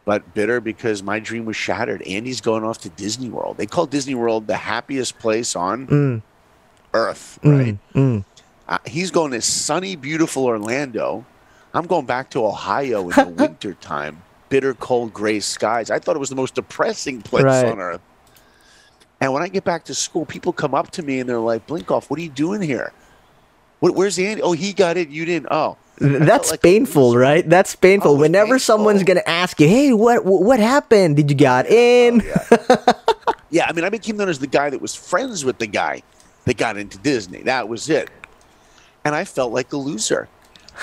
but 0.05 0.33
bitter 0.33 0.59
because 0.61 1.01
my 1.01 1.19
dream 1.19 1.45
was 1.45 1.55
shattered. 1.55 2.01
Andy's 2.03 2.41
going 2.41 2.63
off 2.63 2.79
to 2.79 2.89
Disney 2.89 3.29
World. 3.29 3.57
They 3.57 3.65
call 3.65 3.85
Disney 3.87 4.13
World 4.15 4.45
the 4.47 4.57
happiest 4.57 5.17
place 5.19 5.55
on 5.55 5.87
Mm, 5.87 6.21
earth, 6.93 7.39
right? 7.43 7.77
mm. 7.95 8.23
Uh, 8.67 8.77
he's 8.85 9.11
going 9.11 9.31
to 9.31 9.41
sunny, 9.41 9.95
beautiful 9.95 10.45
Orlando. 10.45 11.25
I'm 11.73 11.85
going 11.85 12.05
back 12.05 12.29
to 12.31 12.45
Ohio 12.45 13.03
in 13.03 13.15
the 13.15 13.25
winter 13.37 13.73
time. 13.75 14.21
Bitter, 14.49 14.73
cold, 14.73 15.13
gray 15.13 15.39
skies. 15.39 15.89
I 15.91 15.99
thought 15.99 16.15
it 16.15 16.19
was 16.19 16.29
the 16.29 16.35
most 16.35 16.55
depressing 16.55 17.21
place 17.21 17.43
Right. 17.43 17.65
on 17.65 17.79
earth. 17.79 18.01
And 19.19 19.33
when 19.33 19.41
I 19.43 19.47
get 19.47 19.63
back 19.63 19.83
to 19.85 19.93
school, 19.95 20.25
people 20.25 20.53
come 20.53 20.73
up 20.75 20.91
to 20.91 21.01
me 21.03 21.19
and 21.19 21.27
they're 21.29 21.39
like, 21.39 21.65
"Blinkoff, 21.67 22.09
what 22.09 22.19
are 22.19 22.21
you 22.21 22.29
doing 22.29 22.61
here? 22.61 22.93
What, 23.79 23.95
where's 23.95 24.17
Andy? 24.19 24.41
Oh, 24.41 24.51
he 24.53 24.73
got 24.73 24.95
it. 24.95 25.09
You 25.09 25.25
didn't. 25.25 25.47
Oh, 25.51 25.77
That's 25.99 26.51
like 26.51 26.61
painful, 26.61 27.17
right? 27.17 27.47
That's 27.49 27.75
painful. 27.75 28.11
Oh, 28.11 28.15
Whenever 28.19 28.59
someone's 28.59 29.03
gonna 29.03 29.23
ask 29.25 29.59
you, 29.59 29.67
"Hey, 29.67 29.91
what 29.93 30.23
what 30.23 30.59
happened? 30.59 31.15
Did 31.15 31.31
you 31.31 31.35
got 31.37 31.65
in?" 31.65 32.21
yeah. 33.49 33.65
I 33.67 33.73
mean, 33.73 33.83
I 33.83 33.89
became 33.89 34.17
known 34.17 34.29
as 34.29 34.37
the 34.39 34.47
guy 34.47 34.69
that 34.69 34.81
was 34.81 34.93
friends 34.93 35.43
with 35.43 35.57
the 35.57 35.67
guy 35.67 36.03
that 36.45 36.57
got 36.57 36.77
into 36.77 36.97
Disney. 36.99 37.41
That 37.43 37.67
was 37.67 37.89
it. 37.89 38.09
And 39.07 39.15
I 39.15 39.23
felt 39.23 39.53
like 39.53 39.71
a 39.71 39.77
loser. 39.77 40.27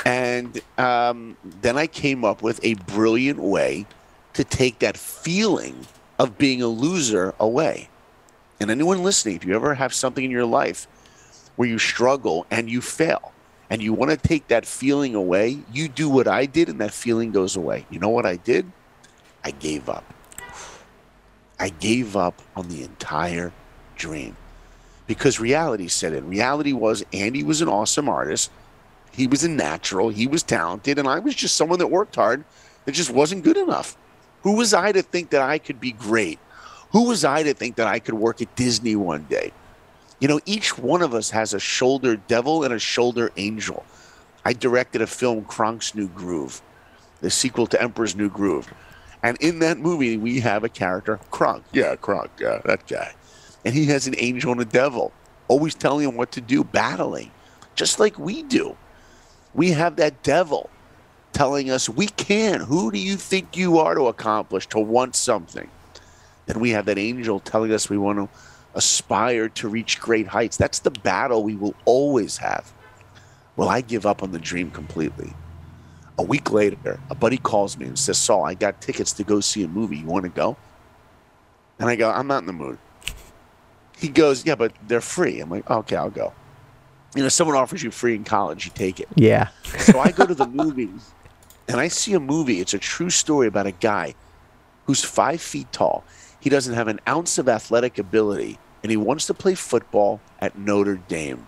And 0.06 0.58
um, 0.78 1.36
then 1.44 1.76
I 1.76 1.86
came 1.86 2.24
up 2.24 2.40
with 2.40 2.58
a 2.62 2.72
brilliant 2.72 3.38
way 3.38 3.84
to 4.32 4.44
take 4.44 4.78
that 4.78 4.96
feeling 4.96 5.86
of 6.18 6.38
being 6.38 6.62
a 6.62 6.66
loser 6.66 7.34
away. 7.38 7.90
And 8.58 8.70
anyone 8.70 9.02
listening, 9.02 9.36
if 9.36 9.44
you 9.44 9.54
ever 9.54 9.74
have 9.74 9.92
something 9.92 10.24
in 10.24 10.30
your 10.30 10.46
life 10.46 10.88
where 11.56 11.68
you 11.68 11.76
struggle 11.76 12.46
and 12.50 12.70
you 12.70 12.80
fail 12.80 13.34
and 13.68 13.82
you 13.82 13.92
want 13.92 14.10
to 14.10 14.16
take 14.16 14.48
that 14.48 14.64
feeling 14.64 15.14
away, 15.14 15.58
you 15.70 15.86
do 15.86 16.08
what 16.08 16.26
I 16.26 16.46
did 16.46 16.70
and 16.70 16.80
that 16.80 16.94
feeling 16.94 17.30
goes 17.30 17.56
away. 17.56 17.84
You 17.90 17.98
know 17.98 18.08
what 18.08 18.24
I 18.24 18.36
did? 18.36 18.72
I 19.44 19.50
gave 19.50 19.90
up. 19.90 20.14
I 21.60 21.68
gave 21.68 22.16
up 22.16 22.40
on 22.56 22.70
the 22.70 22.84
entire 22.84 23.52
dream 23.96 24.34
because 25.06 25.40
reality 25.40 25.88
set 25.88 26.12
in. 26.12 26.28
Reality 26.28 26.72
was 26.72 27.04
Andy 27.12 27.42
was 27.42 27.60
an 27.60 27.68
awesome 27.68 28.08
artist. 28.08 28.50
He 29.12 29.26
was 29.26 29.44
a 29.44 29.48
natural. 29.48 30.08
He 30.08 30.26
was 30.26 30.42
talented. 30.42 30.98
And 30.98 31.06
I 31.06 31.18
was 31.18 31.34
just 31.34 31.56
someone 31.56 31.78
that 31.78 31.88
worked 31.88 32.16
hard 32.16 32.44
that 32.84 32.92
just 32.92 33.10
wasn't 33.10 33.44
good 33.44 33.56
enough. 33.56 33.96
Who 34.42 34.56
was 34.56 34.74
I 34.74 34.92
to 34.92 35.02
think 35.02 35.30
that 35.30 35.42
I 35.42 35.58
could 35.58 35.80
be 35.80 35.92
great? 35.92 36.38
Who 36.90 37.08
was 37.08 37.24
I 37.24 37.42
to 37.42 37.54
think 37.54 37.76
that 37.76 37.86
I 37.86 37.98
could 37.98 38.14
work 38.14 38.40
at 38.42 38.54
Disney 38.56 38.96
one 38.96 39.24
day? 39.24 39.52
You 40.20 40.28
know, 40.28 40.40
each 40.46 40.78
one 40.78 41.02
of 41.02 41.14
us 41.14 41.30
has 41.30 41.54
a 41.54 41.58
shoulder 41.58 42.16
devil 42.16 42.62
and 42.62 42.72
a 42.72 42.78
shoulder 42.78 43.32
angel. 43.36 43.84
I 44.44 44.52
directed 44.52 45.02
a 45.02 45.06
film, 45.06 45.44
Kronk's 45.44 45.94
New 45.94 46.08
Groove, 46.08 46.60
the 47.20 47.30
sequel 47.30 47.66
to 47.68 47.82
Emperor's 47.82 48.14
New 48.14 48.28
Groove. 48.28 48.72
And 49.22 49.38
in 49.40 49.58
that 49.60 49.78
movie, 49.78 50.18
we 50.18 50.40
have 50.40 50.64
a 50.64 50.68
character, 50.68 51.18
Kronk. 51.30 51.64
Yeah, 51.72 51.96
Kronk, 51.96 52.30
yeah, 52.38 52.60
that 52.64 52.86
guy. 52.86 53.14
And 53.64 53.74
he 53.74 53.86
has 53.86 54.06
an 54.06 54.14
angel 54.18 54.52
and 54.52 54.60
a 54.60 54.66
devil, 54.66 55.12
always 55.48 55.74
telling 55.74 56.08
him 56.08 56.16
what 56.16 56.32
to 56.32 56.40
do, 56.40 56.64
battling, 56.64 57.30
just 57.74 57.98
like 57.98 58.18
we 58.18 58.42
do. 58.42 58.76
We 59.54 59.70
have 59.70 59.96
that 59.96 60.22
devil 60.22 60.68
telling 61.32 61.70
us 61.70 61.88
we 61.88 62.06
can. 62.06 62.60
Who 62.60 62.90
do 62.90 62.98
you 62.98 63.16
think 63.16 63.56
you 63.56 63.78
are 63.78 63.94
to 63.94 64.06
accomplish, 64.08 64.66
to 64.68 64.78
want 64.78 65.16
something? 65.16 65.68
Then 66.46 66.60
we 66.60 66.70
have 66.70 66.86
that 66.86 66.98
angel 66.98 67.40
telling 67.40 67.72
us 67.72 67.88
we 67.88 67.98
want 67.98 68.18
to 68.18 68.28
aspire 68.74 69.48
to 69.48 69.68
reach 69.68 70.00
great 70.00 70.26
heights. 70.26 70.56
That's 70.56 70.80
the 70.80 70.90
battle 70.90 71.42
we 71.42 71.56
will 71.56 71.74
always 71.84 72.36
have. 72.38 72.72
Well, 73.56 73.68
I 73.68 73.80
give 73.80 74.04
up 74.04 74.22
on 74.22 74.32
the 74.32 74.38
dream 74.38 74.70
completely. 74.70 75.32
A 76.18 76.22
week 76.22 76.52
later, 76.52 77.00
a 77.10 77.14
buddy 77.14 77.38
calls 77.38 77.78
me 77.78 77.86
and 77.86 77.98
says, 77.98 78.18
Saul, 78.18 78.44
I 78.44 78.54
got 78.54 78.80
tickets 78.80 79.12
to 79.14 79.24
go 79.24 79.40
see 79.40 79.62
a 79.64 79.68
movie. 79.68 79.96
You 79.96 80.06
want 80.06 80.24
to 80.24 80.28
go? 80.28 80.56
And 81.78 81.88
I 81.88 81.96
go, 81.96 82.10
I'm 82.10 82.26
not 82.26 82.38
in 82.38 82.46
the 82.46 82.52
mood. 82.52 82.78
He 83.96 84.08
goes, 84.08 84.44
Yeah, 84.44 84.54
but 84.54 84.72
they're 84.86 85.00
free. 85.00 85.40
I'm 85.40 85.50
like, 85.50 85.68
Okay, 85.70 85.96
I'll 85.96 86.10
go. 86.10 86.32
You 87.14 87.22
know, 87.22 87.28
someone 87.28 87.56
offers 87.56 87.82
you 87.82 87.90
free 87.90 88.14
in 88.14 88.24
college, 88.24 88.64
you 88.64 88.72
take 88.74 89.00
it. 89.00 89.08
Yeah. 89.14 89.48
So 89.78 90.00
I 90.00 90.12
go 90.12 90.24
to 90.24 90.34
the 90.34 90.46
movies 90.46 91.12
and 91.68 91.78
I 91.78 91.88
see 91.88 92.14
a 92.14 92.20
movie. 92.20 92.60
It's 92.60 92.74
a 92.74 92.78
true 92.78 93.10
story 93.10 93.46
about 93.46 93.66
a 93.66 93.72
guy 93.72 94.14
who's 94.86 95.04
five 95.04 95.40
feet 95.40 95.70
tall. 95.72 96.04
He 96.40 96.48
doesn't 96.48 96.74
have 96.74 96.88
an 96.88 97.00
ounce 97.06 97.36
of 97.38 97.48
athletic 97.48 97.98
ability 97.98 98.58
and 98.82 98.90
he 98.90 98.96
wants 98.96 99.26
to 99.26 99.34
play 99.34 99.54
football 99.54 100.20
at 100.40 100.58
Notre 100.58 100.96
Dame. 101.08 101.46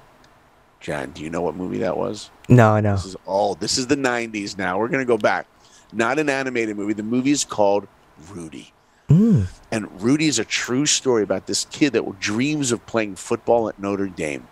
John, 0.80 1.10
do 1.10 1.22
you 1.22 1.30
know 1.30 1.40
what 1.42 1.54
movie 1.56 1.78
that 1.78 1.96
was? 1.96 2.30
No, 2.48 2.80
no. 2.80 2.92
This 2.92 3.06
is 3.06 3.16
all. 3.26 3.54
This 3.54 3.76
is 3.78 3.86
the 3.88 3.96
'90s. 3.96 4.56
Now 4.56 4.78
we're 4.78 4.88
gonna 4.88 5.04
go 5.04 5.18
back. 5.18 5.46
Not 5.92 6.18
an 6.18 6.28
animated 6.28 6.76
movie. 6.76 6.92
The 6.92 7.02
movie 7.02 7.30
is 7.30 7.44
called 7.44 7.88
Rudy, 8.30 8.72
Mm. 9.08 9.46
and 9.70 10.02
Rudy 10.02 10.26
is 10.26 10.40
a 10.40 10.44
true 10.44 10.84
story 10.84 11.22
about 11.22 11.46
this 11.46 11.64
kid 11.66 11.92
that 11.92 12.18
dreams 12.18 12.72
of 12.72 12.84
playing 12.86 13.14
football 13.14 13.68
at 13.68 13.78
Notre 13.78 14.08
Dame, 14.08 14.48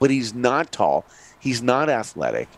but 0.00 0.10
he's 0.10 0.34
not 0.34 0.72
tall. 0.72 1.04
He's 1.38 1.62
not 1.62 1.88
athletic. 1.88 2.48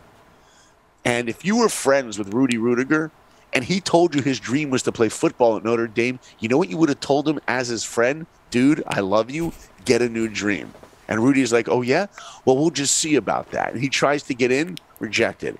And 1.03 1.29
if 1.29 1.45
you 1.45 1.57
were 1.57 1.69
friends 1.69 2.17
with 2.17 2.33
Rudy 2.33 2.57
Ruettiger, 2.57 3.11
and 3.53 3.63
he 3.63 3.79
told 3.79 4.13
you 4.15 4.21
his 4.21 4.39
dream 4.39 4.69
was 4.69 4.83
to 4.83 4.91
play 4.91 5.07
football 5.07 5.55
at 5.55 5.63
Notre 5.63 5.87
Dame, 5.87 6.19
you 6.39 6.49
know 6.49 6.57
what 6.57 6.69
you 6.69 6.77
would 6.77 6.89
have 6.89 6.99
told 6.99 7.27
him 7.27 7.39
as 7.47 7.67
his 7.67 7.83
friend? 7.83 8.25
Dude, 8.49 8.83
I 8.87 8.99
love 8.99 9.31
you. 9.31 9.53
Get 9.85 10.01
a 10.01 10.09
new 10.09 10.27
dream. 10.27 10.73
And 11.07 11.23
Rudy's 11.23 11.53
like, 11.53 11.69
oh, 11.69 11.81
yeah? 11.81 12.07
Well, 12.43 12.57
we'll 12.57 12.71
just 12.71 12.95
see 12.95 13.15
about 13.15 13.51
that. 13.51 13.71
And 13.71 13.81
he 13.81 13.89
tries 13.89 14.23
to 14.23 14.33
get 14.33 14.51
in, 14.51 14.77
rejected. 14.99 15.57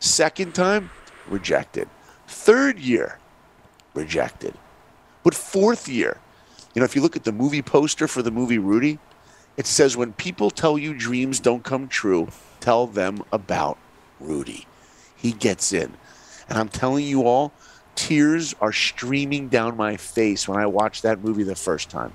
Second 0.00 0.54
time, 0.54 0.90
rejected. 1.28 1.88
Third 2.26 2.78
year, 2.78 3.18
rejected. 3.94 4.54
But 5.28 5.34
fourth 5.34 5.90
year, 5.90 6.16
you 6.74 6.80
know, 6.80 6.86
if 6.86 6.96
you 6.96 7.02
look 7.02 7.14
at 7.14 7.24
the 7.24 7.32
movie 7.32 7.60
poster 7.60 8.08
for 8.08 8.22
the 8.22 8.30
movie 8.30 8.56
Rudy, 8.56 8.98
it 9.58 9.66
says, 9.66 9.94
when 9.94 10.14
people 10.14 10.50
tell 10.50 10.78
you 10.78 10.94
dreams 10.94 11.38
don't 11.38 11.62
come 11.62 11.86
true, 11.86 12.28
tell 12.60 12.86
them 12.86 13.22
about 13.30 13.76
Rudy. 14.20 14.66
He 15.16 15.32
gets 15.32 15.74
in. 15.74 15.92
And 16.48 16.56
I'm 16.56 16.70
telling 16.70 17.04
you 17.04 17.24
all, 17.26 17.52
tears 17.94 18.54
are 18.62 18.72
streaming 18.72 19.48
down 19.48 19.76
my 19.76 19.98
face 19.98 20.48
when 20.48 20.58
I 20.58 20.64
watched 20.64 21.02
that 21.02 21.22
movie 21.22 21.42
the 21.42 21.54
first 21.54 21.90
time. 21.90 22.14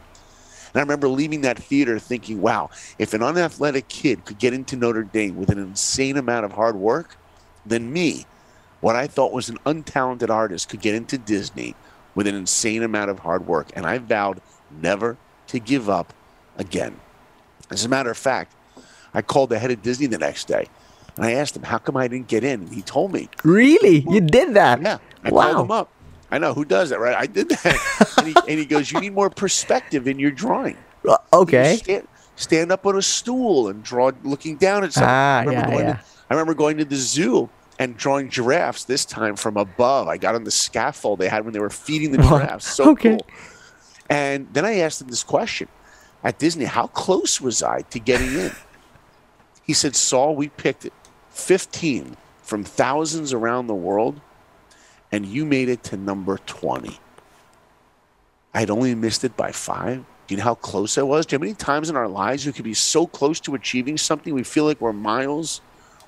And 0.73 0.77
I 0.77 0.79
remember 0.79 1.07
leaving 1.07 1.41
that 1.41 1.59
theater 1.59 1.99
thinking, 1.99 2.41
wow, 2.41 2.71
if 2.97 3.13
an 3.13 3.21
unathletic 3.21 3.89
kid 3.89 4.25
could 4.25 4.39
get 4.39 4.55
into 4.55 4.75
Notre 4.75 5.03
Dame 5.03 5.35
with 5.35 5.51
an 5.51 5.59
insane 5.59 6.17
amount 6.17 6.45
of 6.45 6.53
hard 6.53 6.77
work, 6.77 7.15
then 7.63 7.93
me, 7.93 8.25
what 8.81 8.95
I 8.95 9.05
thought 9.05 9.33
was 9.33 9.49
an 9.49 9.59
untalented 9.67 10.31
artist, 10.31 10.67
could 10.67 10.81
get 10.81 10.95
into 10.95 11.19
Disney 11.19 11.75
with 12.15 12.27
an 12.27 12.35
insane 12.35 12.83
amount 12.83 13.09
of 13.09 13.19
hard 13.19 13.45
work. 13.45 13.69
And 13.75 13.85
I 13.85 13.97
vowed 13.97 14.41
never 14.69 15.17
to 15.47 15.59
give 15.59 15.89
up 15.89 16.13
again. 16.55 16.99
As 17.71 17.85
a 17.85 17.89
matter 17.89 18.11
of 18.11 18.17
fact, 18.17 18.55
I 19.13 19.21
called 19.21 19.49
the 19.49 19.59
head 19.59 19.71
of 19.71 19.81
Disney 19.81 20.07
the 20.07 20.17
next 20.17 20.47
day 20.47 20.67
and 21.15 21.25
I 21.25 21.31
asked 21.33 21.55
him, 21.55 21.63
how 21.63 21.77
come 21.77 21.95
I 21.97 22.07
didn't 22.07 22.27
get 22.27 22.43
in? 22.43 22.61
And 22.63 22.73
he 22.73 22.81
told 22.81 23.13
me, 23.13 23.29
Really? 23.43 23.99
You 24.09 24.21
did 24.21 24.53
that? 24.55 24.81
yeah, 24.81 24.97
I 25.23 25.29
wow. 25.31 25.53
called 25.53 25.65
him 25.65 25.71
up. 25.71 25.93
I 26.31 26.39
know 26.39 26.53
who 26.53 26.65
does 26.65 26.89
that, 26.89 26.99
right? 26.99 27.15
I 27.15 27.27
did 27.27 27.49
that. 27.49 27.77
and, 28.17 28.27
he, 28.27 28.35
and 28.47 28.57
he 28.59 28.65
goes, 28.65 28.91
"You 28.91 28.99
need 28.99 29.13
more 29.13 29.29
perspective 29.29 30.07
in 30.07 30.17
your 30.17 30.31
drawing. 30.31 30.77
Uh, 31.07 31.17
You 31.33 31.39
Okay. 31.41 31.75
stand, 31.77 32.07
stand 32.35 32.71
up 32.71 32.87
on 32.87 32.97
a 32.97 33.03
stool 33.03 33.67
and 33.67 33.83
draw 33.83 34.11
looking 34.23 34.57
down 34.57 34.83
at 34.83 34.93
something." 34.93 35.09
Ah, 35.13 35.39
I 35.39 35.43
remember 35.43 35.71
yeah, 35.71 35.77
yeah. 35.79 35.93
To, 35.93 35.99
I 36.31 36.33
remember 36.33 36.55
going 36.55 36.77
to 36.77 36.85
the 36.85 36.95
zoo 36.95 37.51
and 37.79 37.97
drawing 37.97 38.29
giraffes. 38.29 38.85
This 38.85 39.05
time 39.05 39.35
from 39.35 39.57
above. 39.57 40.07
I 40.07 40.17
got 40.17 40.35
on 40.35 40.43
the 40.43 40.51
scaffold 40.51 41.19
they 41.19 41.29
had 41.29 41.43
when 41.43 41.53
they 41.53 41.59
were 41.59 41.69
feeding 41.69 42.11
the 42.11 42.19
oh, 42.23 42.29
giraffes. 42.29 42.67
So 42.67 42.91
Okay. 42.91 43.17
cool. 43.17 43.25
And 44.09 44.47
then 44.53 44.65
I 44.65 44.79
asked 44.79 45.01
him 45.01 45.07
this 45.07 45.23
question 45.23 45.67
at 46.23 46.37
Disney: 46.39 46.65
How 46.65 46.87
close 46.87 47.41
was 47.41 47.63
I 47.63 47.81
to 47.81 47.99
getting 47.99 48.33
in? 48.33 48.51
He 49.63 49.73
said, 49.73 49.95
"Saul, 49.95 50.35
we 50.35 50.49
picked 50.49 50.85
it. 50.85 50.93
15 51.31 52.15
from 52.41 52.63
thousands 52.63 53.33
around 53.33 53.67
the 53.67 53.75
world." 53.75 54.21
and 55.13 55.27
you 55.27 55.45
made 55.45 55.69
it 55.69 55.83
to 55.83 55.95
number 55.95 56.39
20. 56.39 56.97
I 58.51 58.59
had 58.59 58.71
only 58.71 58.95
missed 58.95 59.23
it 59.23 59.37
by 59.37 59.51
five. 59.51 59.97
Do 60.25 60.33
you 60.33 60.37
know 60.37 60.43
how 60.43 60.55
close 60.55 60.97
I 60.97 61.03
was? 61.03 61.27
Do 61.27 61.35
you 61.35 61.37
know 61.37 61.43
how 61.43 61.49
many 61.49 61.55
times 61.55 61.87
in 61.91 61.95
our 61.95 62.07
lives 62.07 62.47
we 62.47 62.51
could 62.51 62.63
be 62.65 62.73
so 62.73 63.05
close 63.05 63.39
to 63.41 63.53
achieving 63.53 63.95
something 63.95 64.33
we 64.33 64.41
feel 64.41 64.65
like 64.65 64.81
we're 64.81 64.91
miles 64.91 65.61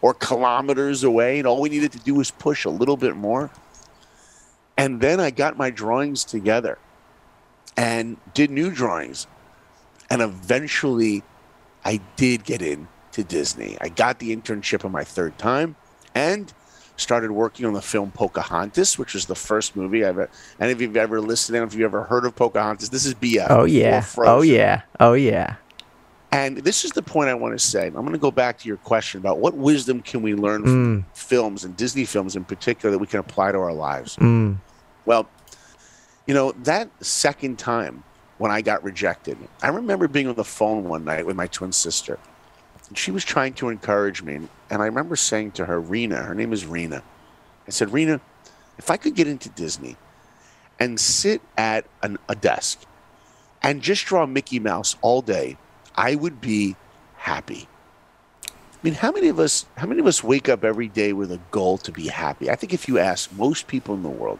or 0.05 0.13
kilometers 0.13 1.03
away, 1.03 1.39
and 1.39 1.47
all 1.47 1.59
we 1.59 1.67
needed 1.67 1.91
to 1.91 1.97
do 1.97 2.13
was 2.13 2.29
push 2.29 2.63
a 2.63 2.69
little 2.69 2.95
bit 2.95 3.15
more? 3.15 3.49
And 4.77 5.01
then 5.01 5.19
I 5.19 5.31
got 5.31 5.57
my 5.57 5.71
drawings 5.71 6.23
together 6.23 6.77
and 7.75 8.17
did 8.35 8.51
new 8.51 8.69
drawings. 8.69 9.25
And 10.11 10.21
eventually 10.21 11.23
I 11.83 12.01
did 12.17 12.43
get 12.43 12.61
in 12.61 12.87
to 13.13 13.23
Disney. 13.23 13.79
I 13.81 13.89
got 13.89 14.19
the 14.19 14.35
internship 14.35 14.85
on 14.85 14.91
my 14.91 15.03
third 15.03 15.39
time. 15.39 15.75
And 16.13 16.53
started 16.97 17.31
working 17.31 17.65
on 17.65 17.73
the 17.73 17.81
film 17.81 18.11
Pocahontas, 18.11 18.99
which 18.99 19.15
was 19.15 19.25
the 19.25 19.33
first 19.33 19.75
movie 19.75 20.05
I've 20.05 20.19
ever. 20.19 20.29
Any 20.59 20.71
of 20.71 20.81
you 20.81 20.87
have 20.87 20.97
ever 20.97 21.19
listened? 21.19 21.57
If 21.57 21.73
you 21.73 21.83
ever 21.83 22.03
heard 22.03 22.25
of 22.25 22.35
Pocahontas, 22.35 22.91
this 22.91 23.07
is 23.07 23.15
BF. 23.15 23.47
Oh, 23.49 23.61
oh 23.61 23.65
yeah. 23.65 24.05
Oh 24.17 24.41
yeah. 24.43 24.81
Oh 24.99 25.13
yeah. 25.13 25.55
And 26.35 26.57
this 26.57 26.83
is 26.83 26.91
the 26.91 27.01
point 27.01 27.29
I 27.29 27.33
want 27.33 27.57
to 27.57 27.65
say. 27.65 27.87
I'm 27.87 27.93
going 27.93 28.11
to 28.11 28.17
go 28.17 28.29
back 28.31 28.59
to 28.59 28.67
your 28.67 28.75
question 28.77 29.19
about 29.21 29.39
what 29.39 29.53
wisdom 29.55 30.01
can 30.01 30.21
we 30.21 30.33
learn 30.35 30.63
Mm. 30.63 30.65
from 30.65 31.05
films 31.13 31.63
and 31.63 31.77
Disney 31.77 32.03
films 32.03 32.35
in 32.35 32.43
particular 32.43 32.91
that 32.91 32.99
we 32.99 33.07
can 33.07 33.19
apply 33.21 33.53
to 33.53 33.57
our 33.57 33.71
lives. 33.73 34.17
Mm. 34.17 34.57
Well, 35.05 35.29
you 36.27 36.33
know, 36.33 36.51
that 36.63 36.89
second 37.03 37.57
time 37.57 38.03
when 38.37 38.51
I 38.51 38.61
got 38.61 38.83
rejected, 38.83 39.37
I 39.63 39.69
remember 39.69 40.09
being 40.09 40.27
on 40.27 40.35
the 40.35 40.43
phone 40.43 40.89
one 40.89 41.05
night 41.05 41.25
with 41.25 41.37
my 41.37 41.47
twin 41.47 41.71
sister. 41.71 42.19
And 42.89 42.97
she 42.97 43.11
was 43.11 43.23
trying 43.23 43.53
to 43.53 43.69
encourage 43.69 44.21
me. 44.21 44.35
And 44.69 44.81
I 44.81 44.85
remember 44.85 45.15
saying 45.15 45.51
to 45.53 45.65
her, 45.65 45.79
Rena, 45.79 46.17
her 46.23 46.35
name 46.35 46.51
is 46.51 46.65
Rena. 46.65 47.01
I 47.65 47.71
said, 47.71 47.93
Rena, 47.93 48.19
if 48.77 48.91
I 48.91 48.97
could 48.97 49.15
get 49.15 49.27
into 49.27 49.47
Disney 49.49 49.95
and 50.79 50.99
sit 50.99 51.41
at 51.57 51.85
an, 52.03 52.17
a 52.27 52.35
desk 52.35 52.81
and 53.63 53.81
just 53.81 54.05
draw 54.05 54.25
Mickey 54.25 54.59
Mouse 54.59 54.97
all 55.01 55.21
day, 55.21 55.57
I 55.95 56.15
would 56.15 56.41
be 56.41 56.75
happy. 57.17 57.67
I 58.47 58.77
mean, 58.83 58.93
how 58.93 59.11
many 59.11 59.29
of 59.29 59.39
us 59.39 59.65
how 59.77 59.87
many 59.87 59.99
of 59.99 60.05
us 60.05 60.23
wake 60.23 60.47
up 60.47 60.63
every 60.63 60.87
day 60.87 61.13
with 61.13 61.31
a 61.31 61.39
goal 61.51 61.77
to 61.79 61.91
be 61.91 62.07
happy? 62.07 62.49
I 62.49 62.55
think 62.55 62.73
if 62.73 62.87
you 62.87 62.99
ask 62.99 63.31
most 63.33 63.67
people 63.67 63.95
in 63.95 64.03
the 64.03 64.09
world, 64.09 64.39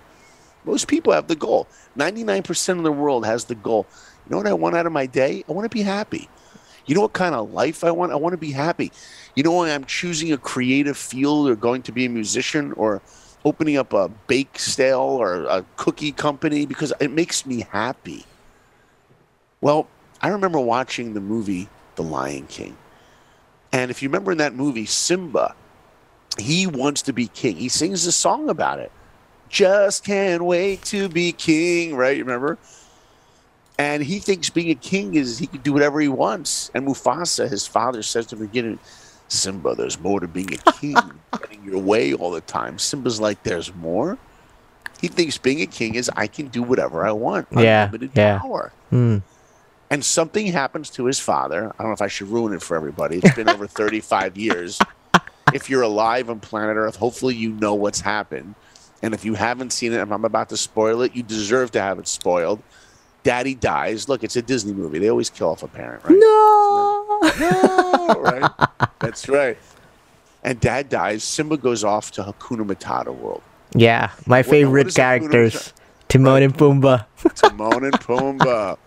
most 0.66 0.88
people 0.88 1.14
have 1.14 1.28
the 1.28 1.36
goal. 1.36 1.68
99% 1.98 2.78
of 2.78 2.84
the 2.84 2.92
world 2.92 3.26
has 3.26 3.46
the 3.46 3.56
goal. 3.56 3.88
You 4.26 4.32
know 4.32 4.38
what 4.38 4.48
I 4.48 4.54
want 4.54 4.76
out 4.76 4.86
of 4.86 4.92
my 4.92 5.06
day? 5.06 5.44
I 5.48 5.52
want 5.52 5.66
to 5.66 5.76
be 5.76 5.84
happy. 5.84 6.30
You 6.86 6.94
know 6.94 7.02
what 7.02 7.14
kind 7.14 7.34
of 7.34 7.52
life 7.54 7.84
I 7.84 7.92
want? 7.92 8.12
I 8.12 8.16
want 8.16 8.34
to 8.34 8.38
be 8.38 8.52
happy. 8.52 8.92
You 9.36 9.44
know 9.44 9.52
why 9.52 9.72
I'm 9.72 9.86
choosing 9.86 10.32
a 10.32 10.38
creative 10.38 10.98
field 10.98 11.50
or 11.50 11.56
going 11.56 11.82
to 11.84 11.92
be 11.92 12.06
a 12.06 12.10
musician 12.10 12.74
or 12.74 13.02
opening 13.44 13.78
up 13.78 13.94
a 13.94 14.10
bake 14.28 14.60
sale 14.60 15.00
or 15.00 15.46
a 15.46 15.66
cookie 15.78 16.12
company 16.12 16.66
because 16.66 16.94
it 17.00 17.12
makes 17.12 17.46
me 17.46 17.66
happy. 17.72 18.26
Well, 19.62 19.88
I 20.22 20.30
remember 20.30 20.60
watching 20.60 21.14
the 21.14 21.22
movie 21.22 21.70
The 21.96 22.04
Lion 22.04 22.48
King. 22.48 22.78
And 23.72 23.92
if 23.92 24.02
you 24.02 24.10
remember 24.10 24.32
in 24.32 24.38
that 24.38 24.54
movie, 24.56 24.86
Simba, 24.86 25.56
he 26.40 26.66
wants 26.68 27.02
to 27.04 27.14
be 27.14 27.28
king. 27.28 27.58
He 27.58 27.70
sings 27.70 28.06
a 28.06 28.12
song 28.12 28.50
about 28.50 28.80
it. 28.80 28.92
Just 29.50 30.04
can't 30.04 30.44
wait 30.44 30.84
to 30.86 31.10
be 31.10 31.32
king, 31.32 31.96
right? 31.96 32.16
You 32.18 32.24
remember? 32.24 32.58
And 33.78 34.02
he 34.04 34.20
thinks 34.20 34.50
being 34.50 34.70
a 34.72 34.76
king 34.76 35.16
is 35.16 35.38
he 35.38 35.48
can 35.48 35.62
do 35.62 35.74
whatever 35.74 36.00
he 36.00 36.08
wants. 36.08 36.72
And 36.74 36.88
Mufasa, 36.88 37.50
his 37.50 37.68
father, 37.68 38.02
says 38.02 38.26
to 38.28 38.36
the 38.36 38.46
beginning, 38.46 38.80
Simba, 39.28 39.76
there's 39.76 40.00
more 40.00 40.20
to 40.20 40.28
being 40.28 40.54
a 40.54 40.72
king, 40.80 40.96
getting 41.40 41.64
your 41.66 41.80
way 41.80 42.14
all 42.14 42.32
the 42.32 42.42
time. 42.42 42.80
Simba's 42.80 43.20
like, 43.20 43.44
there's 43.44 43.74
more. 43.76 44.18
He 45.02 45.10
thinks 45.10 45.38
being 45.38 45.62
a 45.62 45.66
king 45.66 45.96
is 45.96 46.10
I 46.16 46.28
can 46.28 46.48
do 46.48 46.64
whatever 46.64 47.06
I 47.06 47.12
want. 47.12 47.48
Yeah, 47.52 47.86
Unlimited 47.86 48.12
yeah. 48.16 48.40
power. 48.40 48.72
Mm. 48.92 49.22
And 49.90 50.04
something 50.04 50.48
happens 50.48 50.90
to 50.92 51.06
his 51.06 51.20
father. 51.20 51.72
I 51.78 51.84
don't 51.84 51.90
know 51.90 51.94
if 51.94 52.02
I 52.02 52.08
should 52.08 52.28
ruin 52.28 52.54
it 52.54 52.62
for 52.62 52.76
everybody. 52.76 53.18
It's 53.18 53.36
been 53.36 53.50
over 53.50 53.68
35 53.68 54.38
years. 54.38 54.80
If 55.54 55.70
you're 55.70 55.84
alive 55.84 56.30
on 56.30 56.40
planet 56.40 56.76
Earth, 56.76 56.96
hopefully 56.96 57.36
you 57.36 57.52
know 57.52 57.76
what's 57.76 58.02
happened. 58.02 58.56
And 59.04 59.14
if 59.14 59.24
you 59.24 59.36
haven't 59.36 59.72
seen 59.72 59.94
it, 59.94 60.00
if 60.00 60.12
I'm 60.12 60.26
about 60.26 60.50
to 60.50 60.58
spoil 60.58 61.02
it, 61.02 61.16
you 61.16 61.22
deserve 61.22 61.72
to 61.72 61.82
have 61.82 62.00
it 62.00 62.08
spoiled. 62.08 62.62
Daddy 63.24 63.54
dies. 63.56 64.10
Look, 64.10 64.24
it's 64.24 64.36
a 64.36 64.42
Disney 64.42 64.74
movie. 64.74 65.00
They 65.00 65.10
always 65.10 65.30
kill 65.30 65.50
off 65.50 65.64
a 65.64 65.68
parent, 65.68 66.04
right? 66.04 66.16
No. 66.18 67.20
No, 67.40 68.08
right? 68.22 68.52
That's 69.00 69.28
right. 69.30 69.58
And 70.44 70.60
dad 70.60 70.90
dies. 70.90 71.24
Simba 71.24 71.58
goes 71.58 71.84
off 71.84 72.12
to 72.14 72.24
Hakuna 72.24 72.66
Matata 72.66 73.16
world. 73.16 73.42
Yeah, 73.74 74.12
my 74.26 74.40
what 74.40 74.46
favorite 74.46 74.88
is 74.88 74.94
Hakuna 74.94 74.98
characters, 74.98 75.74
Timon 76.08 76.44
and 76.44 76.56
Pumbaa. 76.56 77.06
Timon 77.36 77.84
and 77.86 77.94
Pumbaa. 77.94 78.78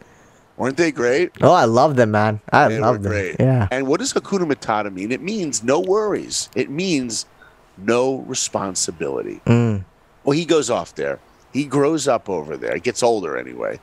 Weren't 0.58 0.76
they 0.76 0.90
great? 0.92 1.30
Oh, 1.40 1.52
I 1.52 1.64
love 1.64 1.94
them, 1.96 2.10
man. 2.10 2.40
I 2.52 2.68
They 2.68 2.80
love 2.80 3.02
them. 3.02 3.12
great. 3.12 3.36
Yeah. 3.38 3.68
And 3.70 3.86
what 3.86 4.00
does 4.00 4.12
Hakuna 4.12 4.50
Matata 4.52 4.92
mean? 4.92 5.12
It 5.12 5.22
means 5.22 5.62
no 5.62 5.78
worries. 5.80 6.50
It 6.56 6.68
means 6.68 7.26
no 7.76 8.16
responsibility. 8.26 9.40
Mm. 9.46 9.84
Well, 10.24 10.36
he 10.36 10.44
goes 10.44 10.68
off 10.68 10.94
there. 10.96 11.20
He 11.52 11.64
grows 11.64 12.08
up 12.08 12.28
over 12.28 12.56
there. 12.56 12.74
He 12.74 12.80
gets 12.80 13.02
older 13.04 13.38
anyway. 13.38 13.78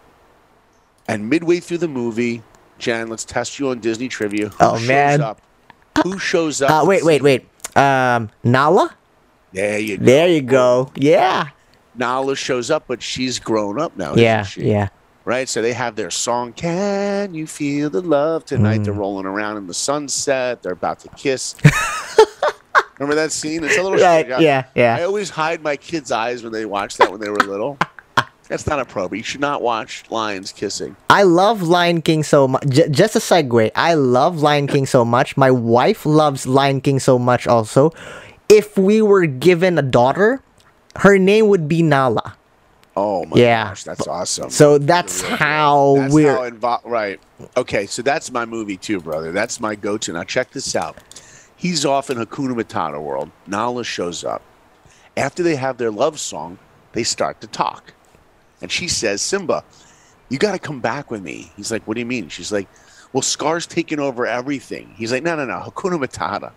And 1.07 1.30
midway 1.30 1.61
through 1.61 1.78
the 1.80 1.88
movie, 1.88 2.43
Jan, 2.78 3.07
let's 3.07 3.23
test 3.23 3.57
you 3.57 3.69
on 3.69 3.80
Disney 3.80 4.09
trivia. 4.09 4.49
Who 4.49 4.55
Oh, 4.59 4.78
shows 4.78 4.88
man. 4.88 5.21
Up? 5.21 5.41
Who 6.03 6.19
shows 6.19 6.61
up? 6.61 6.69
Uh, 6.84 6.86
wait, 6.86 7.05
wait, 7.05 7.21
wait. 7.23 7.47
Um, 7.78 8.30
Nala? 8.43 8.93
There 9.53 9.80
you 9.80 9.97
go. 9.97 10.03
There 10.05 10.28
you 10.28 10.41
go. 10.41 10.91
Yeah. 10.95 11.49
Nala 11.95 12.36
shows 12.36 12.69
up, 12.69 12.84
but 12.88 13.01
she's 13.01 13.39
grown 13.39 13.80
up 13.80 13.95
now. 13.95 14.15
Yeah. 14.15 14.45
Yeah. 14.57 14.89
Right? 15.26 15.49
So 15.49 15.61
they 15.61 15.73
have 15.73 15.95
their 15.95 16.11
song, 16.11 16.53
Can 16.53 17.34
You 17.34 17.45
Feel 17.47 17.89
the 17.89 18.01
Love 18.01 18.45
Tonight? 18.45 18.80
Mm. 18.82 18.84
They're 18.86 18.93
rolling 18.93 19.26
around 19.26 19.57
in 19.57 19.67
the 19.67 19.73
sunset. 19.73 20.61
They're 20.63 20.71
about 20.73 20.99
to 21.01 21.09
kiss. 21.09 21.55
Remember 22.99 23.15
that 23.15 23.32
scene? 23.34 23.63
It's 23.63 23.78
a 23.78 23.84
little 23.84 23.97
Right. 23.99 24.26
short. 24.28 24.41
Yeah. 24.41 24.65
I 24.97 25.03
always 25.03 25.30
hide 25.30 25.61
my 25.61 25.76
kids' 25.76 26.11
eyes 26.11 26.43
when 26.43 26.53
they 26.53 26.65
watch 26.65 26.95
that 26.97 27.11
when 27.11 27.19
they 27.19 27.30
were 27.30 27.36
little. 27.38 27.78
That's 28.47 28.67
not 28.67 28.80
appropriate. 28.80 29.19
You 29.19 29.23
should 29.23 29.41
not 29.41 29.61
watch 29.61 30.03
lions 30.09 30.51
kissing. 30.53 30.95
I 31.09 31.23
love 31.23 31.61
Lion 31.63 32.01
King 32.03 32.21
so 32.23 32.47
much. 32.47 32.63
J- 32.69 32.88
just 32.89 33.15
a 33.15 33.19
segue. 33.19 33.71
I 33.76 33.95
love 33.95 34.41
Lion 34.41 34.67
King 34.67 34.86
so 34.86 35.03
much. 35.03 35.36
My 35.36 35.49
wife 35.49 36.05
loves 36.05 36.45
Lion 36.45 36.80
King 36.80 36.99
so 36.99 37.17
much 37.19 37.47
also. 37.47 37.91
If 38.47 38.78
we 38.78 39.01
were 39.01 39.26
given 39.26 39.80
a 39.80 39.82
daughter, 39.82 40.41
her 40.97 41.17
name 41.17 41.47
would 41.47 41.67
be 41.67 41.82
Nala. 41.82 42.38
Oh 42.97 43.25
my 43.25 43.37
Yeah. 43.37 43.69
gosh, 43.69 43.83
that's 43.83 44.07
awesome. 44.07 44.49
So 44.49 44.77
that's 44.77 45.21
how 45.21 45.95
That's 45.97 46.13
we're. 46.13 46.33
how 46.35 46.49
invo- 46.49 46.81
right. 46.85 47.19
Okay, 47.57 47.85
so 47.87 48.01
that's 48.01 48.31
my 48.31 48.45
movie 48.45 48.77
too, 48.77 48.99
brother. 49.01 49.31
That's 49.31 49.59
my 49.59 49.75
go-to. 49.75 50.13
Now 50.13 50.23
check 50.23 50.51
this 50.51 50.75
out. 50.75 50.97
He's 51.57 51.85
off 51.85 52.09
in 52.09 52.17
Hakuna 52.17 52.53
Matata 52.59 53.01
world. 53.01 53.31
Nala 53.47 53.83
shows 53.83 54.23
up. 54.23 54.41
After 55.17 55.43
they 55.43 55.55
have 55.55 55.77
their 55.77 55.91
love 55.91 56.19
song, 56.19 56.57
they 56.93 57.03
start 57.03 57.41
to 57.41 57.47
talk. 57.47 57.93
And 58.61 58.71
she 58.71 58.87
says, 58.87 59.21
Simba, 59.21 59.63
you 60.29 60.37
got 60.37 60.53
to 60.53 60.59
come 60.59 60.79
back 60.79 61.11
with 61.11 61.21
me. 61.21 61.51
He's 61.57 61.71
like, 61.71 61.85
what 61.87 61.95
do 61.95 61.99
you 62.01 62.05
mean? 62.05 62.29
She's 62.29 62.51
like, 62.51 62.67
well, 63.13 63.21
Scar's 63.21 63.67
taking 63.67 63.99
over 63.99 64.25
everything. 64.25 64.93
He's 64.97 65.11
like, 65.11 65.23
no, 65.23 65.35
no, 65.35 65.45
no, 65.45 65.59
Hakuna 65.59 66.01
Matata. 66.03 66.51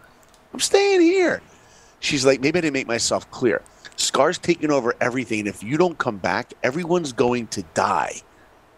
I'm 0.52 0.60
staying 0.60 1.00
here. 1.00 1.40
She's 2.00 2.24
like, 2.24 2.40
maybe 2.40 2.58
I 2.58 2.60
didn't 2.62 2.74
make 2.74 2.86
myself 2.86 3.28
clear. 3.30 3.62
Scar's 3.98 4.38
taking 4.38 4.70
over 4.70 4.94
everything. 5.00 5.40
And 5.40 5.48
if 5.48 5.62
you 5.62 5.76
don't 5.76 5.98
come 5.98 6.18
back, 6.18 6.54
everyone's 6.62 7.12
going 7.12 7.48
to 7.48 7.62
die. 7.74 8.22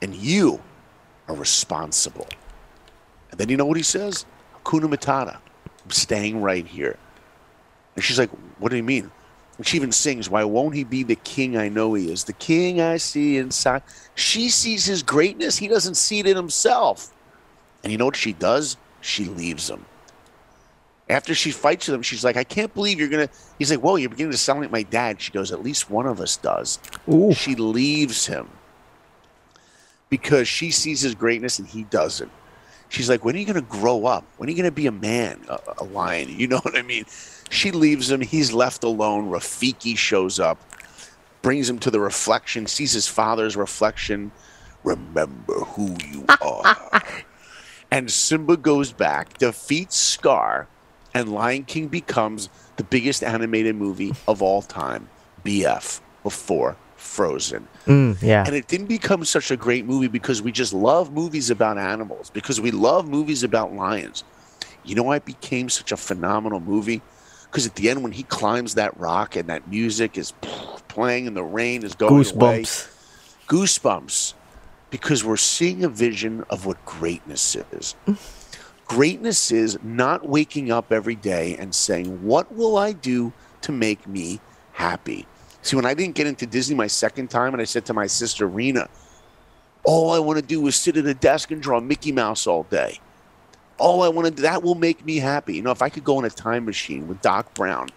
And 0.01 0.15
you 0.15 0.61
are 1.29 1.37
responsible. 1.37 2.27
And 3.31 3.39
then 3.39 3.51
you 3.51 3.57
know 3.57 3.67
what 3.67 3.77
he 3.77 3.83
says? 3.83 4.25
Hakuna 4.55 4.93
Matata. 4.93 5.39
I'm 5.85 5.91
staying 5.91 6.41
right 6.41 6.67
here. 6.67 6.99
And 7.95 8.05
she's 8.05 8.19
like, 8.19 8.31
What 8.59 8.71
do 8.71 8.77
you 8.77 8.83
mean? 8.83 9.11
And 9.59 9.67
she 9.67 9.77
even 9.77 9.93
sings, 9.93 10.31
Why 10.31 10.43
won't 10.45 10.75
he 10.75 10.85
be 10.85 11.03
the 11.03 11.17
king 11.17 11.57
I 11.57 11.69
know 11.69 11.93
he 11.93 12.11
is? 12.11 12.25
The 12.25 12.33
king 12.33 12.81
I 12.81 12.97
see 12.97 13.37
inside. 13.37 13.83
She 14.15 14.49
sees 14.49 14.87
his 14.87 15.03
greatness. 15.03 15.59
He 15.59 15.69
doesn't 15.69 15.97
see 15.97 16.21
it 16.21 16.27
in 16.27 16.37
himself. 16.37 17.15
And 17.85 17.93
you 17.93 17.99
know 17.99 18.07
what 18.07 18.17
she 18.17 18.33
does? 18.33 18.79
She 19.03 19.27
leaves 19.27 19.69
him. 19.69 19.85
After 21.11 21.35
she 21.35 21.51
fights 21.51 21.89
with 21.89 21.95
him, 21.97 22.03
she's 22.03 22.25
like, 22.25 22.37
I 22.37 22.45
can't 22.45 22.73
believe 22.73 22.99
you're 22.99 23.09
going 23.09 23.27
to. 23.27 23.35
He's 23.59 23.71
like, 23.71 23.81
Whoa, 23.81 23.97
you're 23.97 24.11
beginning 24.11 24.33
to 24.33 24.39
sound 24.39 24.61
like 24.61 24.71
my 24.71 24.85
dad. 24.85 25.21
She 25.21 25.33
goes, 25.33 25.53
At 25.53 25.63
least 25.63 25.91
one 25.91 26.07
of 26.07 26.21
us 26.21 26.37
does. 26.37 26.79
Ooh. 27.13 27.33
She 27.35 27.55
leaves 27.55 28.27
him 28.27 28.49
because 30.09 30.49
she 30.49 30.71
sees 30.71 31.01
his 31.01 31.15
greatness 31.15 31.59
and 31.59 31.69
he 31.69 31.85
doesn't. 31.85 32.31
She's 32.91 33.09
like, 33.09 33.25
when 33.25 33.37
are 33.37 33.39
you 33.39 33.47
going 33.47 33.55
to 33.55 33.63
grow 33.63 34.05
up? 34.05 34.25
When 34.37 34.49
are 34.49 34.51
you 34.51 34.57
going 34.57 34.69
to 34.69 34.75
be 34.75 34.89
a 34.89 34.93
man, 34.93 35.41
a, 35.49 35.61
a 35.79 35.85
lion? 35.85 36.29
You 36.39 36.49
know 36.49 36.59
what 36.59 36.77
I 36.77 36.83
mean? 36.83 37.07
She 37.49 37.71
leaves 37.71 38.11
him. 38.11 38.21
He's 38.21 38.53
left 38.53 38.83
alone. 38.85 39.31
Rafiki 39.31 39.97
shows 39.97 40.41
up, 40.41 40.59
brings 41.41 41.71
him 41.71 41.79
to 41.81 41.91
the 41.91 42.01
reflection, 42.01 42.67
sees 42.67 42.93
his 42.93 43.07
father's 43.07 43.57
reflection. 43.57 44.33
Remember 44.83 45.55
who 45.61 45.97
you 46.05 46.25
are. 46.41 46.77
and 47.91 48.11
Simba 48.11 48.57
goes 48.57 48.93
back, 48.93 49.39
defeats 49.39 49.97
Scar, 49.97 50.67
and 51.15 51.33
Lion 51.33 51.65
King 51.65 51.89
becomes 51.89 52.49
the 52.77 52.85
biggest 52.85 53.23
animated 53.23 53.77
movie 53.77 54.13
of 54.29 54.43
all 54.43 54.63
time. 54.63 55.09
BF 55.45 56.01
before 56.23 56.77
Frozen. 56.97 57.67
Mm, 57.87 58.21
yeah. 58.23 58.45
And 58.47 58.55
it 58.55 58.69
didn't 58.69 58.87
become 58.89 59.25
such 59.25 59.51
a 59.51 59.57
great 59.57 59.87
movie 59.87 60.09
because 60.09 60.43
we 60.43 60.53
just 60.53 60.73
love 60.73 61.13
movies 61.13 61.49
about 61.49 61.79
animals, 61.79 62.31
because 62.31 62.61
we 62.61 62.71
love 62.71 63.09
movies 63.09 63.43
about 63.43 63.73
lions. 63.73 64.23
You 64.85 64.95
know 64.95 65.05
why 65.05 65.17
it 65.17 65.25
became 65.25 65.69
such 65.69 65.93
a 65.93 65.97
phenomenal 65.97 66.61
movie? 66.61 67.01
Because 67.45 67.67
at 67.67 67.75
the 67.75 67.91
end, 67.91 68.03
when 68.03 68.13
he 68.13 68.23
climbs 68.25 68.75
that 68.75 68.97
rock 68.99 69.35
and 69.35 69.49
that 69.49 69.69
music 69.69 70.17
is 70.19 70.33
playing 70.89 71.27
and 71.27 71.37
the 71.37 71.43
rain 71.43 71.83
is 71.83 71.95
going 71.95 72.13
away, 72.13 72.63
Goosebumps. 72.63 73.47
goosebumps, 73.49 74.35
because 74.91 75.25
we're 75.25 75.37
seeing 75.37 75.85
a 75.85 75.89
vision 75.89 76.45
of 76.51 76.67
what 76.67 76.85
greatness 76.85 77.57
is. 77.73 77.95
Greatness 78.91 79.53
is 79.53 79.79
not 79.83 80.29
waking 80.29 80.71
up 80.73 80.93
every 80.93 81.15
day 81.15 81.57
and 81.57 81.75
saying, 81.75 82.25
What 82.25 82.53
will 82.55 82.77
I 82.77 82.93
do 82.93 83.33
to 83.63 83.73
make 83.73 84.07
me 84.07 84.41
happy. 84.73 85.27
See, 85.63 85.77
when 85.77 85.85
I 85.85 85.95
didn't 85.95 86.15
get 86.15 86.27
into 86.27 86.47
Disney 86.47 86.75
my 86.75 86.87
second 86.87 87.29
time, 87.29 87.53
and 87.53 87.61
I 87.61 87.65
said 87.65 87.85
to 87.87 87.95
my 87.95 88.07
sister 88.07 88.47
Rena, 88.47 88.89
all 89.85 90.13
I 90.13 90.19
want 90.19 90.39
to 90.39 90.45
do 90.45 90.67
is 90.67 90.77
sit 90.77 90.97
at 90.97 91.07
a 91.07 91.15
desk 91.15 91.51
and 91.51 91.63
draw 91.63 91.81
Mickey 91.81 92.13
Mouse 92.13 92.47
all 92.47 92.65
day. 92.65 92.99
All 93.79 94.03
I 94.03 94.09
want 94.09 94.27
to 94.27 94.31
do, 94.31 94.43
that 94.43 94.63
will 94.63 94.75
make 94.75 95.05
me 95.05 95.17
happy. 95.17 95.57
You 95.57 95.63
know, 95.63 95.71
if 95.71 95.83
I 95.83 95.89
could 95.89 96.05
go 96.05 96.19
in 96.19 96.25
a 96.25 96.31
time 96.31 96.65
machine 96.65 97.09
with 97.09 97.21
Doc 97.21 97.55
Brown 97.55 97.89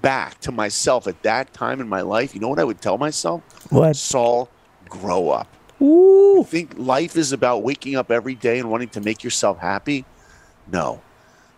back 0.00 0.40
to 0.40 0.52
myself 0.52 1.06
at 1.06 1.22
that 1.22 1.52
time 1.52 1.80
in 1.80 1.88
my 1.88 2.00
life, 2.00 2.34
you 2.34 2.40
know 2.40 2.48
what 2.48 2.58
I 2.58 2.64
would 2.64 2.80
tell 2.80 2.96
myself? 2.98 3.42
What? 3.70 3.96
Saul, 3.96 4.48
grow 4.88 5.30
up. 5.30 5.48
Ooh. 5.82 6.44
Think 6.46 6.74
life 6.76 7.16
is 7.16 7.32
about 7.32 7.62
waking 7.62 7.96
up 7.96 8.10
every 8.10 8.34
day 8.34 8.58
and 8.58 8.70
wanting 8.70 8.88
to 8.90 9.00
make 9.00 9.24
yourself 9.24 9.58
happy? 9.58 10.04
No. 10.72 11.02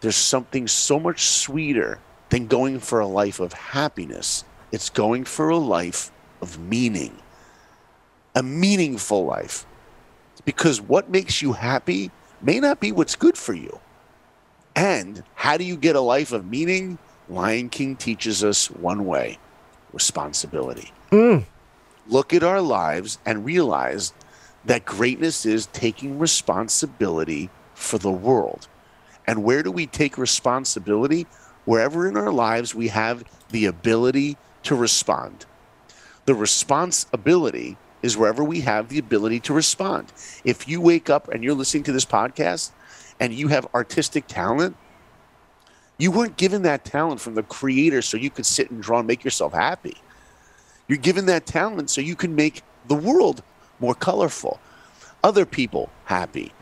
There's 0.00 0.16
something 0.16 0.66
so 0.66 0.98
much 0.98 1.24
sweeter 1.26 2.00
than 2.30 2.46
going 2.46 2.80
for 2.80 3.00
a 3.00 3.06
life 3.06 3.40
of 3.40 3.52
happiness. 3.52 4.44
It's 4.72 4.90
going 4.90 5.24
for 5.24 5.48
a 5.48 5.56
life 5.56 6.10
of 6.40 6.58
meaning, 6.58 7.16
a 8.34 8.42
meaningful 8.42 9.24
life. 9.24 9.66
Because 10.44 10.80
what 10.80 11.10
makes 11.10 11.40
you 11.40 11.52
happy 11.52 12.10
may 12.40 12.58
not 12.58 12.80
be 12.80 12.90
what's 12.90 13.14
good 13.14 13.38
for 13.38 13.54
you. 13.54 13.78
And 14.74 15.22
how 15.34 15.56
do 15.56 15.64
you 15.64 15.76
get 15.76 15.96
a 15.96 16.00
life 16.00 16.32
of 16.32 16.46
meaning? 16.46 16.98
Lion 17.28 17.68
King 17.68 17.96
teaches 17.96 18.42
us 18.42 18.70
one 18.70 19.06
way 19.06 19.38
responsibility. 19.92 20.90
Mm. 21.10 21.44
Look 22.08 22.32
at 22.32 22.42
our 22.42 22.60
lives 22.60 23.18
and 23.26 23.44
realize 23.44 24.12
that 24.64 24.84
greatness 24.84 25.44
is 25.44 25.66
taking 25.66 26.18
responsibility 26.18 27.50
for 27.74 27.98
the 27.98 28.10
world. 28.10 28.68
And 29.26 29.44
where 29.44 29.62
do 29.62 29.70
we 29.70 29.86
take 29.86 30.18
responsibility? 30.18 31.26
Wherever 31.64 32.08
in 32.08 32.16
our 32.16 32.32
lives 32.32 32.74
we 32.74 32.88
have 32.88 33.24
the 33.50 33.66
ability 33.66 34.36
to 34.64 34.74
respond. 34.74 35.46
The 36.24 36.34
responsibility 36.34 37.76
is 38.02 38.16
wherever 38.16 38.42
we 38.42 38.60
have 38.60 38.88
the 38.88 38.98
ability 38.98 39.40
to 39.40 39.52
respond. 39.52 40.12
If 40.44 40.68
you 40.68 40.80
wake 40.80 41.08
up 41.08 41.28
and 41.28 41.42
you're 41.42 41.54
listening 41.54 41.84
to 41.84 41.92
this 41.92 42.04
podcast 42.04 42.72
and 43.20 43.32
you 43.32 43.48
have 43.48 43.66
artistic 43.74 44.26
talent, 44.26 44.76
you 45.98 46.10
weren't 46.10 46.36
given 46.36 46.62
that 46.62 46.84
talent 46.84 47.20
from 47.20 47.34
the 47.34 47.42
creator 47.44 48.02
so 48.02 48.16
you 48.16 48.30
could 48.30 48.46
sit 48.46 48.70
and 48.70 48.82
draw 48.82 48.98
and 48.98 49.06
make 49.06 49.22
yourself 49.22 49.52
happy. 49.52 49.96
You're 50.88 50.98
given 50.98 51.26
that 51.26 51.46
talent 51.46 51.90
so 51.90 52.00
you 52.00 52.16
can 52.16 52.34
make 52.34 52.62
the 52.88 52.94
world 52.94 53.42
more 53.78 53.94
colorful, 53.94 54.60
other 55.22 55.46
people 55.46 55.90
happy, 56.04 56.52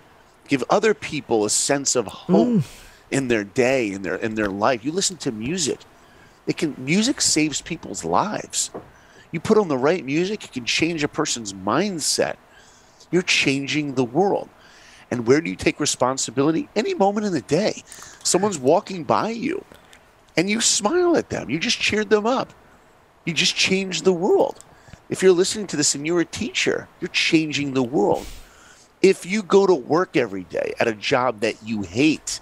give 0.50 0.64
other 0.68 0.92
people 0.92 1.44
a 1.44 1.50
sense 1.50 1.94
of 1.94 2.06
hope 2.08 2.48
mm. 2.48 2.84
in 3.10 3.28
their 3.28 3.44
day, 3.44 3.92
in 3.92 4.02
their 4.02 4.16
in 4.16 4.34
their 4.34 4.48
life. 4.48 4.84
You 4.84 4.90
listen 4.90 5.16
to 5.18 5.32
music. 5.32 5.78
It 6.46 6.56
can 6.56 6.74
music 6.76 7.20
saves 7.20 7.62
people's 7.62 8.04
lives. 8.04 8.70
You 9.30 9.38
put 9.38 9.58
on 9.58 9.68
the 9.68 9.78
right 9.78 10.04
music, 10.04 10.44
it 10.44 10.52
can 10.52 10.64
change 10.64 11.04
a 11.04 11.08
person's 11.08 11.52
mindset. 11.52 12.36
You're 13.12 13.22
changing 13.22 13.94
the 13.94 14.04
world. 14.04 14.48
And 15.12 15.26
where 15.26 15.40
do 15.40 15.48
you 15.48 15.56
take 15.56 15.78
responsibility? 15.78 16.68
Any 16.74 16.94
moment 16.94 17.26
in 17.26 17.32
the 17.32 17.40
day. 17.40 17.82
Someone's 18.24 18.58
walking 18.58 19.04
by 19.04 19.30
you 19.30 19.64
and 20.36 20.50
you 20.50 20.60
smile 20.60 21.16
at 21.16 21.30
them. 21.30 21.48
You 21.48 21.60
just 21.60 21.78
cheered 21.78 22.10
them 22.10 22.26
up. 22.26 22.52
You 23.24 23.34
just 23.34 23.54
changed 23.54 24.04
the 24.04 24.12
world. 24.12 24.64
If 25.08 25.22
you're 25.22 25.32
listening 25.32 25.66
to 25.68 25.76
this 25.76 25.94
and 25.94 26.06
you're 26.06 26.20
a 26.20 26.24
teacher, 26.24 26.88
you're 27.00 27.08
changing 27.08 27.74
the 27.74 27.82
world. 27.82 28.26
If 29.02 29.24
you 29.24 29.42
go 29.42 29.66
to 29.66 29.74
work 29.74 30.16
every 30.16 30.44
day 30.44 30.74
at 30.78 30.86
a 30.86 30.92
job 30.94 31.40
that 31.40 31.62
you 31.64 31.82
hate, 31.82 32.40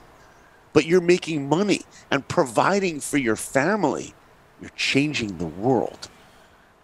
but 0.72 0.86
you're 0.86 1.00
making 1.00 1.48
money 1.48 1.82
and 2.10 2.26
providing 2.26 3.00
for 3.00 3.16
your 3.16 3.36
family, 3.36 4.12
you're 4.60 4.70
changing 4.74 5.38
the 5.38 5.46
world. 5.46 6.08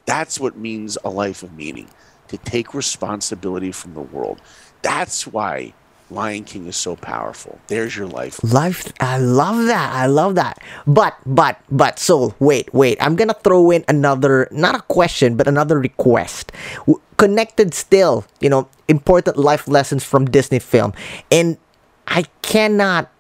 That's 0.07 0.39
what 0.39 0.57
means 0.57 0.97
a 1.05 1.11
life 1.11 1.43
of 1.43 1.55
meaning 1.55 1.89
to 2.29 2.39
take 2.39 2.75
responsibility 2.75 3.73
from 3.73 3.95
the 3.95 4.01
world. 4.01 4.41
That's 4.83 5.27
why 5.27 5.73
Lion 6.11 6.45
King 6.45 6.67
is 6.67 6.77
so 6.77 6.97
powerful. 6.97 7.59
There's 7.69 7.97
your 7.97 8.07
life. 8.07 8.43
Life, 8.45 8.93
I 9.01 9.19
love 9.19 9.67
that. 9.67 9.93
I 9.93 10.07
love 10.07 10.35
that. 10.37 10.59
But, 10.87 11.17
but, 11.27 11.59
but, 11.71 11.99
so 11.99 12.35
wait, 12.39 12.73
wait. 12.75 12.99
I'm 13.01 13.17
gonna 13.17 13.35
throw 13.35 13.71
in 13.71 13.85
another, 13.89 14.47
not 14.51 14.75
a 14.75 14.83
question, 14.83 15.37
but 15.37 15.49
another 15.49 15.79
request. 15.79 16.53
Connected 17.17 17.75
still, 17.75 18.25
you 18.41 18.49
know, 18.49 18.69
important 18.89 19.37
life 19.37 19.69
lessons 19.69 20.05
from 20.05 20.27
Disney 20.27 20.59
film. 20.59 20.93
And 21.31 21.59
I 22.07 22.25
cannot 22.43 23.11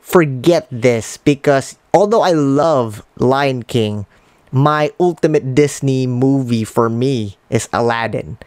forget 0.00 0.68
this 0.70 1.16
because 1.16 1.78
although 1.92 2.22
I 2.22 2.32
love 2.32 3.04
Lion 3.16 3.62
King, 3.62 4.06
my 4.52 4.92
ultimate 5.00 5.54
Disney 5.54 6.06
movie 6.06 6.64
for 6.64 6.88
me 6.88 7.38
is 7.50 7.68
Aladdin. 7.72 8.38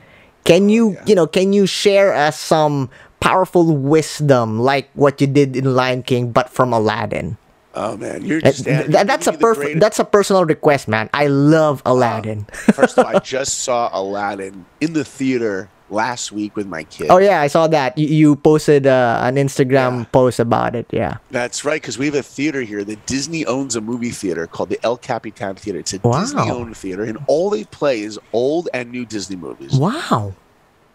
Can 0.45 0.65
oh, 0.65 0.71
you, 0.71 0.97
you 1.05 1.15
know, 1.15 1.27
can 1.27 1.51
you 1.51 1.67
share 1.67 2.13
us 2.13 2.39
some 2.39 2.89
powerful 3.19 3.75
wisdom 3.75 4.59
like 4.59 4.89
what 4.93 5.19
you 5.19 5.27
did 5.27 5.55
in 5.57 5.75
Lion 5.75 6.03
King, 6.03 6.31
but 6.31 6.49
from 6.49 6.71
Aladdin? 6.71 7.37
Oh 7.77 7.95
man, 7.95 8.25
you're 8.25 8.39
Uh, 8.39 8.49
just 8.49 8.65
th- 8.65 8.87
that's 8.89 9.27
a 9.27 9.33
perfect. 9.33 9.79
That's 9.79 9.99
a 9.99 10.05
personal 10.05 10.45
request, 10.45 10.87
man. 10.87 11.09
I 11.13 11.27
love 11.27 11.83
Aladdin. 11.85 12.45
First 12.73 12.97
of 12.97 13.05
all, 13.05 13.15
I 13.15 13.19
just 13.37 13.61
saw 13.61 13.89
Aladdin 13.93 14.65
in 14.81 14.93
the 14.93 15.05
theater 15.05 15.69
last 15.89 16.31
week 16.33 16.55
with 16.57 16.65
my 16.67 16.83
kid. 16.83 17.07
oh 17.09 17.17
yeah, 17.21 17.39
I 17.39 17.47
saw 17.47 17.67
that. 17.67 17.95
You, 17.97 18.07
you 18.07 18.35
posted 18.35 18.87
uh, 18.87 19.21
an 19.23 19.35
Instagram 19.35 19.99
Yeah. 19.99 20.05
post 20.11 20.39
about 20.41 20.75
it. 20.75 20.87
Yeah. 20.91 21.17
That's 21.29 21.63
right, 21.63 21.79
because 21.79 21.97
we 21.97 22.07
have 22.07 22.15
a 22.15 22.23
theater 22.23 22.61
here. 22.61 22.83
that 22.83 23.05
Disney 23.05 23.45
owns 23.45 23.75
a 23.75 23.81
movie 23.81 24.09
theater 24.11 24.47
called 24.47 24.69
the 24.69 24.79
El 24.83 24.97
Capitan 24.97 25.55
Theater. 25.55 25.79
It's 25.79 25.93
a 25.93 25.99
Wow. 26.03 26.19
Disney-owned 26.19 26.75
theater, 26.75 27.03
and 27.03 27.19
all 27.27 27.49
they 27.51 27.63
play 27.63 28.01
is 28.01 28.19
old 28.33 28.67
and 28.73 28.91
new 28.91 29.05
Disney 29.05 29.35
movies. 29.37 29.75
Wow. 29.77 30.33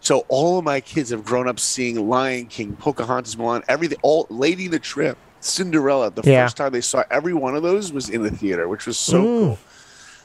So 0.01 0.25
all 0.27 0.59
of 0.59 0.65
my 0.65 0.81
kids 0.81 1.09
have 1.11 1.23
grown 1.23 1.47
up 1.47 1.59
seeing 1.61 2.09
Lion 2.09 2.45
King, 2.47 2.75
Pocahontas, 2.75 3.35
Mulan, 3.37 3.63
everything. 3.69 3.97
All 4.03 4.27
Lady 4.29 4.65
and 4.65 4.73
the 4.73 4.79
Tramp, 4.79 5.17
Cinderella. 5.43 6.09
The 6.09 6.21
Yeah. 6.29 6.45
first 6.45 6.57
time 6.57 6.71
they 6.71 6.81
saw 6.81 7.03
every 7.11 7.33
one 7.33 7.55
of 7.55 7.63
those 7.63 7.91
was 7.91 8.09
in 8.09 8.23
the 8.23 8.31
theater, 8.31 8.67
which 8.67 8.85
was 8.85 8.97
so 8.97 9.21
Mm. 9.23 9.23
cool. 9.47 9.59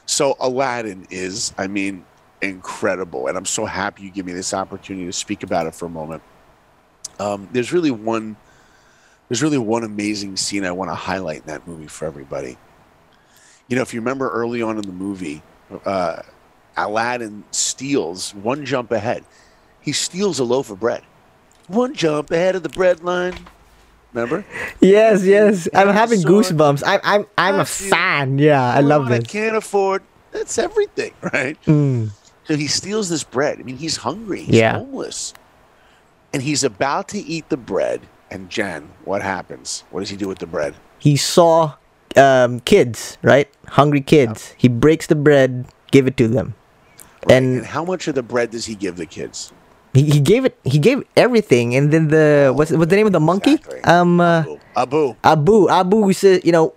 So 0.05 0.35
Aladdin 0.39 1.07
is, 1.09 1.53
I 1.57 1.67
mean, 1.67 2.03
incredible, 2.41 3.27
and 3.27 3.37
I'm 3.37 3.45
so 3.45 3.65
happy 3.65 4.03
you 4.03 4.11
give 4.11 4.25
me 4.25 4.31
this 4.33 4.53
opportunity 4.53 5.05
to 5.05 5.13
speak 5.13 5.43
about 5.43 5.67
it 5.67 5.75
for 5.75 5.85
a 5.85 5.89
moment. 5.89 6.23
Um, 7.19 7.47
there's 7.51 7.73
really 7.73 7.91
one, 7.91 8.37
there's 9.27 9.43
really 9.43 9.57
one 9.57 9.83
amazing 9.83 10.37
scene 10.37 10.65
I 10.65 10.71
want 10.71 10.89
to 10.89 10.95
highlight 10.95 11.41
in 11.41 11.47
that 11.47 11.67
movie 11.67 11.87
for 11.87 12.05
everybody. 12.05 12.57
You 13.67 13.75
know, 13.75 13.81
if 13.83 13.93
you 13.93 13.99
remember 13.99 14.29
early 14.29 14.61
on 14.61 14.77
in 14.77 14.81
the 14.83 14.93
movie, 14.93 15.43
uh, 15.85 16.21
Aladdin 16.77 17.43
steals 17.51 18.33
one 18.33 18.65
jump 18.65 18.91
ahead. 18.91 19.25
He 19.81 19.91
steals 19.91 20.39
a 20.39 20.43
loaf 20.43 20.69
of 20.71 20.79
bread. 20.79 21.03
One 21.67 21.93
jump 21.93 22.31
ahead 22.31 22.55
of 22.55 22.63
the 22.63 22.69
bread 22.69 23.03
line. 23.03 23.35
Remember? 24.13 24.43
Yes, 24.81 25.23
yes. 25.23 25.67
I'm 25.73 25.89
having 25.89 26.21
goosebumps. 26.21 26.83
I'm 26.85 26.99
I'm 27.03 27.25
I'm 27.37 27.59
a 27.59 27.65
fan. 27.65 28.39
Yeah, 28.39 28.61
I 28.63 28.79
love 28.81 29.03
What 29.03 29.11
I 29.13 29.19
this. 29.19 29.27
can't 29.27 29.55
afford. 29.55 30.01
That's 30.31 30.57
everything, 30.57 31.13
right? 31.33 31.61
Mm. 31.65 32.09
So 32.45 32.55
he 32.55 32.67
steals 32.67 33.09
this 33.09 33.23
bread. 33.23 33.59
I 33.59 33.63
mean, 33.63 33.77
he's 33.77 33.97
hungry. 33.97 34.41
He's 34.41 34.55
Yeah. 34.55 34.73
homeless. 34.79 35.33
And 36.33 36.41
he's 36.41 36.63
about 36.63 37.07
to 37.09 37.19
eat 37.19 37.49
the 37.49 37.57
bread. 37.57 38.01
And 38.31 38.49
Jan, 38.49 38.89
what 39.05 39.21
happens? 39.21 39.83
What 39.89 40.01
does 40.01 40.09
he 40.09 40.17
do 40.17 40.27
with 40.27 40.37
the 40.39 40.45
bread? 40.47 40.75
He 40.99 41.15
saw 41.17 41.73
um, 42.15 42.59
kids, 42.61 43.17
right? 43.23 43.49
Hungry 43.67 44.01
kids. 44.01 44.53
He 44.57 44.67
breaks 44.67 45.07
the 45.07 45.15
bread, 45.15 45.65
give 45.91 46.05
it 46.07 46.17
to 46.17 46.27
them, 46.27 46.53
Right? 47.25 47.37
and 47.37 47.57
And 47.57 47.65
how 47.65 47.83
much 47.85 48.07
of 48.07 48.13
the 48.15 48.21
bread 48.23 48.51
does 48.51 48.65
he 48.65 48.75
give 48.75 48.97
the 48.97 49.05
kids? 49.07 49.51
He, 49.93 50.03
he 50.05 50.19
gave 50.19 50.45
it. 50.45 50.57
He 50.63 50.77
gave 50.79 51.03
everything, 51.17 51.75
and 51.75 51.91
then 51.91 52.07
the 52.09 52.51
what's 52.55 52.71
what's 52.71 52.89
the 52.89 52.95
name 52.95 53.07
of 53.07 53.13
the 53.13 53.19
monkey? 53.19 53.55
Exactly. 53.55 53.81
Um, 53.83 54.19
uh, 54.21 54.43
Abu. 54.75 55.15
Abu. 55.23 55.69
Abu 55.69 56.13
said, 56.13 56.45
you 56.45 56.51
know, 56.51 56.73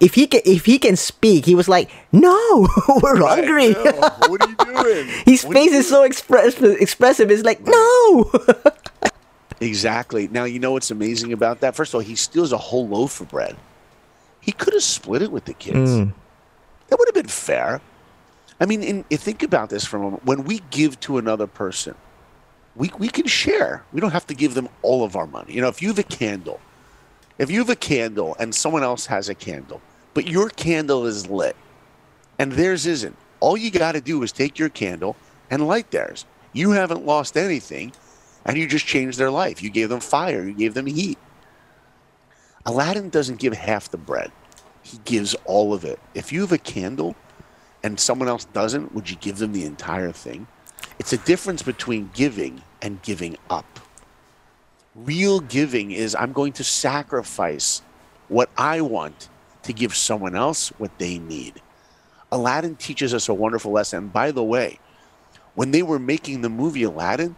if 0.00 0.14
he 0.14 0.26
can 0.26 0.40
if 0.44 0.64
he 0.64 0.78
can 0.78 0.94
speak, 0.96 1.44
he 1.46 1.54
was 1.54 1.68
like, 1.68 1.90
no, 2.12 2.66
we're 3.02 3.18
Right, 3.18 3.42
hungry. 3.44 3.70
no, 3.72 3.92
what 4.28 4.42
are 4.42 4.48
you 4.48 4.56
doing? 4.82 5.06
His 5.26 5.44
What 5.44 5.54
face 5.54 5.72
is 5.72 5.88
so 5.88 6.02
express- 6.04 6.60
expressive. 6.62 7.30
It's 7.30 7.42
like, 7.44 7.60
no. 7.64 8.30
Exactly. 9.60 10.28
Now, 10.28 10.44
you 10.44 10.58
know 10.58 10.72
what's 10.72 10.90
amazing 10.90 11.32
about 11.32 11.60
that? 11.60 11.74
First 11.76 11.92
of 11.94 11.96
all, 11.96 12.00
he 12.02 12.16
steals 12.16 12.52
a 12.52 12.58
whole 12.58 12.86
loaf 12.88 13.20
of 13.20 13.30
bread. 13.30 13.56
He 14.40 14.52
could 14.52 14.74
have 14.74 14.82
split 14.82 15.22
it 15.22 15.30
with 15.32 15.44
the 15.46 15.54
kids. 15.54 15.90
Mm. 15.90 16.12
That 16.88 16.98
would 16.98 17.08
have 17.08 17.14
been 17.14 17.28
fair. 17.28 17.80
I 18.60 18.66
mean, 18.66 18.82
in, 18.82 19.04
in- 19.08 19.16
think 19.18 19.42
about 19.42 19.70
this 19.70 19.84
for 19.86 19.96
a 19.96 20.00
moment. 20.00 20.24
When 20.26 20.44
we 20.44 20.60
give 20.70 20.98
to 21.00 21.18
another 21.18 21.46
person, 21.46 21.94
we, 22.76 22.90
we 22.98 23.08
can 23.08 23.26
share. 23.26 23.84
We 23.92 24.00
don't 24.00 24.10
have 24.10 24.26
to 24.26 24.34
give 24.34 24.54
them 24.54 24.68
all 24.82 25.04
of 25.04 25.16
our 25.16 25.26
money. 25.26 25.52
You 25.52 25.60
know, 25.60 25.68
if 25.68 25.80
you 25.80 25.88
have 25.88 25.98
a 25.98 26.02
candle, 26.02 26.60
if 27.38 27.50
you 27.50 27.58
have 27.60 27.70
a 27.70 27.76
candle 27.76 28.36
and 28.38 28.54
someone 28.54 28.82
else 28.82 29.06
has 29.06 29.28
a 29.28 29.34
candle, 29.34 29.80
but 30.12 30.26
your 30.26 30.48
candle 30.48 31.06
is 31.06 31.28
lit 31.28 31.56
and 32.38 32.52
theirs 32.52 32.86
isn't, 32.86 33.16
all 33.40 33.56
you 33.56 33.70
got 33.70 33.92
to 33.92 34.00
do 34.00 34.22
is 34.22 34.32
take 34.32 34.58
your 34.58 34.68
candle 34.68 35.16
and 35.50 35.66
light 35.66 35.90
theirs. 35.90 36.24
You 36.52 36.70
haven't 36.70 37.04
lost 37.04 37.36
anything 37.36 37.92
and 38.44 38.56
you 38.56 38.66
just 38.66 38.86
changed 38.86 39.18
their 39.18 39.30
life. 39.30 39.62
You 39.62 39.70
gave 39.70 39.88
them 39.88 40.00
fire, 40.00 40.44
you 40.44 40.54
gave 40.54 40.74
them 40.74 40.86
heat. 40.86 41.18
Aladdin 42.66 43.10
doesn't 43.10 43.38
give 43.38 43.52
half 43.52 43.90
the 43.90 43.98
bread. 43.98 44.32
He 44.82 44.98
gives 45.04 45.34
all 45.44 45.74
of 45.74 45.84
it. 45.84 45.98
If 46.14 46.32
you 46.32 46.40
have 46.40 46.52
a 46.52 46.58
candle 46.58 47.14
and 47.82 48.00
someone 48.00 48.28
else 48.28 48.46
doesn't, 48.46 48.94
would 48.94 49.10
you 49.10 49.16
give 49.16 49.38
them 49.38 49.52
the 49.52 49.64
entire 49.64 50.12
thing? 50.12 50.46
It's 50.98 51.12
a 51.12 51.18
difference 51.18 51.62
between 51.62 52.10
giving 52.14 52.62
and 52.82 53.02
giving 53.02 53.36
up. 53.50 53.80
Real 54.94 55.40
giving 55.40 55.90
is 55.90 56.14
I'm 56.14 56.32
going 56.32 56.52
to 56.54 56.64
sacrifice 56.64 57.82
what 58.28 58.48
I 58.56 58.80
want 58.80 59.28
to 59.64 59.72
give 59.72 59.94
someone 59.94 60.36
else 60.36 60.68
what 60.78 60.96
they 60.98 61.18
need. 61.18 61.60
Aladdin 62.30 62.76
teaches 62.76 63.12
us 63.14 63.28
a 63.28 63.34
wonderful 63.34 63.72
lesson. 63.72 63.98
And 64.04 64.12
by 64.12 64.30
the 64.30 64.42
way, 64.44 64.78
when 65.54 65.70
they 65.72 65.82
were 65.82 65.98
making 65.98 66.42
the 66.42 66.48
movie 66.48 66.82
Aladdin, 66.84 67.36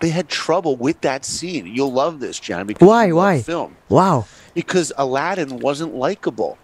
they 0.00 0.08
had 0.10 0.28
trouble 0.28 0.76
with 0.76 1.00
that 1.02 1.24
scene. 1.24 1.66
You'll 1.66 1.92
love 1.92 2.20
this, 2.20 2.38
John. 2.40 2.66
Because 2.66 2.86
Why? 2.86 3.12
Why? 3.12 3.42
Film 3.42 3.76
Wow. 3.88 4.26
because 4.54 4.92
Aladdin 4.96 5.58
wasn't 5.58 5.94
likable. 5.94 6.58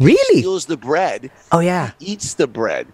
Really? 0.00 0.16
He 0.36 0.40
Steals 0.40 0.66
the 0.66 0.76
bread, 0.76 1.30
Oh 1.52 1.58
yeah. 1.58 1.92
eats 2.00 2.34
the 2.34 2.46
bread. 2.46 2.86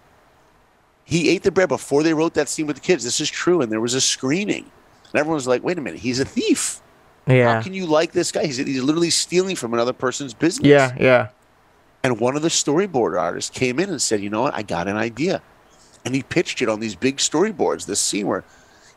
He 1.08 1.30
ate 1.30 1.44
the 1.44 1.52
bread 1.52 1.68
before 1.68 2.02
they 2.02 2.12
wrote 2.12 2.34
that 2.34 2.48
scene 2.48 2.66
with 2.66 2.74
the 2.76 2.82
kids. 2.82 3.04
This 3.04 3.20
is 3.20 3.30
true, 3.30 3.60
and 3.62 3.70
there 3.70 3.80
was 3.80 3.94
a 3.94 4.00
screening, 4.00 4.64
and 4.64 5.14
everyone 5.14 5.36
was 5.36 5.46
like, 5.46 5.62
"Wait 5.62 5.78
a 5.78 5.80
minute, 5.80 6.00
he's 6.00 6.18
a 6.18 6.24
thief. 6.24 6.82
Yeah. 7.28 7.54
How 7.54 7.62
can 7.62 7.74
you 7.74 7.86
like 7.86 8.10
this 8.12 8.32
guy? 8.32 8.44
He's, 8.44 8.56
he's 8.56 8.82
literally 8.82 9.10
stealing 9.10 9.54
from 9.54 9.72
another 9.72 9.92
person's 9.92 10.34
business." 10.34 10.66
Yeah. 10.68 10.94
Yeah. 10.98 11.28
And 12.02 12.18
one 12.20 12.34
of 12.36 12.42
the 12.42 12.48
storyboard 12.48 13.18
artists 13.18 13.56
came 13.56 13.78
in 13.78 13.88
and 13.88 14.02
said, 14.02 14.20
"You 14.20 14.30
know 14.30 14.42
what? 14.42 14.54
I 14.54 14.62
got 14.62 14.88
an 14.88 14.96
idea," 14.96 15.42
and 16.04 16.12
he 16.12 16.22
pitched 16.24 16.60
it 16.60 16.68
on 16.68 16.80
these 16.80 16.96
big 16.96 17.18
storyboards. 17.18 17.86
This 17.86 18.00
scene 18.00 18.26
where 18.26 18.42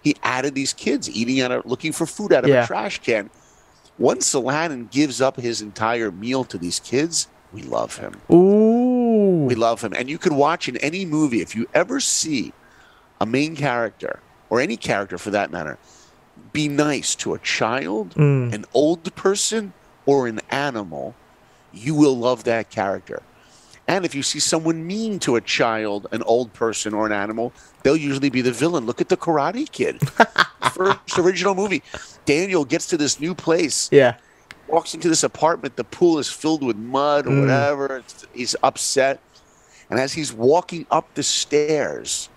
he 0.01 0.15
added 0.23 0.55
these 0.55 0.73
kids 0.73 1.07
eating 1.09 1.41
out 1.41 1.51
of, 1.51 1.65
looking 1.67 1.91
for 1.91 2.07
food 2.07 2.33
out 2.33 2.43
of 2.43 2.49
Yeah. 2.49 2.63
a 2.63 2.67
trash 2.67 2.99
can. 3.03 3.29
Once 3.99 4.33
Aladdin 4.33 4.87
gives 4.89 5.21
up 5.21 5.37
his 5.37 5.61
entire 5.61 6.09
meal 6.09 6.43
to 6.45 6.57
these 6.57 6.79
kids, 6.79 7.27
we 7.53 7.61
love 7.61 7.97
him. 7.97 8.13
Ooh. 8.31 8.78
We 9.45 9.55
love 9.55 9.81
him. 9.81 9.93
And 9.93 10.09
you 10.09 10.17
can 10.17 10.35
watch 10.35 10.67
in 10.67 10.77
any 10.77 11.05
movie, 11.05 11.41
if 11.41 11.55
you 11.55 11.67
ever 11.73 11.99
see 11.99 12.53
a 13.21 13.25
main 13.25 13.55
character, 13.55 14.19
or 14.49 14.59
any 14.59 14.77
character 14.77 15.17
for 15.17 15.29
that 15.31 15.51
matter, 15.51 15.77
be 16.53 16.67
nice 16.67 17.15
to 17.15 17.33
a 17.33 17.39
child, 17.39 18.15
Mm. 18.15 18.53
an 18.53 18.65
old 18.73 19.13
person, 19.15 19.73
or 20.05 20.27
an 20.27 20.39
animal, 20.49 21.15
you 21.73 21.93
will 21.93 22.17
love 22.17 22.43
that 22.45 22.69
character. 22.69 23.21
And 23.87 24.05
if 24.05 24.13
you 24.13 24.21
see 24.23 24.39
someone 24.39 24.85
mean 24.85 25.19
to 25.19 25.35
a 25.35 25.41
child, 25.41 26.07
an 26.11 26.21
old 26.23 26.53
person, 26.53 26.93
or 26.93 27.05
an 27.05 27.11
animal, 27.11 27.51
they'll 27.83 27.97
usually 27.97 28.29
be 28.29 28.41
the 28.41 28.51
villain. 28.51 28.85
Look 28.85 29.01
at 29.01 29.09
the 29.09 29.17
Karate 29.17 29.69
Kid. 29.71 29.99
First 30.73 31.17
original 31.17 31.55
movie. 31.55 31.81
Daniel 32.25 32.65
gets 32.65 32.85
to 32.87 32.97
this 32.97 33.19
new 33.19 33.33
place 33.33 33.89
Yeah. 33.91 34.15
Walks 34.71 34.93
into 34.93 35.09
this 35.09 35.23
apartment. 35.23 35.75
The 35.75 35.83
pool 35.83 36.19
is 36.19 36.31
filled 36.31 36.63
with 36.63 36.77
mud 36.77 37.25
or 37.27 37.31
Mm. 37.31 37.41
whatever. 37.41 38.03
He's 38.33 38.55
upset. 38.63 39.19
And 39.89 39.99
as 39.99 40.13
he's 40.13 40.31
walking 40.31 40.85
up 40.91 41.13
the 41.15 41.23
stairs 41.23 42.29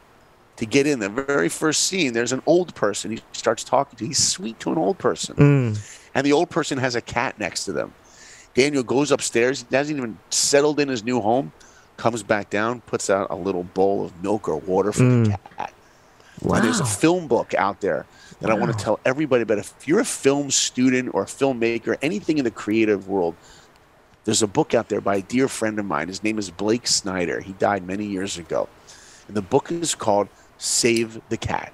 to 0.57 0.67
get 0.67 0.87
in, 0.87 1.01
the 1.01 1.09
very 1.09 1.49
first 1.49 1.87
scene, 1.87 2.13
there's 2.13 2.33
an 2.33 2.43
old 2.47 2.75
person 2.75 3.11
he 3.13 3.21
starts 3.33 3.63
talking 3.65 3.99
to. 3.99 4.07
He's 4.07 4.27
sweet 4.27 4.59
to 4.61 4.73
an 4.73 4.79
old 4.79 4.99
person. 4.99 5.37
Mm. 5.37 5.99
And 6.15 6.27
the 6.27 6.33
old 6.33 6.51
person 6.51 6.79
has 6.79 6.95
a 6.95 7.01
cat 7.01 7.39
next 7.39 7.65
to 7.65 7.73
them. 7.73 7.93
Daniel 8.55 8.83
goes 8.83 9.11
upstairs. 9.11 9.65
He 9.69 9.77
hasn't 9.77 9.97
even 9.99 10.19
settled 10.31 10.79
in 10.81 10.89
his 10.89 11.05
new 11.05 11.21
home. 11.21 11.53
Comes 11.97 12.23
back 12.23 12.51
down, 12.51 12.81
puts 12.83 13.11
out 13.11 13.29
a 13.31 13.37
little 13.37 13.63
bowl 13.65 14.05
of 14.05 14.23
milk 14.23 14.49
or 14.49 14.57
water 14.57 14.93
for 14.93 15.03
Mm. 15.03 15.25
the 15.27 15.39
cat. 15.57 15.73
And 16.43 16.65
there's 16.65 16.81
a 16.81 16.85
film 16.87 17.29
book 17.29 17.55
out 17.55 17.81
there 17.81 18.05
that 18.43 18.51
I 18.51 18.55
want 18.55 18.77
to 18.77 18.85
tell 18.85 19.01
everybody 19.05 19.43
about. 19.43 19.59
If 19.59 19.87
you're 19.89 20.01
a 20.01 20.05
film 20.05 20.51
student 20.51 21.15
or 21.15 21.23
a 21.23 21.27
filmmaker, 21.27 21.97
anything 22.03 22.39
in 22.39 22.45
the 22.45 22.51
creative 22.51 23.09
world, 23.09 23.35
there's 24.25 24.43
a 24.43 24.47
book 24.47 24.75
out 24.75 24.89
there 24.89 25.01
by 25.01 25.17
a 25.17 25.23
dear 25.23 25.49
friend 25.49 25.79
of 25.79 25.85
mine. 25.85 26.09
His 26.09 26.23
name 26.23 26.39
is 26.39 26.51
Blake 26.51 26.87
Snyder. 26.87 27.41
He 27.41 27.53
died 27.55 27.87
many 27.87 28.05
years 28.05 28.39
ago. 28.39 28.69
And 29.29 29.37
the 29.37 29.43
book 29.43 29.71
is 29.73 29.95
called 29.95 30.29
Save 30.59 31.21
the 31.29 31.37
Cat. 31.37 31.73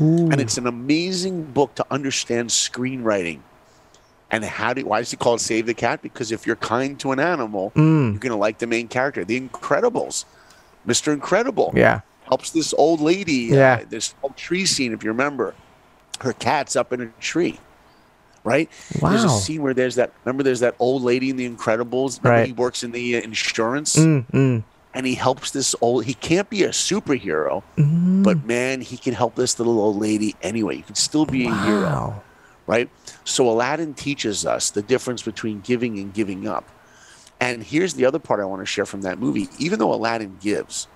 Ooh. 0.00 0.28
And 0.30 0.40
it's 0.40 0.58
an 0.58 0.66
amazing 0.66 1.44
book 1.44 1.74
to 1.76 1.86
understand 1.90 2.50
screenwriting. 2.50 3.40
And 4.30 4.44
how 4.44 4.74
do 4.74 4.84
why 4.84 5.00
is 5.00 5.12
it 5.12 5.18
called 5.20 5.40
Save 5.40 5.66
the 5.66 5.74
Cat? 5.74 6.02
Because 6.02 6.32
if 6.32 6.46
you're 6.46 6.56
kind 6.56 6.98
to 7.00 7.12
an 7.12 7.20
animal, 7.20 7.72
Mm. 7.76 8.12
you're 8.12 8.18
gonna 8.20 8.36
like 8.36 8.58
the 8.58 8.66
main 8.66 8.88
character. 8.88 9.24
The 9.24 9.40
Incredibles. 9.40 10.24
Mr. 10.86 11.12
Incredible 11.12 11.72
Yeah. 11.74 12.00
helps 12.24 12.50
this 12.50 12.74
old 12.76 13.00
lady. 13.00 13.48
Yeah. 13.52 13.80
Uh, 13.82 13.84
this 13.88 14.14
old 14.22 14.36
tree 14.36 14.66
scene, 14.66 14.92
if 14.92 15.02
you 15.04 15.10
remember, 15.10 15.54
her 16.20 16.32
cat's 16.32 16.76
up 16.76 16.92
in 16.92 17.00
a 17.00 17.06
tree. 17.20 17.58
Right. 18.44 18.70
Wow. 19.00 19.10
There's 19.10 19.24
a 19.24 19.28
scene 19.28 19.60
where 19.62 19.74
there's 19.74 19.96
that. 19.96 20.12
Remember, 20.24 20.44
there's 20.44 20.60
that 20.60 20.76
old 20.78 21.02
lady 21.02 21.30
in 21.30 21.36
The 21.36 21.48
Incredibles. 21.50 22.18
Remember 22.22 22.28
Right. 22.40 22.46
He 22.46 22.52
works 22.52 22.84
in 22.84 22.92
the 22.92 23.16
uh, 23.16 23.20
insurance, 23.22 23.96
Mm. 23.96 24.30
Mm. 24.30 24.62
and 24.94 25.04
he 25.06 25.14
helps 25.16 25.50
this 25.50 25.74
old. 25.80 26.04
He 26.04 26.14
can't 26.14 26.48
be 26.48 26.62
a 26.62 26.68
superhero, 26.68 27.64
Mm. 27.76 28.22
but 28.22 28.44
man, 28.44 28.82
he 28.82 28.96
can 28.98 29.14
help 29.14 29.34
this 29.34 29.58
little 29.58 29.80
old 29.80 29.96
lady 29.98 30.36
anyway. 30.42 30.76
You 30.76 30.84
can 30.84 30.94
still 30.94 31.26
be 31.26 31.46
a 31.48 31.54
hero, 31.64 32.22
right? 32.68 32.88
So 33.24 33.50
Aladdin 33.50 33.94
teaches 33.94 34.46
us 34.46 34.70
the 34.70 34.82
difference 34.82 35.22
between 35.22 35.60
giving 35.60 35.98
and 35.98 36.14
giving 36.14 36.46
up. 36.46 36.68
And 37.40 37.64
here's 37.64 37.94
the 37.94 38.04
other 38.06 38.20
part 38.20 38.38
I 38.38 38.44
want 38.44 38.62
to 38.62 38.66
share 38.66 38.86
from 38.86 39.02
that 39.02 39.18
movie. 39.18 39.48
Even 39.58 39.80
though 39.80 39.92
Aladdin 39.92 40.38
gives, 40.40 40.86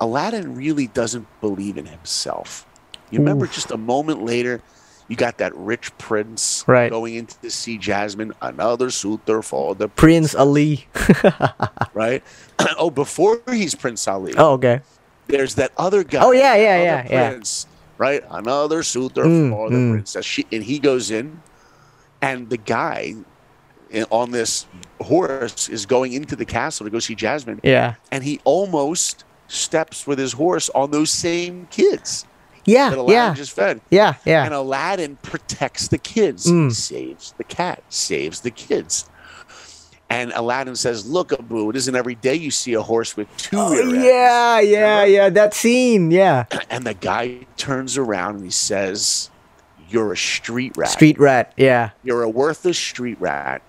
Aladdin 0.00 0.56
really 0.56 0.86
doesn't 0.86 1.26
believe 1.40 1.76
in 1.76 1.86
himself. 1.86 2.66
You 3.12 3.18
remember 3.18 3.44
Oof. 3.44 3.52
just 3.52 3.70
a 3.70 3.76
moment 3.76 4.24
later, 4.24 4.60
you 5.06 5.16
got 5.16 5.38
that 5.38 5.54
rich 5.54 5.96
prince 5.98 6.64
Right. 6.66 6.90
going 6.90 7.14
in 7.14 7.26
to 7.26 7.50
see 7.50 7.76
Jasmine, 7.76 8.32
another 8.40 8.90
suitor 8.90 9.42
for 9.42 9.74
the 9.74 9.86
Prince 9.88 10.34
Ali. 10.34 10.86
right? 11.94 12.22
oh, 12.78 12.90
before 12.90 13.42
he's 13.50 13.74
Prince 13.74 14.08
Ali, 14.08 14.32
oh, 14.36 14.52
okay. 14.54 14.80
there's 15.26 15.54
that 15.56 15.72
other 15.76 16.02
guy. 16.02 16.22
Oh, 16.24 16.32
yeah, 16.32 16.56
yeah, 16.56 16.82
yeah, 16.82 17.06
yeah. 17.08 17.30
prince, 17.30 17.66
Right, 17.98 18.24
another 18.30 18.82
suitor 18.82 19.24
Mm, 19.24 19.50
for 19.50 19.70
the 19.70 19.76
mm. 19.76 19.92
princess. 19.92 20.24
She, 20.24 20.46
and 20.50 20.64
he 20.64 20.78
goes 20.78 21.10
in, 21.10 21.40
and 22.22 22.48
the 22.48 22.56
guy 22.56 23.14
on 24.10 24.30
this 24.30 24.66
horse 25.02 25.68
is 25.68 25.84
going 25.84 26.14
into 26.14 26.34
the 26.34 26.46
castle 26.46 26.84
to 26.86 26.90
go 26.90 26.98
see 26.98 27.14
Jasmine, 27.14 27.60
Yeah. 27.62 27.94
and 28.10 28.24
he 28.24 28.40
almost 28.44 29.24
steps 29.48 30.06
with 30.06 30.18
his 30.18 30.32
horse 30.32 30.70
on 30.70 30.90
those 30.90 31.10
same 31.10 31.68
kids 31.70 32.24
Yeah. 32.64 32.90
that 32.90 32.98
Aladdin 32.98 33.14
Yeah. 33.14 33.34
just 33.34 33.52
fed. 33.52 33.80
Yeah. 33.90 34.14
Yeah. 34.24 34.44
And 34.44 34.54
Aladdin 34.54 35.16
protects 35.22 35.88
the 35.88 35.98
kids. 35.98 36.46
Mm. 36.46 36.72
Saves 36.72 37.34
the 37.38 37.44
cat, 37.44 37.82
saves 37.88 38.40
the 38.40 38.50
kids. 38.50 39.08
And 40.10 40.30
Aladdin 40.34 40.76
says, 40.76 41.06
Look, 41.08 41.32
Abu, 41.32 41.70
it 41.70 41.76
isn't 41.76 41.96
every 41.96 42.14
day 42.16 42.34
you 42.34 42.50
see 42.50 42.74
a 42.74 42.82
horse 42.82 43.16
with 43.16 43.34
two 43.38 43.56
Oh, 43.58 43.70
rear 43.72 43.82
ends." 43.82 43.94
yeah. 43.94 44.60
Yeah. 44.60 44.80
Remember? 45.00 45.06
Yeah. 45.12 45.28
That 45.30 45.54
scene. 45.54 46.10
Yeah. 46.10 46.44
And 46.70 46.84
the 46.84 46.94
guy 46.94 47.46
turns 47.56 47.96
around 47.96 48.36
and 48.36 48.44
he 48.44 48.50
says, 48.50 49.30
You're 49.88 50.12
a 50.12 50.16
street 50.16 50.76
rat. 50.76 50.90
Street 50.90 51.18
rat. 51.18 51.52
Yeah. 51.56 51.90
You're 52.02 52.22
a 52.22 52.28
worthless 52.28 52.78
street 52.78 53.16
rat. 53.20 53.62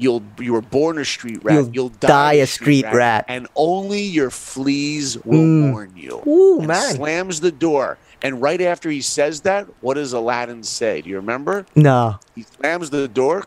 You'll 0.00 0.22
you 0.38 0.54
were 0.54 0.62
born 0.62 0.96
a 0.98 1.04
street 1.04 1.44
rat. 1.44 1.54
You'll 1.56 1.70
You'll, 1.74 1.88
die 1.90 2.32
a 2.34 2.46
street 2.46 2.86
rat. 2.90 3.26
And 3.28 3.46
only 3.54 4.00
your 4.00 4.30
fleas 4.30 5.18
will 5.26 5.38
Mm. 5.38 5.72
warn 5.72 5.92
you. 5.94 6.22
Ooh, 6.26 6.58
and 6.58 6.68
man. 6.68 6.94
slams 6.94 7.40
the 7.40 7.52
door. 7.52 7.98
And 8.22 8.40
right 8.40 8.60
after 8.62 8.88
he 8.90 9.02
says 9.02 9.42
that, 9.42 9.66
what 9.82 9.94
does 9.94 10.14
Aladdin 10.14 10.62
say? 10.62 11.02
Do 11.02 11.10
you 11.10 11.16
remember? 11.16 11.66
No. 11.74 12.18
He 12.34 12.42
slams 12.44 12.88
the 12.88 13.08
door. 13.08 13.44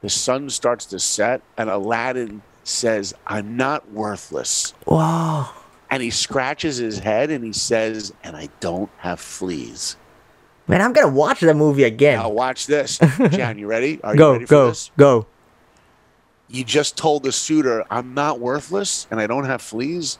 The 0.00 0.08
sun 0.10 0.48
starts 0.50 0.84
to 0.86 0.98
set, 1.00 1.40
and 1.58 1.68
Aladdin 1.70 2.42
says, 2.62 3.14
I'm 3.26 3.56
not 3.56 3.90
worthless. 3.90 4.74
Wow. 4.86 5.50
And 5.90 6.02
he 6.02 6.10
scratches 6.10 6.76
his 6.76 6.98
head 7.00 7.30
and 7.30 7.44
he 7.44 7.52
says, 7.52 8.12
And 8.22 8.36
I 8.36 8.48
don't 8.60 8.90
have 8.98 9.18
fleas. 9.20 9.96
Man, 10.66 10.80
I'm 10.80 10.92
gonna 10.92 11.08
watch 11.08 11.40
that 11.40 11.56
movie 11.56 11.84
again. 11.84 12.18
Now, 12.18 12.30
watch 12.30 12.66
this. 12.66 12.98
Jan, 13.30 13.58
you 13.58 13.66
ready? 13.66 14.00
Are 14.02 14.14
you 14.14 14.18
go. 14.18 14.32
ready 14.32 14.44
for 14.46 14.50
Go. 14.50 14.68
this? 14.68 14.90
Go. 14.96 15.26
You 16.48 16.64
just 16.64 16.96
told 16.96 17.22
the 17.22 17.32
suitor, 17.32 17.84
I'm 17.90 18.14
not 18.14 18.38
worthless 18.40 19.06
and 19.10 19.20
I 19.20 19.26
don't 19.26 19.44
have 19.44 19.60
fleas. 19.60 20.18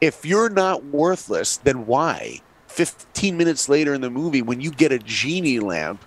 If 0.00 0.24
you're 0.24 0.48
not 0.50 0.84
worthless, 0.84 1.58
then 1.58 1.86
why? 1.86 2.40
15 2.68 3.36
minutes 3.36 3.68
later 3.68 3.92
in 3.94 4.00
the 4.00 4.10
movie, 4.10 4.42
when 4.42 4.60
you 4.60 4.70
get 4.70 4.90
a 4.92 4.98
genie 4.98 5.60
lamp, 5.60 6.04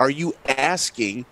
are 0.00 0.10
you 0.10 0.34
asking 0.46 1.24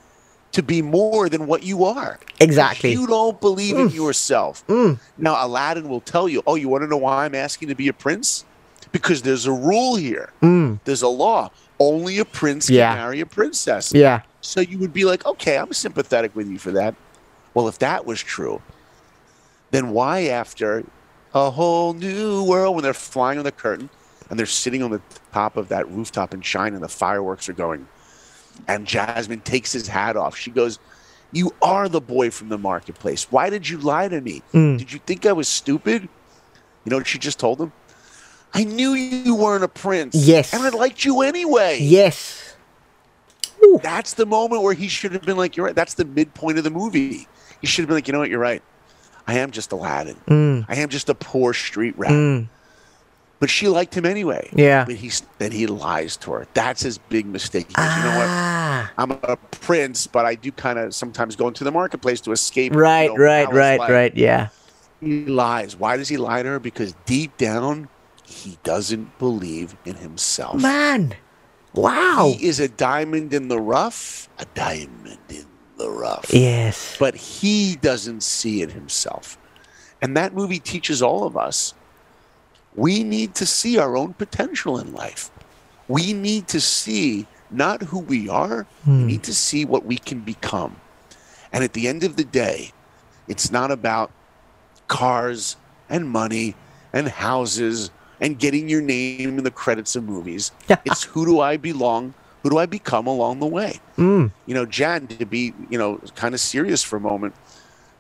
to 0.53 0.63
be 0.63 0.81
more 0.81 1.29
than 1.29 1.47
what 1.47 1.63
you 1.63 1.85
are? 1.85 2.19
Exactly. 2.41 2.93
You 2.93 3.07
don't 3.07 3.39
believe 3.41 3.77
in 3.77 3.91
yourself. 3.91 4.67
Mm. 4.69 4.99
Now, 5.19 5.45
Aladdin 5.45 5.89
will 5.89 6.01
tell 6.01 6.29
you, 6.29 6.43
Oh, 6.47 6.55
you 6.55 6.69
want 6.69 6.83
to 6.83 6.89
know 6.89 6.97
why 6.97 7.25
I'm 7.27 7.35
asking 7.35 7.69
to 7.69 7.75
be 7.75 7.89
a 7.89 7.93
prince? 7.93 8.45
Because 8.93 9.23
there's 9.23 9.45
a 9.47 9.53
rule 9.53 9.97
here, 9.97 10.33
Mm. 10.41 10.79
there's 10.85 11.03
a 11.03 11.09
law. 11.09 11.51
Only 11.79 12.19
a 12.19 12.25
prince 12.25 12.71
Yeah. 12.71 12.91
can 12.91 12.99
marry 12.99 13.21
a 13.21 13.27
princess. 13.27 13.93
Yeah. 13.95 14.23
So 14.41 14.61
you 14.61 14.79
would 14.79 14.93
be 14.93 15.05
like, 15.05 15.27
okay, 15.27 15.59
I'm 15.59 15.73
sympathetic 15.73 16.35
with 16.35 16.49
you 16.49 16.59
for 16.59 16.71
that. 16.73 16.95
Well, 17.55 17.69
if 17.69 17.79
that 17.81 18.07
was 18.07 18.21
true, 18.23 18.63
then 19.71 19.91
why 19.91 20.25
after 20.29 20.85
a 21.35 21.51
whole 21.51 21.93
new 21.93 22.45
world 22.45 22.75
when 22.77 22.83
they're 22.83 22.95
flying 22.95 23.39
on 23.39 23.45
the 23.45 23.53
curtain 23.53 23.91
and 24.31 24.39
they're 24.39 24.47
sitting 24.47 24.83
on 24.83 24.91
the 24.91 25.01
top 25.33 25.57
of 25.57 25.69
that 25.69 25.89
rooftop 25.91 26.33
in 26.33 26.41
China 26.41 26.77
and 26.77 26.85
the 26.85 26.89
fireworks 26.89 27.49
are 27.49 27.53
going 27.55 27.87
and 28.69 28.87
Jasmine 28.87 29.41
takes 29.41 29.73
his 29.73 29.89
hat 29.89 30.17
off. 30.17 30.37
She 30.37 30.51
goes, 30.51 30.79
You 31.33 31.53
are 31.61 31.89
the 31.89 32.01
boy 32.01 32.31
from 32.31 32.49
the 32.49 32.57
marketplace. 32.59 33.27
Why 33.31 33.51
did 33.51 33.69
you 33.69 33.79
lie 33.79 34.09
to 34.09 34.21
me? 34.21 34.43
Mm. 34.55 34.79
Did 34.79 34.93
you 34.93 34.99
think 35.01 35.27
I 35.27 35.33
was 35.33 35.49
stupid? 35.49 36.03
You 36.03 36.91
know 36.91 36.97
what 36.97 37.07
she 37.07 37.19
just 37.19 37.39
told 37.39 37.61
him? 37.61 37.73
I 38.55 38.65
knew 38.65 38.93
you 38.95 39.35
weren't 39.35 39.65
a 39.65 39.69
prince. 39.69 40.15
Yes. 40.15 40.55
And 40.55 40.63
I 40.63 40.71
liked 40.71 41.05
you 41.05 41.21
anyway. 41.23 41.79
Yes. 41.81 42.57
That's 43.83 44.15
the 44.15 44.27
moment 44.27 44.63
where 44.63 44.75
he 44.75 44.89
should 44.89 45.13
have 45.13 45.23
been 45.23 45.37
like, 45.37 45.57
You're 45.57 45.67
right. 45.67 45.75
That's 45.75 45.95
the 45.95 46.05
midpoint 46.05 46.59
of 46.59 46.65
the 46.65 46.71
movie. 46.71 47.27
He 47.61 47.67
should 47.67 47.83
have 47.83 47.89
been 47.89 47.97
like, 47.97 48.07
You 48.07 48.13
know 48.13 48.21
what? 48.21 48.31
You're 48.31 48.39
right. 48.39 48.63
I 49.27 49.39
am 49.39 49.51
just 49.51 49.73
Aladdin. 49.73 50.17
Mm. 50.29 50.67
I 50.69 50.77
am 50.77 50.89
just 50.89 51.09
a 51.09 51.15
poor 51.15 51.53
street 51.53 51.99
rat. 51.99 52.13
Mm. 52.13 52.49
But 53.41 53.51
she 53.51 53.69
liked 53.69 53.95
him 53.95 54.07
anyway. 54.07 54.49
Yeah. 54.55 54.85
But 54.87 54.95
he's 54.95 55.23
then 55.39 55.53
he 55.53 55.67
lies 55.67 56.17
to 56.19 56.33
her. 56.33 56.47
That's 56.55 56.83
his 56.83 56.97
big 56.99 57.27
mistake. 57.27 57.67
He 57.69 57.75
goes, 57.75 57.97
you 57.97 58.03
know 58.03 58.17
what? 58.17 58.27
Ah. 58.29 58.93
I'm 58.97 59.11
a 59.11 59.37
prince, 59.51 60.07
but 60.07 60.25
I 60.25 60.37
do 60.37 60.51
kind 60.53 60.79
of 60.79 60.95
sometimes 60.95 61.37
go 61.37 61.49
into 61.49 61.65
the 61.65 61.73
marketplace 61.73 62.21
to 62.23 62.33
escape. 62.33 62.73
you 62.73 62.79
Right, 62.79 63.11
know, 63.11 63.17
right, 63.17 63.53
right, 63.53 63.79
life. 63.79 63.91
right. 63.91 64.17
Yeah. 64.17 64.49
He 65.01 65.27
lies. 65.27 65.77
Why 65.77 65.97
does 65.99 66.09
he 66.09 66.17
lie 66.17 66.43
to 66.43 66.49
her? 66.51 66.59
Because 66.59 66.95
deep 67.05 67.37
down, 67.37 67.89
he 68.27 68.59
doesn't 68.63 69.19
believe 69.19 69.77
in 69.85 69.97
himself. 69.97 70.61
Man. 70.61 71.15
Wow. 71.75 72.35
He 72.37 72.47
is 72.47 72.59
a 72.61 72.69
diamond 72.69 73.33
in 73.35 73.49
the 73.49 73.61
rough, 73.61 74.29
a 74.39 74.47
diamond 74.55 75.19
in 75.29 75.47
the 75.77 75.91
rough. 75.91 76.33
Yes. 76.33 76.97
But 76.99 77.15
he 77.15 77.77
doesn't 77.77 78.23
see 78.23 78.63
it 78.63 78.73
himself. 78.73 79.39
And 80.01 80.17
that 80.17 80.35
movie 80.35 80.59
teaches 80.59 81.03
all 81.03 81.25
of 81.25 81.37
us 81.37 81.75
we 82.77 83.03
need 83.03 83.35
to 83.37 83.47
see 83.47 83.79
our 83.79 83.97
own 83.97 84.13
potential 84.13 84.79
in 84.79 84.93
life. 84.93 85.31
We 85.89 86.13
need 86.13 86.47
to 86.49 86.61
see 86.61 87.27
not 87.51 87.83
who 87.83 88.01
we 88.01 88.29
are, 88.29 88.67
we 88.87 88.93
hmm. 88.93 89.07
need 89.07 89.23
to 89.25 89.35
see 89.35 89.65
what 89.65 89.87
we 89.87 89.97
can 89.97 90.21
become. 90.21 90.77
And 91.53 91.65
at 91.65 91.73
the 91.73 91.89
end 91.89 92.05
of 92.05 92.17
the 92.17 92.25
day, 92.25 92.73
it's 93.29 93.51
not 93.51 93.71
about 93.71 94.11
cars 94.89 95.57
and 95.89 96.09
money 96.09 96.55
and 96.93 97.09
houses 97.09 97.91
and 98.21 98.39
getting 98.39 98.69
your 98.69 98.81
name 98.81 99.39
in 99.39 99.45
the 99.45 99.51
credits 99.51 99.97
of 99.97 100.05
movies. 100.05 100.53
it's 100.85 101.05
who 101.05 101.25
do 101.27 101.41
I 101.41 101.57
belong? 101.57 102.15
Who 102.43 102.51
do 102.51 102.59
I 102.59 102.67
become 102.67 103.07
along 103.07 103.41
the 103.41 103.47
way? 103.47 103.81
Mm. 103.97 104.31
You 104.47 104.55
know, 104.55 104.67
Jan, 104.67 105.07
to 105.09 105.27
be, 105.27 105.53
you 105.69 105.79
know, 105.79 105.99
kind 106.15 106.35
of 106.35 106.41
serious 106.41 106.83
for 106.83 106.97
a 106.97 107.01
moment, 107.01 107.35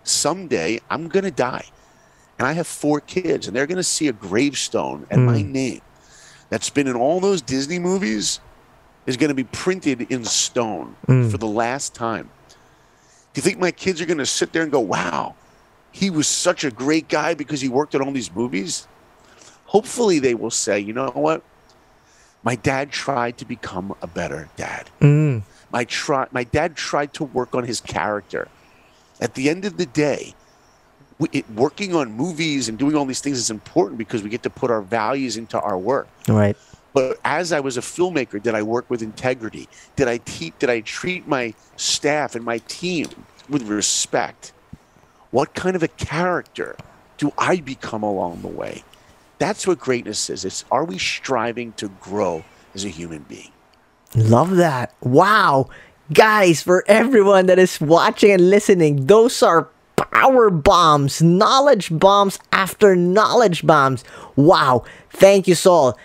someday 0.05 0.81
I'm 0.89 1.09
going 1.09 1.25
to 1.25 1.31
die. 1.31 1.64
And 2.39 2.47
I 2.47 2.53
have 2.53 2.67
four 2.67 3.01
kids, 3.01 3.47
and 3.47 3.57
they're 3.57 3.67
going 3.67 3.77
to 3.77 3.83
see 3.83 4.09
a 4.09 4.12
gravestone 4.12 5.07
and 5.11 5.25
my 5.25 5.41
name 5.43 5.81
that's 6.51 6.69
been 6.69 6.87
in 6.87 6.95
all 6.95 7.19
those 7.19 7.41
Disney 7.41 7.79
movies 7.79 8.41
is 9.07 9.17
going 9.17 9.29
to 9.29 9.35
be 9.35 9.45
printed 9.45 10.12
in 10.12 10.25
stone 10.25 10.95
for 11.31 11.39
the 11.39 11.47
last 11.47 11.95
time. 11.95 12.29
Do 13.33 13.39
you 13.39 13.43
think 13.43 13.59
my 13.59 13.71
kids 13.71 14.01
are 14.01 14.07
going 14.07 14.19
to 14.19 14.27
sit 14.27 14.53
there 14.53 14.62
and 14.62 14.73
go, 14.73 14.81
wow, 14.81 15.35
he 15.93 16.11
was 16.11 16.27
such 16.27 16.64
a 16.64 16.71
great 16.71 17.09
guy 17.09 17.35
because 17.35 17.61
he 17.61 17.69
worked 17.69 17.95
on 17.95 18.03
all 18.03 18.12
these 18.12 18.35
movies? 18.35 18.87
Hopefully, 19.77 20.18
they 20.18 20.35
will 20.35 20.51
say, 20.51 20.81
you 20.81 20.95
know 20.95 21.11
what? 21.11 21.43
My 22.43 22.55
dad 22.55 22.91
tried 22.91 23.37
to 23.37 23.45
become 23.45 23.95
a 24.01 24.07
better 24.07 24.49
dad. 24.57 24.89
Mm. 25.03 25.43
My 25.70 25.85
try, 25.85 26.27
my 26.33 26.45
dad 26.45 26.77
tried 26.77 27.12
to 27.12 27.24
work 27.24 27.55
on 27.55 27.64
his 27.64 27.83
character. 27.83 28.49
At 29.20 29.35
the 29.35 29.51
end 29.51 29.66
of 29.66 29.77
the 29.77 29.85
day, 29.85 30.33
we, 31.18 31.29
it, 31.31 31.51
working 31.51 31.95
on 31.95 32.11
movies 32.11 32.70
and 32.70 32.79
doing 32.79 32.97
all 32.97 33.05
these 33.05 33.20
things 33.20 33.37
is 33.37 33.51
important 33.51 33.99
because 33.99 34.22
we 34.22 34.31
get 34.31 34.43
to 34.45 34.49
put 34.49 34.70
our 34.70 34.81
values 34.81 35.37
into 35.37 35.61
our 35.61 35.77
work. 35.77 36.09
Right. 36.27 36.57
But 36.95 37.20
as 37.22 37.53
I 37.53 37.61
was 37.61 37.77
a 37.77 37.83
filmmaker, 37.83 38.43
did 38.43 38.55
I 38.55 38.62
work 38.62 38.89
with 38.89 39.03
integrity? 39.03 39.68
Did 39.95 40.09
I 40.09 40.16
te- 40.24 40.55
Did 40.59 40.70
I 40.70 40.81
treat 40.81 41.29
my 41.29 41.53
staff 41.77 42.35
and 42.35 42.43
my 42.43 42.59
team 42.61 43.09
with 43.51 43.68
respect? 43.68 44.55
What 45.33 45.53
kind 45.53 45.77
of 45.77 45.83
a 45.83 45.89
character 45.89 46.77
do 47.18 47.31
I 47.37 47.61
become 47.61 48.03
along 48.03 48.41
the 48.41 48.49
way? 48.49 48.83
That's 49.39 49.66
what 49.66 49.78
greatness 49.78 50.30
is. 50.30 50.45
It's 50.45 50.64
are 50.70 50.84
we 50.84 50.99
striving 50.99 51.72
to 51.74 51.89
grow 52.01 52.45
as 52.74 52.84
a 52.84 52.89
human 52.89 53.22
being? 53.28 53.53
Love 54.14 54.57
that. 54.57 54.95
Wow. 55.03 55.68
Guys, 56.12 56.62
for 56.62 56.84
everyone 56.87 57.47
that 57.47 57.59
is 57.59 57.80
watching 57.80 58.30
and 58.30 58.49
listening, 58.51 59.07
those 59.07 59.43
are 59.43 59.68
power 59.97 60.51
bombs, 60.51 61.20
knowledge 61.22 61.91
bombs 61.91 62.39
after 62.53 62.95
knowledge 62.97 63.66
bombs. 63.66 64.05
Wow. 64.37 64.84
Thank 65.11 65.49
you, 65.49 65.55
Saul. 65.55 65.99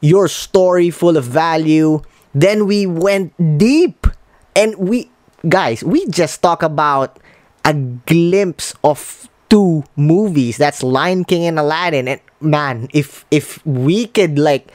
Your 0.00 0.28
story 0.28 0.90
full 0.90 1.16
of 1.16 1.24
value. 1.24 2.02
Then 2.34 2.66
we 2.66 2.84
went 2.86 3.32
deep 3.58 4.06
and 4.56 4.74
we, 4.76 5.10
guys, 5.48 5.82
we 5.84 6.06
just 6.08 6.42
talk 6.42 6.62
about 6.62 7.18
a 7.64 7.72
glimpse 7.72 8.74
of 8.82 9.28
two 9.48 9.84
movies. 9.96 10.56
That's 10.58 10.82
Lion 10.82 11.24
King 11.24 11.44
and 11.46 11.58
Aladdin. 11.58 12.08
And 12.08 12.20
man, 12.44 12.88
if 12.92 13.24
if 13.30 13.64
we 13.66 14.06
could 14.06 14.38
like 14.38 14.68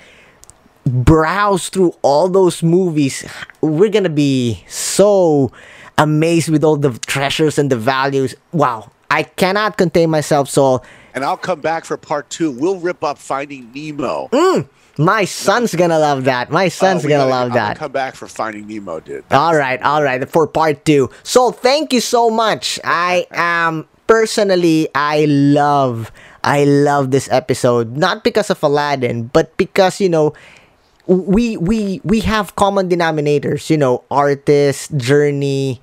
browse 0.86 1.70
through 1.70 1.94
all 2.02 2.30
those 2.30 2.64
movies, 2.64 3.26
we're 3.62 3.90
gonna 3.90 4.10
be 4.10 4.64
so 4.68 5.52
amazed 5.98 6.50
with 6.50 6.64
all 6.64 6.78
the 6.78 6.98
treasures 7.06 7.58
and 7.60 7.70
the 7.72 7.78
values. 7.78 8.36
Wow, 8.52 8.92
I 9.12 9.24
cannot 9.24 9.78
contain 9.78 10.10
myself, 10.10 10.50
so 10.50 10.82
And 11.14 11.24
I'll 11.26 11.38
come 11.38 11.60
back 11.62 11.86
for 11.86 11.98
part 11.98 12.30
two. 12.30 12.52
We'll 12.52 12.80
rip 12.80 13.04
up 13.04 13.18
Finding 13.18 13.72
Nemo. 13.74 14.30
Mm, 14.32 14.68
my 14.98 15.26
son's 15.26 15.76
gonna 15.76 16.00
love 16.00 16.24
that. 16.26 16.50
My 16.52 16.66
oh, 16.66 16.70
son's 16.70 17.04
Oh, 17.04 17.08
we 17.08 17.10
gonna 17.14 17.30
gotta- 17.30 17.44
love 17.46 17.54
that. 17.54 17.78
come 17.78 17.92
back 17.92 18.16
for 18.16 18.28
Finding 18.28 18.68
Nemo, 18.68 19.00
dude. 19.00 19.24
All 19.32 19.56
right, 19.56 19.82
all 19.82 20.02
right, 20.04 20.28
for 20.30 20.48
part 20.48 20.86
two. 20.86 21.10
So 21.24 21.52
thank 21.52 21.94
you 21.94 22.02
so 22.02 22.30
much. 22.30 22.80
I 22.84 23.28
am 23.32 23.88
personally, 24.08 24.88
I 24.96 25.26
love, 25.26 26.12
I 26.44 26.64
love 26.64 27.12
this 27.12 27.28
episode. 27.32 27.98
Not 27.98 28.24
because 28.24 28.50
of 28.50 28.62
Aladdin, 28.64 29.28
but 29.34 29.56
because 29.58 30.00
you 30.00 30.10
know, 30.10 30.34
we 31.08 31.58
we 31.58 32.02
we 32.04 32.20
have 32.22 32.56
common 32.56 32.90
denominators. 32.90 33.70
You 33.70 33.78
know, 33.78 34.04
artist 34.12 34.96
journey. 34.98 35.82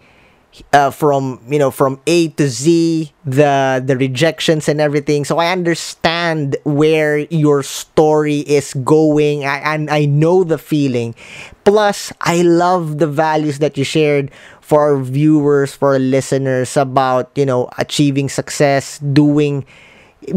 Uh, 0.72 0.88
from 0.90 1.36
you 1.52 1.58
know 1.58 1.70
from 1.70 2.00
A 2.08 2.28
to 2.40 2.48
Z, 2.48 3.12
the 3.26 3.82
the 3.84 3.92
rejections 3.94 4.70
and 4.72 4.80
everything. 4.80 5.26
So 5.26 5.36
I 5.36 5.52
understand 5.52 6.56
where 6.64 7.28
your 7.28 7.62
story 7.62 8.40
is 8.40 8.72
going, 8.80 9.44
I, 9.44 9.58
and 9.74 9.90
I 9.90 10.06
know 10.06 10.44
the 10.44 10.56
feeling. 10.56 11.14
Plus, 11.64 12.10
I 12.22 12.40
love 12.40 12.96
the 12.98 13.06
values 13.06 13.58
that 13.58 13.76
you 13.76 13.84
shared 13.84 14.30
for 14.62 14.88
our 14.88 14.96
viewers, 14.96 15.74
for 15.76 15.92
our 15.92 15.98
listeners 16.00 16.72
about 16.76 17.28
you 17.36 17.44
know 17.44 17.68
achieving 17.76 18.30
success, 18.30 18.96
doing 19.00 19.60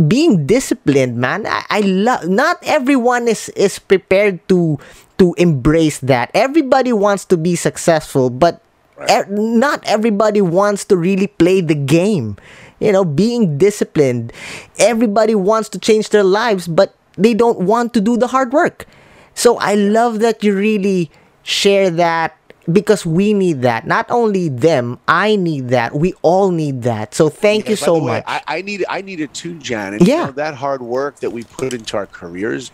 being 0.07 0.45
disciplined 0.45 1.17
man 1.17 1.45
i, 1.47 1.63
I 1.69 1.79
love 1.81 2.27
not 2.27 2.57
everyone 2.63 3.27
is 3.27 3.49
is 3.49 3.79
prepared 3.79 4.41
to 4.49 4.77
to 5.19 5.35
embrace 5.37 5.99
that. 5.99 6.31
Everybody 6.33 6.93
wants 6.93 7.25
to 7.25 7.37
be 7.37 7.55
successful 7.55 8.29
but 8.29 8.61
e- 9.03 9.27
not 9.29 9.83
everybody 9.85 10.41
wants 10.41 10.85
to 10.85 10.97
really 10.97 11.27
play 11.27 11.61
the 11.61 11.75
game. 11.75 12.37
You 12.79 12.93
know 12.93 13.03
being 13.03 13.57
disciplined 13.57 14.31
everybody 14.79 15.35
wants 15.35 15.67
to 15.75 15.79
change 15.79 16.09
their 16.09 16.23
lives 16.23 16.67
but 16.67 16.95
they 17.17 17.33
don't 17.33 17.59
want 17.59 17.93
to 17.93 18.01
do 18.01 18.15
the 18.15 18.27
hard 18.27 18.53
work. 18.53 18.87
So 19.35 19.57
i 19.59 19.75
love 19.75 20.19
that 20.19 20.43
you 20.43 20.55
really 20.55 21.11
share 21.43 21.89
that 21.91 22.35
because 22.71 23.05
we 23.05 23.33
need 23.33 23.61
that 23.61 23.87
not 23.87 24.05
only 24.11 24.49
them 24.49 24.99
i 25.07 25.35
need 25.35 25.69
that 25.69 25.95
we 25.95 26.13
all 26.21 26.51
need 26.51 26.83
that 26.83 27.13
so 27.15 27.29
thank 27.29 27.65
Yeah, 27.65 27.71
you 27.71 27.75
so 27.77 27.99
way, 27.99 28.17
much 28.19 28.23
I, 28.27 28.41
I 28.47 28.61
need 28.61 28.85
I 28.89 29.01
need 29.01 29.19
it 29.19 29.33
too, 29.33 29.57
Jan. 29.57 29.93
And, 29.93 30.01
you 30.07 30.13
Yeah. 30.13 30.25
know, 30.27 30.31
that 30.33 30.55
hard 30.55 30.81
work 30.81 31.19
that 31.21 31.31
we 31.31 31.43
put 31.43 31.73
into 31.73 31.97
our 31.97 32.07
careers, 32.07 32.71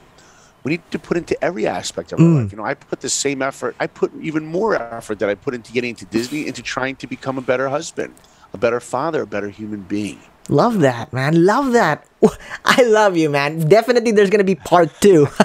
we 0.63 0.71
need 0.71 0.83
to 0.91 0.99
put 0.99 1.17
into 1.17 1.41
every 1.43 1.67
aspect 1.67 2.11
of 2.11 2.19
our 2.19 2.25
Mm. 2.25 2.35
life. 2.43 2.51
You 2.51 2.57
know, 2.57 2.65
I 2.65 2.73
put 2.73 3.01
the 3.01 3.09
same 3.09 3.41
effort. 3.41 3.75
I 3.79 3.87
put 3.87 4.11
even 4.19 4.45
more 4.45 4.75
effort 4.75 5.19
that 5.19 5.29
I 5.29 5.35
put 5.35 5.53
into 5.53 5.71
getting 5.71 5.91
into 5.91 6.05
Disney, 6.05 6.47
into 6.47 6.61
trying 6.63 6.95
to 6.97 7.07
become 7.07 7.37
a 7.37 7.41
better 7.41 7.69
husband, 7.69 8.21
a 8.53 8.57
better 8.57 8.79
father, 8.79 9.21
a 9.23 9.27
better 9.27 9.49
human 9.49 9.83
being. 9.83 10.31
Love 10.47 10.79
that, 10.79 11.11
man. 11.11 11.45
Love 11.45 11.73
that. 11.73 12.05
I 12.65 12.83
love 12.83 13.17
you, 13.17 13.29
man. 13.29 13.67
Definitely 13.67 14.11
there's 14.11 14.29
going 14.29 14.39
to 14.39 14.45
be 14.45 14.55
part 14.55 14.89
two. 15.01 15.27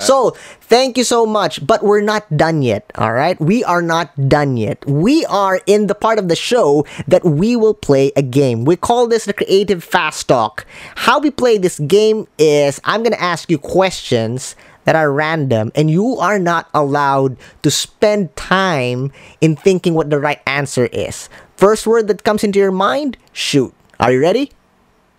So, 0.00 0.30
thank 0.62 0.96
you 0.96 1.04
so 1.04 1.26
much. 1.26 1.64
But 1.66 1.82
we're 1.82 2.00
not 2.00 2.24
done 2.36 2.62
yet, 2.62 2.90
all 2.94 3.12
right? 3.12 3.38
We 3.40 3.62
are 3.64 3.82
not 3.82 4.28
done 4.28 4.56
yet. 4.56 4.82
We 4.86 5.26
are 5.26 5.60
in 5.66 5.86
the 5.86 5.94
part 5.94 6.18
of 6.18 6.28
the 6.28 6.36
show 6.36 6.86
that 7.06 7.24
we 7.24 7.56
will 7.56 7.74
play 7.74 8.12
a 8.16 8.22
game. 8.22 8.64
We 8.64 8.76
call 8.76 9.06
this 9.06 9.26
the 9.26 9.34
Creative 9.34 9.82
Fast 9.82 10.28
Talk. 10.28 10.64
How 10.96 11.18
we 11.18 11.30
play 11.30 11.58
this 11.58 11.78
game 11.80 12.26
is 12.38 12.80
I'm 12.84 13.02
going 13.02 13.12
to 13.12 13.22
ask 13.22 13.50
you 13.50 13.58
questions 13.58 14.56
that 14.88 14.96
are 14.96 15.12
random 15.12 15.68
and 15.76 15.90
you 15.92 16.16
are 16.16 16.38
not 16.40 16.64
allowed 16.72 17.36
to 17.60 17.68
spend 17.70 18.32
time 18.40 19.12
in 19.44 19.52
thinking 19.54 19.92
what 19.92 20.08
the 20.08 20.16
right 20.18 20.40
answer 20.48 20.88
is. 20.96 21.28
First 21.60 21.84
word 21.86 22.08
that 22.08 22.24
comes 22.24 22.40
into 22.42 22.58
your 22.58 22.72
mind, 22.72 23.18
shoot. 23.36 23.74
Are 24.00 24.10
you 24.10 24.22
ready? 24.24 24.48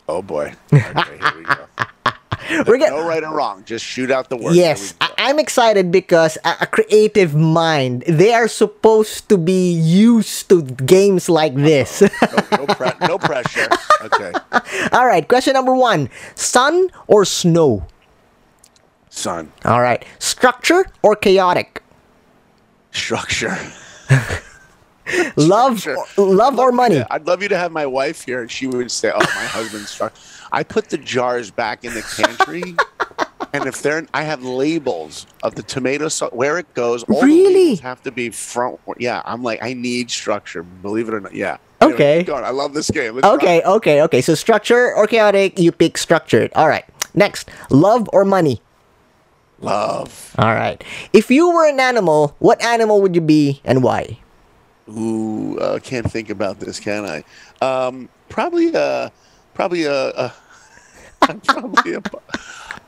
Oh 0.09 0.23
boy. 0.25 0.57
Okay, 0.73 1.21
here 1.21 1.37
we 1.37 1.43
go. 1.45 1.61
We're 2.65 2.81
get- 2.81 2.89
no 2.97 3.05
right 3.05 3.21
or 3.21 3.29
wrong. 3.29 3.61
Just 3.63 3.85
shoot 3.85 4.09
out 4.09 4.33
the 4.33 4.37
word. 4.41 4.55
Yes, 4.57 4.95
I- 4.99 5.13
I'm 5.29 5.37
excited 5.37 5.91
because 5.91 6.39
a-, 6.43 6.65
a 6.65 6.65
creative 6.65 7.35
mind, 7.37 8.09
they 8.09 8.33
are 8.33 8.47
supposed 8.47 9.29
to 9.29 9.37
be 9.37 9.69
used 9.69 10.49
to 10.49 10.63
games 10.65 11.29
like 11.29 11.53
this. 11.53 12.01
no, 12.01 12.09
no, 12.57 12.65
pre- 12.73 12.97
no 13.05 13.19
pressure. 13.21 13.69
Okay. 14.01 14.31
All 14.95 15.05
right, 15.05 15.27
question 15.27 15.53
number 15.53 15.75
one 15.75 16.09
sun 16.33 16.89
or 17.05 17.21
snow? 17.25 17.85
Sun, 19.19 19.51
All 19.65 19.81
right, 19.81 20.03
structure 20.19 20.85
or 21.03 21.15
chaotic? 21.15 21.83
structure. 22.91 23.57
Love, 25.35 25.79
Structure. 25.79 26.21
love 26.21 26.59
or 26.59 26.71
money? 26.71 26.97
Yeah, 26.97 27.07
I'd 27.09 27.25
love 27.25 27.41
you 27.41 27.49
to 27.49 27.57
have 27.57 27.71
my 27.71 27.85
wife 27.87 28.21
here, 28.23 28.41
and 28.41 28.49
she 28.51 28.67
would 28.67 28.91
say, 28.91 29.11
"Oh, 29.13 29.17
my 29.19 29.45
husband's 29.57 29.89
struck." 29.89 30.13
I 30.51 30.61
put 30.63 30.89
the 30.89 30.99
jars 30.99 31.49
back 31.49 31.83
in 31.83 31.95
the 31.95 32.03
pantry, 32.15 32.75
and 33.53 33.65
if 33.65 33.81
they're, 33.81 34.05
I 34.13 34.21
have 34.21 34.43
labels 34.43 35.25
of 35.41 35.55
the 35.55 35.63
tomato 35.63 36.09
sauce 36.09 36.29
where 36.31 36.59
it 36.59 36.71
goes. 36.75 37.03
All 37.05 37.23
Really? 37.23 37.75
have 37.77 38.03
to 38.03 38.11
be 38.11 38.29
front. 38.29 38.79
Yeah, 38.99 39.23
I'm 39.25 39.41
like, 39.41 39.63
I 39.63 39.73
need 39.73 40.11
structure. 40.11 40.61
Believe 40.61 41.07
it 41.07 41.13
or 41.15 41.21
not. 41.21 41.33
Yeah. 41.33 41.57
Okay. 41.81 42.21
going. 42.23 42.43
I 42.43 42.51
love 42.51 42.75
this 42.75 42.91
game. 42.91 43.15
Let's. 43.15 43.25
Okay, 43.27 43.63
okay, 43.63 44.03
okay. 44.03 44.21
So 44.21 44.35
structure 44.35 44.93
or 44.93 45.07
chaotic, 45.07 45.57
you 45.57 45.71
pick 45.71 45.97
structured. 45.97 46.51
All 46.55 46.67
right. 46.69 46.85
Next, 47.15 47.49
love 47.71 48.07
or 48.13 48.25
money? 48.25 48.61
Love. 49.61 50.35
All 50.37 50.53
right. 50.53 50.81
If 51.13 51.29
you 51.29 51.49
were 51.51 51.67
an 51.67 51.79
animal, 51.79 52.35
what 52.39 52.61
animal 52.63 53.01
would 53.01 53.15
you 53.15 53.21
be 53.21 53.61
and 53.65 53.83
why? 53.83 54.17
Ooh, 54.89 55.57
uh, 55.59 55.79
can't 55.79 56.09
think 56.09 56.29
about 56.29 56.59
this, 56.59 56.79
can 56.79 57.05
I? 57.05 57.23
Um, 57.63 58.09
probably 58.29 58.73
uh 58.75 59.09
probably 59.53 59.83
a, 59.85 60.09
a 60.09 60.33
probably 61.45 61.93
a. 61.93 62.01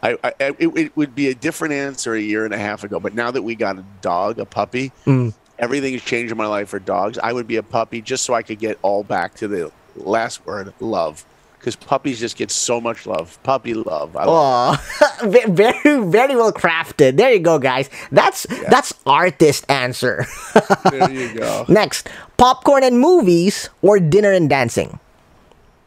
I, 0.04 0.18
I, 0.24 0.34
it, 0.40 0.56
it 0.78 0.98
would 0.98 1.14
be 1.14 1.28
a 1.28 1.36
different 1.36 1.76
answer 1.76 2.16
a 2.16 2.20
year 2.20 2.44
and 2.46 2.54
a 2.56 2.58
half 2.58 2.84
ago, 2.84 3.00
but 3.00 3.14
now 3.14 3.30
that 3.30 3.44
we 3.44 3.54
got 3.54 3.78
a 3.78 3.86
dog, 4.02 4.40
a 4.40 4.46
puppy, 4.46 4.92
Mm. 5.06 5.32
everything 5.60 5.94
has 5.94 6.02
changed 6.02 6.32
in 6.32 6.38
my 6.40 6.48
life 6.48 6.70
for 6.70 6.80
dogs. 6.80 7.20
I 7.20 7.34
would 7.34 7.46
be 7.46 7.58
a 7.58 7.64
puppy 7.64 8.02
just 8.02 8.24
so 8.24 8.34
I 8.34 8.42
could 8.42 8.58
get 8.58 8.80
all 8.82 9.04
back 9.04 9.36
to 9.36 9.48
the 9.48 9.72
last 9.96 10.44
word, 10.48 10.74
love, 10.80 11.24
because 11.62 11.76
puppies 11.76 12.20
just 12.20 12.38
get 12.38 12.49
so 12.49 12.82
much 12.82 13.05
love. 13.05 13.38
Puppy 13.43 13.76
love. 13.76 14.16
I 14.18 14.26
love 14.26 14.80
Oh, 15.22 15.28
ve- 15.30 15.45
very, 15.47 16.01
very 16.09 16.36
well 16.36 16.51
crafted. 16.51 17.18
There 17.18 17.32
you 17.32 17.38
go, 17.39 17.59
guys. 17.59 17.88
That's 18.12 18.47
that's 18.68 18.93
artist 19.05 19.66
answer. 19.70 20.26
There 20.89 21.09
you 21.12 21.34
go. 21.38 21.66
Next, 21.70 22.09
popcorn 22.38 22.84
and 22.84 22.99
movies 22.99 23.70
or 23.84 23.99
dinner 23.99 24.32
and 24.32 24.49
dancing. 24.49 24.99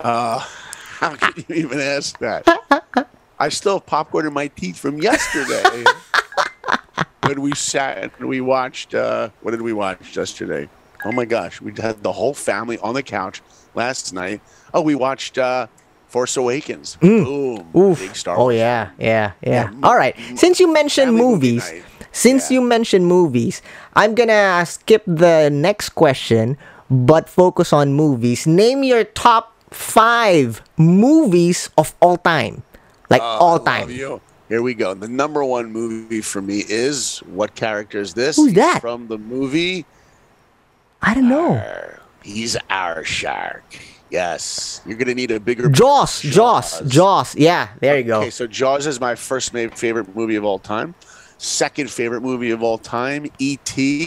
Uh, 0.00 0.38
how 1.00 1.16
can 1.16 1.44
you 1.48 1.54
even 1.56 1.80
ask 1.80 2.16
that? 2.20 2.46
I 3.38 3.48
still 3.48 3.74
have 3.80 3.86
popcorn 3.86 4.26
in 4.26 4.32
my 4.32 4.46
teeth 4.48 4.78
from 4.78 4.98
yesterday. 5.02 5.84
when 7.26 7.40
we 7.40 7.52
sat 7.54 8.12
and 8.18 8.28
we 8.28 8.40
watched, 8.40 8.94
uh, 8.94 9.30
what 9.42 9.50
did 9.50 9.62
we 9.62 9.72
watch 9.72 10.16
yesterday? 10.16 10.68
Oh 11.04 11.12
my 11.12 11.24
gosh, 11.24 11.60
we 11.60 11.72
had 11.76 12.02
the 12.02 12.12
whole 12.12 12.32
family 12.34 12.78
on 12.78 12.94
the 12.94 13.02
couch 13.02 13.42
last 13.74 14.12
night. 14.12 14.40
Oh, 14.72 14.80
we 14.82 14.94
watched 14.94 15.38
uh, 15.38 15.66
Force 16.08 16.36
Awakens. 16.36 16.96
Boom. 16.96 17.66
Oof. 17.76 17.98
Big 17.98 18.16
Star 18.16 18.36
Oh 18.36 18.44
Wars. 18.44 18.56
yeah, 18.56 18.90
yeah, 18.98 19.32
yeah. 19.42 19.70
Yeah, 19.70 19.80
All 19.82 19.96
right. 19.96 20.16
Since 20.36 20.60
you 20.60 20.72
mentioned 20.72 21.08
family 21.16 21.22
movie 21.22 21.52
movies, 21.58 21.82
since 22.12 22.50
Yeah. 22.50 22.54
you 22.56 22.60
mentioned 22.62 23.06
movies, 23.06 23.62
I'm 23.94 24.14
gonna 24.14 24.64
skip 24.66 25.02
the 25.06 25.50
next 25.50 25.90
question, 25.90 26.56
but 26.90 27.28
focus 27.28 27.72
on 27.72 27.94
movies. 27.94 28.46
Name 28.46 28.82
your 28.84 29.04
top 29.04 29.52
five 29.70 30.62
movies 30.76 31.70
of 31.78 31.94
all 32.00 32.16
time, 32.16 32.62
like 33.10 33.22
Oh, 33.22 33.38
all 33.42 33.58
time. 33.58 33.88
Here 33.88 34.60
we 34.62 34.74
go. 34.74 34.92
The 34.94 35.08
number 35.08 35.42
one 35.42 35.72
movie 35.72 36.20
for 36.20 36.42
me 36.42 36.62
is 36.68 37.18
what 37.26 37.54
character 37.56 37.98
is 37.98 38.12
this? 38.14 38.36
Who's 38.36 38.52
that? 38.54 38.80
From 38.82 39.08
the 39.08 39.18
movie 39.18 39.86
I 41.02 41.14
don't 41.14 41.28
know. 41.28 41.60
He's 42.24 42.56
our 42.70 43.04
shark. 43.04 43.78
Yes. 44.10 44.80
You're 44.86 44.96
going 44.96 45.08
to 45.08 45.14
need 45.14 45.30
a 45.30 45.38
bigger. 45.38 45.68
Jaws, 45.68 46.22
Jaws, 46.22 46.80
Jaws. 46.88 47.36
Yeah, 47.36 47.68
there 47.80 47.98
you 47.98 48.04
go. 48.04 48.20
Okay, 48.20 48.30
so 48.30 48.46
Jaws 48.46 48.86
is 48.86 48.98
my 48.98 49.14
first 49.14 49.52
favorite 49.52 50.16
movie 50.16 50.36
of 50.36 50.44
all 50.44 50.58
time. 50.58 50.94
Second 51.44 51.90
favorite 51.90 52.22
movie 52.22 52.52
of 52.52 52.62
all 52.62 52.78
time, 52.78 53.26
E.T. 53.38 54.06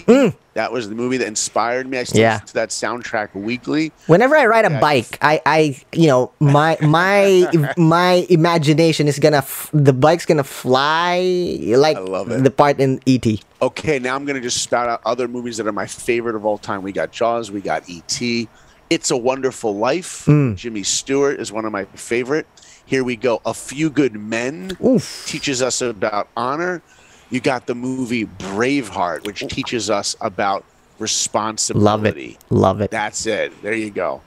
That 0.55 0.71
was 0.71 0.89
the 0.89 0.95
movie 0.95 1.17
that 1.17 1.27
inspired 1.27 1.87
me. 1.87 1.99
I 1.99 2.03
still 2.03 2.17
Mm. 2.17 2.21
Yeah. 2.21 2.33
listen 2.33 2.47
to 2.47 2.53
that 2.55 2.69
soundtrack 2.69 3.35
weekly. 3.35 3.91
Whenever 4.07 4.35
I 4.35 4.47
ride 4.47 4.65
a 4.65 4.71
Yeah, 4.71 4.79
bike, 4.79 5.19
I, 5.21 5.39
I, 5.45 5.79
you 5.93 6.07
know, 6.07 6.31
my, 6.39 6.77
my, 6.81 7.73
my 7.77 8.25
imagination 8.31 9.07
is 9.07 9.19
gonna, 9.19 9.37
f- 9.37 9.69
the 9.71 9.93
bike's 9.93 10.25
gonna 10.25 10.43
fly 10.43 11.19
like 11.61 11.97
I 11.97 11.99
love 11.99 12.31
it. 12.31 12.43
the 12.43 12.49
part 12.49 12.79
in 12.79 12.99
E.T. 13.05 13.39
Okay, 13.61 13.99
now 13.99 14.15
I'm 14.15 14.25
to 14.25 14.41
just 14.41 14.63
spout 14.63 14.89
out 14.89 15.01
other 15.05 15.27
movies 15.27 15.57
that 15.57 15.67
are 15.67 15.71
my 15.71 15.85
favorite 15.85 16.35
of 16.35 16.43
all 16.43 16.57
time. 16.57 16.81
We 16.81 16.91
got 16.91 17.11
Jaws, 17.11 17.51
we 17.51 17.61
got 17.61 17.87
E.T., 17.87 18.47
It's 18.89 19.11
a 19.11 19.17
Wonderful 19.17 19.75
Life. 19.77 20.25
Mm. 20.25 20.55
Jimmy 20.55 20.81
Stewart 20.81 21.39
is 21.39 21.51
one 21.51 21.65
of 21.65 21.71
my 21.71 21.85
favorite. 21.93 22.47
Here 22.87 23.03
we 23.03 23.15
go. 23.15 23.41
A 23.45 23.53
Few 23.53 23.89
Good 23.91 24.13
Men 24.15 24.75
Oof. 24.83 25.25
teaches 25.27 25.61
us 25.61 25.81
about 25.81 26.29
honor. 26.35 26.81
You 27.29 27.39
got 27.39 27.65
the 27.65 27.75
movie 27.75 28.25
Braveheart, 28.25 29.25
which 29.25 29.45
teaches 29.47 29.89
us 29.89 30.15
about 30.21 30.63
responsibility. 30.99 31.85
Love 31.85 32.05
it. 32.05 32.51
Love 32.53 32.81
it. 32.81 32.91
That's 32.91 33.25
it. 33.25 33.61
There 33.61 33.73
you 33.73 33.89
go. 33.91 34.21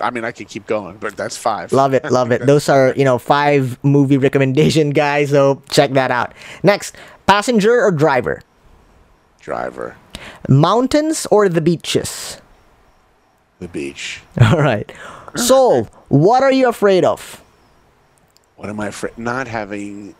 I 0.00 0.10
mean, 0.10 0.24
I 0.24 0.32
could 0.32 0.48
keep 0.48 0.66
going, 0.66 0.96
but 0.96 1.16
that's 1.16 1.36
five. 1.36 1.72
Love 1.72 1.92
it, 1.94 2.10
love 2.10 2.32
it. 2.32 2.46
Those 2.46 2.68
are, 2.68 2.94
you 2.96 3.04
know, 3.04 3.18
five 3.18 3.82
movie 3.84 4.16
recommendation 4.16 4.90
guys, 5.04 5.30
so 5.30 5.62
check 5.70 5.92
that 5.92 6.10
out. 6.10 6.32
Next, 6.62 6.94
passenger 7.26 7.84
or 7.84 7.90
driver? 7.90 8.40
Driver, 9.40 9.96
Mountains 10.48 11.26
or 11.30 11.48
the 11.48 11.60
beaches? 11.60 12.40
the 13.60 13.68
beach. 13.68 14.20
All 14.40 14.58
right. 14.58 14.90
Saul, 15.36 15.84
what 16.08 16.42
are 16.42 16.52
you 16.52 16.68
afraid 16.68 17.04
of? 17.04 17.42
What 18.56 18.68
am 18.68 18.78
I 18.80 18.88
afraid? 18.88 19.16
Not 19.18 19.48
having 19.48 20.14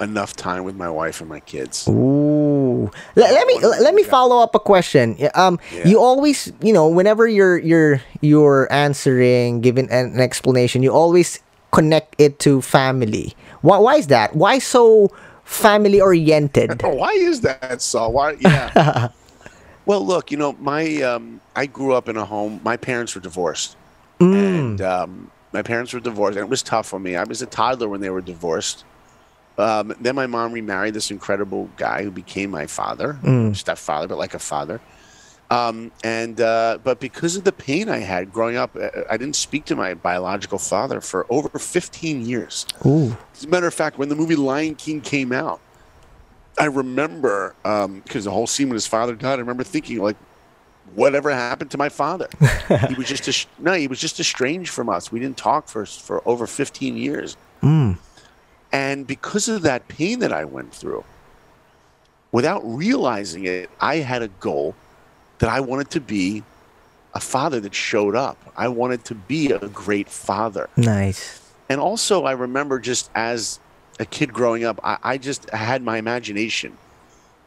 enough 0.00 0.34
time 0.34 0.64
with 0.64 0.76
my 0.76 0.88
wife 0.90 1.20
and 1.20 1.28
my 1.28 1.40
kids. 1.40 1.86
Ooh. 1.88 2.90
Let, 3.16 3.32
let 3.32 3.46
me 3.46 3.58
let 3.60 3.94
me 3.94 4.02
follow 4.02 4.38
up 4.42 4.54
a 4.54 4.58
question. 4.60 5.16
Um 5.34 5.58
Yeah. 5.72 5.88
you 5.88 6.00
always, 6.00 6.52
you 6.62 6.72
know, 6.72 6.88
whenever 6.88 7.26
you're 7.28 7.58
you're 7.58 8.00
you're 8.20 8.66
answering, 8.72 9.60
giving 9.60 9.90
an, 9.90 10.14
an 10.14 10.20
explanation, 10.20 10.82
you 10.82 10.92
always 10.92 11.38
connect 11.72 12.16
it 12.18 12.38
to 12.40 12.60
family. 12.62 13.34
Why 13.62 13.78
why 13.78 13.94
is 13.96 14.06
that? 14.08 14.34
Why 14.34 14.58
so 14.58 15.10
family 15.44 16.00
oriented? 16.00 16.80
Oh, 16.82 16.94
why 17.02 17.12
is 17.12 17.42
that, 17.42 17.82
Saul? 17.82 18.12
Why? 18.12 18.36
Yeah. 18.40 19.08
well, 19.84 20.04
look, 20.04 20.30
you 20.30 20.36
know, 20.38 20.54
my 20.60 21.02
um, 21.02 21.40
I 21.56 21.66
grew 21.66 21.92
up 21.94 22.08
in 22.08 22.16
a 22.16 22.24
home. 22.24 22.60
My 22.64 22.76
parents 22.76 23.14
were 23.14 23.20
divorced, 23.20 23.76
and 24.20 24.80
um, 24.80 25.30
my 25.52 25.62
parents 25.62 25.92
were 25.92 26.00
divorced, 26.00 26.36
and 26.38 26.44
it 26.46 26.50
was 26.50 26.62
tough 26.62 26.86
for 26.86 26.98
me. 26.98 27.16
I 27.16 27.24
was 27.24 27.42
a 27.42 27.46
toddler 27.46 27.88
when 27.88 28.00
they 28.00 28.10
were 28.10 28.20
divorced. 28.22 28.84
Um, 29.60 29.94
then 30.00 30.14
my 30.14 30.26
mom 30.26 30.52
remarried 30.52 30.94
this 30.94 31.10
incredible 31.10 31.68
guy 31.76 32.02
who 32.02 32.10
became 32.10 32.50
my 32.50 32.66
father, 32.66 33.18
stepfather, 33.54 34.08
but 34.08 34.18
like 34.18 34.34
a 34.34 34.38
father. 34.38 34.80
Um, 35.50 35.90
and 36.04 36.40
uh, 36.40 36.78
but 36.84 37.00
because 37.00 37.36
of 37.36 37.42
the 37.42 37.50
pain 37.52 37.88
I 37.88 37.98
had 37.98 38.32
growing 38.32 38.56
up, 38.56 38.76
uh, 38.76 38.88
I 39.10 39.16
didn't 39.16 39.34
speak 39.34 39.64
to 39.66 39.76
my 39.76 39.94
biological 39.94 40.58
father 40.58 41.00
for 41.00 41.26
over 41.28 41.58
15 41.58 42.24
years. 42.24 42.66
Ooh. 42.86 43.16
As 43.34 43.44
a 43.44 43.48
matter 43.48 43.66
of 43.66 43.74
fact, 43.74 43.98
when 43.98 44.08
the 44.08 44.14
movie 44.14 44.36
Lion 44.36 44.76
King 44.76 45.00
came 45.00 45.32
out, 45.32 45.60
I 46.56 46.66
remember 46.66 47.56
because 47.64 48.24
the 48.24 48.30
whole 48.30 48.46
scene 48.46 48.68
when 48.68 48.74
his 48.74 48.86
father 48.86 49.16
died. 49.16 49.34
I 49.34 49.40
remember 49.40 49.64
thinking 49.64 49.98
like, 49.98 50.16
whatever 50.94 51.30
happened 51.30 51.72
to 51.72 51.78
my 51.78 51.88
father? 51.88 52.28
he 52.88 52.94
was 52.94 53.08
just 53.08 53.26
a, 53.26 53.62
no, 53.62 53.72
he 53.72 53.88
was 53.88 53.98
just 53.98 54.20
estranged 54.20 54.70
from 54.70 54.88
us. 54.88 55.10
We 55.10 55.18
didn't 55.18 55.36
talk 55.36 55.66
for 55.66 55.84
for 55.84 56.22
over 56.28 56.46
15 56.46 56.96
years. 56.96 57.36
And 58.72 59.06
because 59.06 59.48
of 59.48 59.62
that 59.62 59.88
pain 59.88 60.20
that 60.20 60.32
I 60.32 60.44
went 60.44 60.72
through, 60.72 61.04
without 62.32 62.60
realizing 62.64 63.44
it, 63.44 63.70
I 63.80 63.96
had 63.96 64.22
a 64.22 64.28
goal 64.28 64.74
that 65.38 65.48
I 65.50 65.60
wanted 65.60 65.90
to 65.90 66.00
be 66.00 66.42
a 67.14 67.20
father 67.20 67.58
that 67.60 67.74
showed 67.74 68.14
up. 68.14 68.36
I 68.56 68.68
wanted 68.68 69.04
to 69.06 69.14
be 69.14 69.50
a 69.50 69.58
great 69.68 70.08
father. 70.08 70.68
Nice. 70.76 71.40
And 71.68 71.80
also, 71.80 72.24
I 72.24 72.32
remember 72.32 72.78
just 72.78 73.10
as 73.14 73.58
a 73.98 74.04
kid 74.06 74.32
growing 74.32 74.64
up, 74.64 74.78
I, 74.84 74.98
I 75.02 75.18
just 75.18 75.50
had 75.50 75.82
my 75.82 75.98
imagination. 75.98 76.76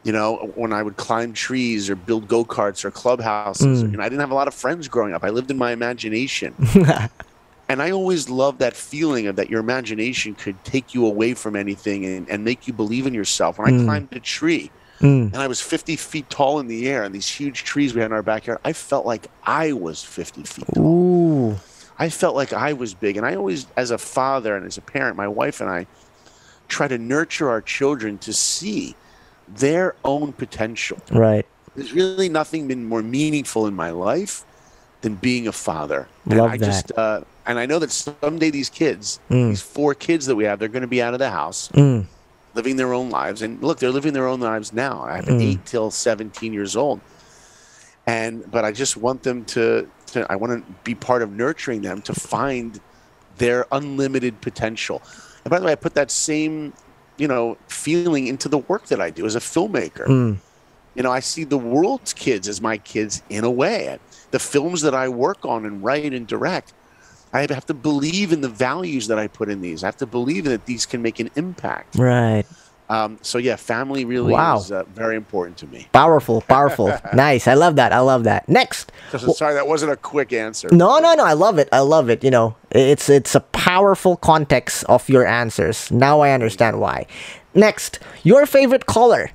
You 0.02 0.12
know, 0.12 0.52
when 0.54 0.74
I 0.74 0.82
would 0.82 0.98
climb 0.98 1.32
trees 1.32 1.88
or 1.88 1.96
build 1.96 2.28
go 2.28 2.44
karts 2.44 2.84
or 2.84 2.90
clubhouses, 2.90 3.82
Mm. 3.82 3.90
you 3.92 3.96
know, 3.96 4.02
I 4.02 4.08
didn't 4.10 4.20
have 4.20 4.30
a 4.30 4.34
lot 4.34 4.48
of 4.48 4.54
friends 4.54 4.86
growing 4.86 5.14
up. 5.14 5.24
I 5.24 5.30
lived 5.30 5.50
in 5.50 5.56
my 5.56 5.72
imagination. 5.72 6.54
and 7.68 7.80
I 7.82 7.90
always 7.90 8.28
loved 8.28 8.58
that 8.60 8.74
feeling 8.76 9.26
of 9.26 9.36
that 9.36 9.48
your 9.50 9.60
imagination 9.60 10.34
could 10.34 10.62
take 10.64 10.94
you 10.94 11.06
away 11.06 11.34
from 11.34 11.56
anything 11.56 12.04
and, 12.04 12.28
and 12.28 12.44
make 12.44 12.66
you 12.66 12.72
believe 12.72 13.06
in 13.06 13.14
yourself. 13.14 13.58
When 13.58 13.68
I 13.68 13.76
Mm. 13.76 13.84
climbed 13.84 14.08
a 14.12 14.20
tree 14.20 14.70
Mm. 15.00 15.32
and 15.32 15.36
I 15.36 15.46
was 15.48 15.60
50 15.60 15.96
feet 15.96 16.28
tall 16.30 16.60
in 16.60 16.66
the 16.68 16.88
air 16.88 17.02
and 17.04 17.14
these 17.14 17.28
huge 17.28 17.64
trees 17.64 17.94
we 17.94 18.00
had 18.00 18.06
in 18.10 18.12
our 18.12 18.22
backyard, 18.22 18.58
I 18.64 18.72
felt 18.72 19.04
like 19.06 19.26
I 19.44 19.72
was 19.72 20.02
50 20.02 20.42
feet 20.44 20.66
tall. 20.74 20.84
Ooh. 20.84 21.56
I 21.98 22.08
felt 22.08 22.34
like 22.36 22.52
I 22.52 22.72
was 22.72 22.92
big. 22.94 23.16
And 23.16 23.24
I 23.26 23.34
always, 23.34 23.66
as 23.76 23.90
a 23.90 23.98
father 23.98 24.56
and 24.56 24.66
as 24.66 24.76
a 24.78 24.80
parent, 24.82 25.16
my 25.16 25.28
wife 25.28 25.60
and 25.60 25.70
I 25.70 25.86
try 26.68 26.88
to 26.88 26.98
nurture 26.98 27.48
our 27.50 27.60
children 27.60 28.18
to 28.18 28.32
see 28.32 28.94
their 29.48 29.94
own 30.04 30.32
potential. 30.32 30.98
Right. 31.12 31.46
There's 31.76 31.92
really 31.92 32.28
nothing 32.28 32.66
been 32.68 32.84
more 32.86 33.02
meaningful 33.02 33.66
in 33.66 33.74
my 33.74 33.90
life 33.90 34.44
than 35.02 35.14
being 35.16 35.46
a 35.46 35.52
father. 35.52 36.08
And 36.28 36.38
Love 36.38 36.50
I 36.52 36.56
that. 36.56 36.64
just, 36.66 36.92
uh, 36.96 37.20
and 37.46 37.58
I 37.58 37.66
know 37.66 37.78
that 37.78 37.90
someday 37.90 38.50
these 38.50 38.70
kids, 38.70 39.20
Mm. 39.30 39.50
these 39.50 39.60
four 39.62 39.94
kids 39.94 40.26
that 40.26 40.36
we 40.36 40.44
have, 40.44 40.58
they're 40.58 40.68
going 40.68 40.82
to 40.82 40.88
be 40.88 41.02
out 41.02 41.12
of 41.14 41.18
the 41.18 41.30
house, 41.30 41.68
Mm. 41.74 42.06
living 42.54 42.76
their 42.76 42.92
own 42.94 43.10
lives. 43.10 43.42
And 43.42 43.62
look, 43.62 43.78
they're 43.78 43.90
living 43.90 44.12
their 44.12 44.26
own 44.26 44.40
lives 44.40 44.72
now. 44.72 45.02
I 45.02 45.16
have 45.16 45.28
an 45.28 45.38
Mm. 45.38 45.42
eight 45.50 45.66
till 45.66 45.90
17 45.90 46.52
years 46.52 46.76
old. 46.76 47.00
And, 48.06 48.50
but 48.50 48.64
I 48.64 48.72
just 48.72 48.96
want 48.96 49.22
them 49.22 49.44
to, 49.46 49.88
to, 50.12 50.26
I 50.30 50.36
want 50.36 50.64
to 50.66 50.72
be 50.84 50.94
part 50.94 51.22
of 51.22 51.32
nurturing 51.32 51.82
them 51.82 52.02
to 52.02 52.12
find 52.14 52.80
their 53.38 53.66
unlimited 53.72 54.40
potential. 54.40 55.02
And 55.44 55.50
by 55.50 55.58
the 55.58 55.66
way, 55.66 55.72
I 55.72 55.76
put 55.76 55.94
that 55.94 56.10
same, 56.10 56.72
you 57.16 57.26
know, 57.28 57.56
feeling 57.68 58.26
into 58.26 58.48
the 58.48 58.58
work 58.58 58.86
that 58.86 59.00
I 59.00 59.10
do 59.10 59.26
as 59.26 59.34
a 59.34 59.40
filmmaker. 59.40 60.06
Mm. 60.06 60.36
You 60.94 61.02
know, 61.02 61.10
I 61.10 61.20
see 61.20 61.44
the 61.44 61.58
world's 61.58 62.12
kids 62.12 62.46
as 62.46 62.60
my 62.60 62.78
kids 62.78 63.22
in 63.28 63.42
a 63.44 63.50
way. 63.50 63.98
The 64.30 64.38
films 64.38 64.82
that 64.82 64.94
I 64.94 65.08
work 65.08 65.44
on 65.44 65.64
and 65.64 65.82
write 65.82 66.12
and 66.12 66.26
direct, 66.26 66.72
I 67.34 67.40
have 67.52 67.66
to 67.66 67.74
believe 67.74 68.32
in 68.32 68.40
the 68.40 68.48
values 68.48 69.08
that 69.08 69.18
I 69.18 69.26
put 69.26 69.50
in 69.50 69.60
these. 69.60 69.82
I 69.82 69.88
have 69.88 69.96
to 69.98 70.06
believe 70.06 70.44
that 70.44 70.66
these 70.66 70.86
can 70.86 71.02
make 71.02 71.18
an 71.20 71.30
impact. 71.34 71.96
Right. 71.96 72.44
Um, 72.88 73.18
so 73.22 73.38
yeah, 73.38 73.56
family 73.56 74.04
really 74.04 74.32
Wow. 74.32 74.58
is 74.58 74.70
uh, 74.70 74.84
very 74.94 75.16
important 75.16 75.56
to 75.58 75.66
me. 75.66 75.88
Powerful, 75.92 76.42
powerful. 76.42 76.92
nice. 77.14 77.48
I 77.48 77.54
love 77.54 77.76
that. 77.76 77.92
I 77.92 78.00
love 78.00 78.24
that. 78.24 78.48
Next. 78.48 78.92
So, 79.10 79.32
sorry, 79.32 79.54
that 79.54 79.66
wasn't 79.66 79.92
a 79.92 79.96
quick 79.96 80.32
answer. 80.32 80.68
No, 80.70 80.98
no, 80.98 81.14
no. 81.14 81.24
I 81.24 81.32
love 81.32 81.58
it. 81.58 81.68
I 81.72 81.80
love 81.80 82.08
it. 82.10 82.22
You 82.22 82.30
know, 82.30 82.56
it's 82.70 83.08
it's 83.08 83.34
a 83.34 83.40
powerful 83.40 84.16
context 84.16 84.84
of 84.84 85.08
your 85.08 85.26
answers. 85.26 85.90
Now 85.90 86.20
I 86.20 86.32
understand 86.32 86.78
why. 86.78 87.06
Next, 87.54 87.98
your 88.22 88.46
favorite 88.46 88.86
color. 88.86 89.30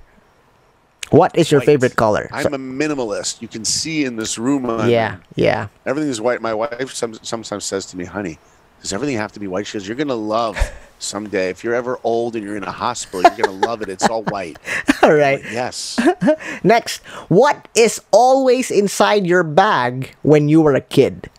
What 1.11 1.35
is 1.35 1.49
your 1.49 1.59
White. 1.61 1.65
favorite 1.65 1.95
color? 1.95 2.29
I'm 2.31 2.53
a 2.53 2.57
minimalist. 2.57 3.41
You 3.41 3.47
can 3.47 3.65
see 3.65 4.05
in 4.05 4.15
this 4.15 4.37
room. 4.37 4.69
I'm- 4.69 4.89
yeah, 4.89 5.17
yeah. 5.35 5.67
everything 5.85 6.09
is 6.09 6.21
white. 6.21 6.41
My 6.41 6.53
wife 6.53 6.93
some, 6.93 7.15
sometimes 7.23 7.65
says 7.65 7.85
to 7.87 7.97
me, 7.97 8.05
"Honey, 8.05 8.37
does 8.81 8.93
everything 8.93 9.17
have 9.17 9.31
to 9.31 9.39
be 9.39 9.47
white?" 9.47 9.65
She 9.65 9.79
goes, 9.79 9.87
"You're 9.87 9.97
gonna 9.97 10.13
love 10.13 10.57
someday. 10.99 11.49
If 11.49 11.63
you're 11.63 11.73
ever 11.73 11.99
old 12.03 12.35
and 12.35 12.45
you're 12.45 12.57
in 12.57 12.63
a 12.63 12.71
hospital, 12.71 13.21
you're 13.23 13.47
gonna 13.47 13.65
love 13.65 13.81
it. 13.81 13.89
It's 13.89 14.07
all 14.07 14.23
white." 14.23 14.57
All 15.01 15.13
right. 15.13 15.41
Yes. 15.51 15.97
Next, 16.63 17.01
what 17.29 17.69
is 17.73 18.01
always 18.11 18.69
inside 18.69 19.25
your 19.25 19.43
bag 19.43 20.13
when 20.23 20.49
you 20.49 20.61
were 20.61 20.75
a 20.75 20.81
kid? 20.81 21.29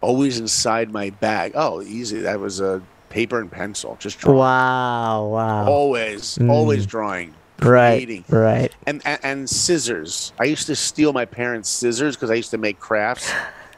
Always 0.00 0.40
inside 0.40 0.90
my 0.90 1.10
bag. 1.10 1.52
Oh, 1.54 1.80
easy. 1.80 2.18
That 2.20 2.40
was 2.40 2.60
a 2.60 2.82
paper 3.08 3.40
and 3.40 3.50
pencil. 3.50 3.96
Just 4.00 4.18
drawing. 4.18 4.38
Wow, 4.38 5.26
wow. 5.26 5.66
Always, 5.68 6.38
always 6.38 6.86
mm. 6.86 6.90
drawing. 6.90 7.34
Right, 7.62 8.04
creating. 8.04 8.24
right. 8.28 8.72
And, 8.86 9.02
and 9.04 9.20
and 9.22 9.50
scissors. 9.50 10.32
I 10.38 10.44
used 10.44 10.66
to 10.66 10.76
steal 10.76 11.12
my 11.12 11.24
parents' 11.24 11.68
scissors 11.68 12.16
because 12.16 12.30
I 12.30 12.34
used 12.34 12.50
to 12.50 12.58
make 12.58 12.80
crafts 12.80 13.30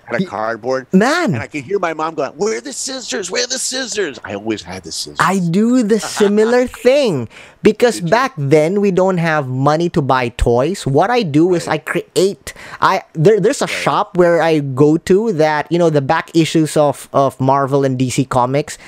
out 0.08 0.20
of 0.20 0.28
cardboard. 0.28 0.86
Man, 0.92 1.34
And 1.34 1.42
I 1.42 1.46
could 1.46 1.62
hear 1.62 1.78
my 1.78 1.94
mom 1.94 2.14
going, 2.14 2.32
"Where 2.32 2.58
are 2.58 2.60
the 2.60 2.72
scissors? 2.72 3.30
Where 3.30 3.44
are 3.44 3.46
the 3.46 3.58
scissors?" 3.58 4.18
I 4.24 4.34
always 4.34 4.62
had 4.62 4.82
the 4.82 4.92
scissors. 4.92 5.18
I 5.20 5.38
do 5.38 5.82
the 5.82 6.00
similar 6.20 6.66
thing 6.66 7.28
because 7.62 8.00
back 8.00 8.32
then 8.36 8.80
we 8.80 8.90
don't 8.90 9.18
have 9.18 9.46
money 9.48 9.88
to 9.90 10.02
buy 10.02 10.30
toys. 10.30 10.86
What 10.86 11.10
I 11.10 11.22
do 11.22 11.54
is 11.54 11.68
I 11.68 11.78
create. 11.78 12.52
I 12.80 13.02
there, 13.14 13.38
there's 13.40 13.62
a 13.62 13.68
shop 13.68 14.16
where 14.16 14.42
I 14.42 14.58
go 14.60 14.96
to 15.06 15.32
that 15.34 15.70
you 15.70 15.78
know 15.78 15.90
the 15.90 16.02
back 16.02 16.34
issues 16.34 16.76
of 16.76 17.08
of 17.12 17.38
Marvel 17.40 17.84
and 17.84 17.98
DC 17.98 18.28
comics. 18.28 18.78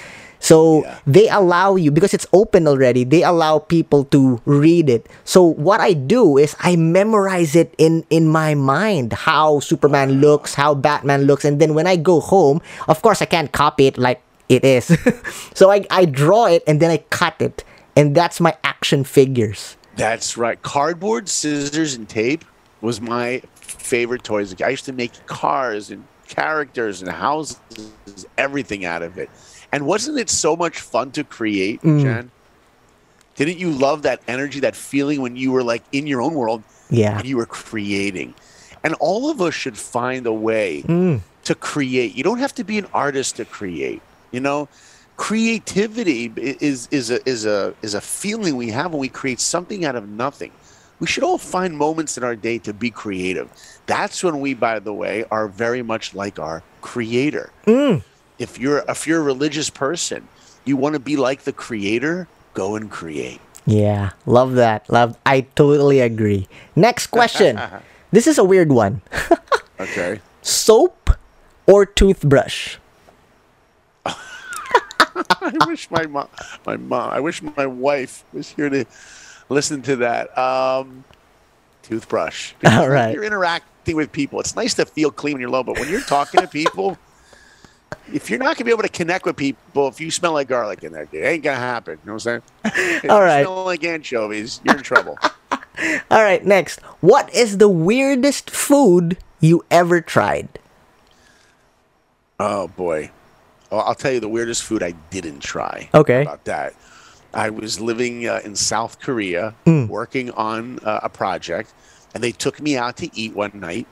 So 0.45 0.85
Yeah. 0.85 1.01
they 1.09 1.27
allow 1.33 1.77
you 1.81 1.89
because 1.89 2.13
it's 2.13 2.29
open 2.37 2.69
already. 2.69 3.01
They 3.09 3.25
allow 3.25 3.65
people 3.65 4.05
to 4.13 4.45
read 4.45 4.93
it. 4.93 5.09
So 5.25 5.41
what 5.41 5.81
I 5.81 5.97
do 5.97 6.37
is 6.37 6.53
I 6.61 6.77
memorize 6.77 7.57
it 7.57 7.73
in 7.81 8.05
in 8.13 8.29
my 8.29 8.53
mind 8.53 9.25
how 9.25 9.65
Superman 9.65 10.21
looks, 10.21 10.53
how 10.53 10.77
Batman 10.77 11.25
looks, 11.25 11.49
and 11.49 11.57
then 11.65 11.73
when 11.73 11.89
I 11.89 11.97
go 11.97 12.21
home, 12.21 12.61
of 12.93 13.01
course 13.01 13.25
I 13.25 13.27
can't 13.27 13.49
copy 13.57 13.89
it 13.89 13.97
like 13.97 14.21
it 14.53 14.65
is. 14.69 14.93
so 15.57 15.73
I, 15.73 15.89
I 15.89 16.05
draw 16.05 16.45
it 16.45 16.61
and 16.69 16.77
then 16.77 16.93
I 16.93 17.01
cut 17.09 17.41
it. 17.41 17.65
And 17.97 18.13
that's 18.13 18.37
my 18.37 18.53
action 18.69 19.05
figures. 19.05 19.81
That's 19.97 20.37
right. 20.37 20.61
Cardboard, 20.61 21.29
scissors, 21.31 21.95
and 21.95 22.05
tape 22.05 22.45
was 22.83 23.01
my 23.01 23.41
favorite 23.57 24.25
toys. 24.25 24.53
I 24.61 24.69
used 24.77 24.85
to 24.85 24.93
make 24.93 25.15
cars 25.25 25.89
and 25.89 26.05
characters 26.29 27.01
and 27.01 27.09
houses, 27.11 27.57
everything 28.37 28.85
out 28.85 29.01
of 29.03 29.17
it. 29.17 29.31
And 29.75 29.87
wasn't 29.87 30.19
it 30.23 30.31
so 30.31 30.55
much 30.55 30.79
fun 30.79 31.11
to 31.19 31.25
create, 31.25 31.83
Jan? 31.83 32.31
Didn't 33.35 33.59
you 33.59 33.71
love 33.71 34.03
that 34.03 34.21
energy, 34.29 34.61
that 34.61 34.77
feeling 34.77 35.21
when 35.21 35.35
you 35.35 35.51
were 35.51 35.65
like 35.65 35.83
in 35.91 36.07
your 36.07 36.23
own 36.23 36.35
world 36.35 36.63
Yeah. 36.91 37.19
and 37.19 37.27
you 37.27 37.37
were 37.37 37.47
creating? 37.63 38.35
And 38.85 38.95
all 39.01 39.29
of 39.33 39.43
us 39.43 39.53
should 39.55 39.77
find 39.77 40.27
a 40.29 40.33
way 40.33 40.85
Mm. 40.87 41.21
to 41.43 41.55
create. 41.57 42.15
You 42.15 42.23
don't 42.23 42.39
have 42.39 42.55
to 42.55 42.63
be 42.63 42.79
an 42.79 42.87
artist 42.95 43.35
to 43.41 43.45
create. 43.45 44.01
You 44.31 44.39
know, 44.47 44.69
creativity 45.17 46.31
is 46.71 46.87
is 46.93 47.11
a 47.11 47.19
is 47.29 47.45
a 47.45 47.75
is 47.83 47.95
a 47.95 48.01
feeling 48.01 48.55
we 48.57 48.71
have 48.71 48.93
when 48.93 49.01
we 49.01 49.09
create 49.09 49.41
something 49.41 49.85
out 49.85 49.97
of 49.97 50.09
nothing. 50.09 50.53
We 51.01 51.09
should 51.09 51.25
all 51.25 51.39
find 51.39 51.77
moments 51.77 52.17
in 52.17 52.23
our 52.23 52.37
day 52.37 52.59
to 52.59 52.73
be 52.73 52.91
creative. 52.91 53.49
That's 53.87 54.23
when 54.23 54.39
we, 54.45 54.55
by 54.55 54.79
the 54.79 54.95
way, 55.03 55.25
are 55.37 55.49
very 55.49 55.83
much 55.83 56.15
like 56.15 56.39
our 56.39 56.63
creator. 56.83 57.51
If 58.39 58.59
you're 58.59 58.85
if 58.89 59.07
you're 59.07 59.21
a 59.21 59.25
religious 59.25 59.71
person, 59.71 60.29
you 60.65 60.77
want 60.77 60.95
to 60.95 60.99
be 61.01 61.17
like 61.17 61.43
the 61.43 61.53
creator, 61.53 62.29
go 62.53 62.77
and 62.77 62.91
create. 62.91 63.41
Yeah. 63.67 64.11
Love 64.27 64.55
that. 64.55 64.89
Love 64.91 65.17
I 65.25 65.43
totally 65.55 66.01
agree. 66.01 66.49
Next 66.77 67.09
question. 67.09 67.61
this 68.11 68.27
is 68.27 68.39
a 68.39 68.45
weird 68.45 68.73
one. 68.73 69.03
Okay. 69.81 70.21
Soap 70.41 71.11
or 71.67 71.85
toothbrush? 71.85 72.77
I 74.07 75.53
wish 75.67 75.91
my 75.91 76.07
mom, 76.07 76.29
my 76.65 76.77
mom, 76.77 77.11
I 77.11 77.21
wish 77.21 77.43
my 77.43 77.67
wife 77.67 78.25
was 78.33 78.51
here 78.51 78.69
to 78.69 78.85
listen 79.49 79.83
to 79.83 79.97
that. 79.97 80.37
Um, 80.39 81.05
toothbrush. 81.83 82.53
All 82.65 82.89
right. 82.89 83.15
You're 83.15 83.25
interacting 83.25 83.97
with 83.97 84.13
people. 84.13 84.41
It's 84.41 84.57
nice 84.57 84.75
to 84.75 84.87
feel 84.87 85.11
clean 85.11 85.35
when 85.35 85.41
you're 85.41 85.51
alone, 85.51 85.67
but 85.67 85.79
when 85.79 85.89
you're 85.89 86.01
talking 86.01 86.41
to 86.41 86.47
people, 86.49 86.97
if 88.13 88.31
you're 88.31 88.39
not 88.39 88.57
gonna 88.57 88.65
be 88.67 88.71
able 88.71 88.83
to 88.83 88.89
connect 88.89 89.25
with 89.25 89.37
people, 89.37 89.89
if 89.89 90.01
you 90.01 90.11
smell 90.11 90.33
like 90.33 90.49
garlic 90.49 90.83
in 90.85 90.93
there, 90.93 91.09
it 91.13 91.19
ain't 91.25 91.43
gonna 91.45 91.57
happen. 91.57 91.99
You 92.05 92.07
know 92.09 92.15
what 92.15 92.27
I'm 92.27 92.43
saying? 92.65 93.01
If 93.05 93.11
All 93.11 93.23
you 93.23 93.43
smell 93.45 93.65
like 93.65 93.85
anchovies, 93.85 94.61
you're 94.65 94.77
in 94.77 94.83
trouble. 94.83 95.19
All 96.11 96.23
right, 96.23 96.45
next. 96.45 96.81
What 97.01 97.33
is 97.35 97.59
the 97.59 97.69
weirdest 97.69 98.51
food 98.51 99.19
you 99.41 99.65
ever 99.71 100.01
tried? 100.01 100.49
oh 102.41 102.69
boy. 102.69 103.11
Well, 103.71 103.81
I'll 103.83 103.95
tell 103.95 104.13
you 104.13 104.21
the 104.21 104.29
weirdest 104.29 104.63
food 104.63 104.83
I 104.83 104.93
didn't 105.11 105.41
try. 105.41 105.89
Okay. 105.95 106.23
about 106.23 106.45
that. 106.45 106.75
I 107.33 107.51
was 107.51 107.81
living 107.81 108.29
uh, 108.29 108.41
in 108.45 108.55
South 108.55 109.01
Korea, 109.01 109.55
Hmm. 109.65 109.87
working 109.89 110.31
on 110.33 110.79
uh, 110.85 111.01
a 111.03 111.09
project, 111.09 111.73
and 112.15 112.23
they 112.23 112.31
took 112.33 112.61
me 112.61 112.77
out 112.77 112.97
to 112.99 113.11
eat 113.19 113.35
one 113.35 113.51
night, 113.55 113.89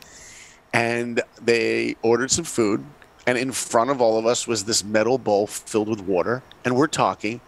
and 0.73 1.21
they 1.41 1.97
ordered 2.03 2.31
some 2.31 2.45
food, 2.45 2.85
and 3.27 3.39
in 3.39 3.53
front 3.53 3.91
of 3.91 4.01
all 4.01 4.19
of 4.19 4.27
us 4.27 4.47
was 4.47 4.65
this 4.65 4.83
metal 4.85 5.19
bowl 5.19 5.47
filled 5.47 5.89
with 5.89 6.01
water, 6.01 6.43
and 6.65 6.77
we're 6.77 6.87
talking, 6.89 7.41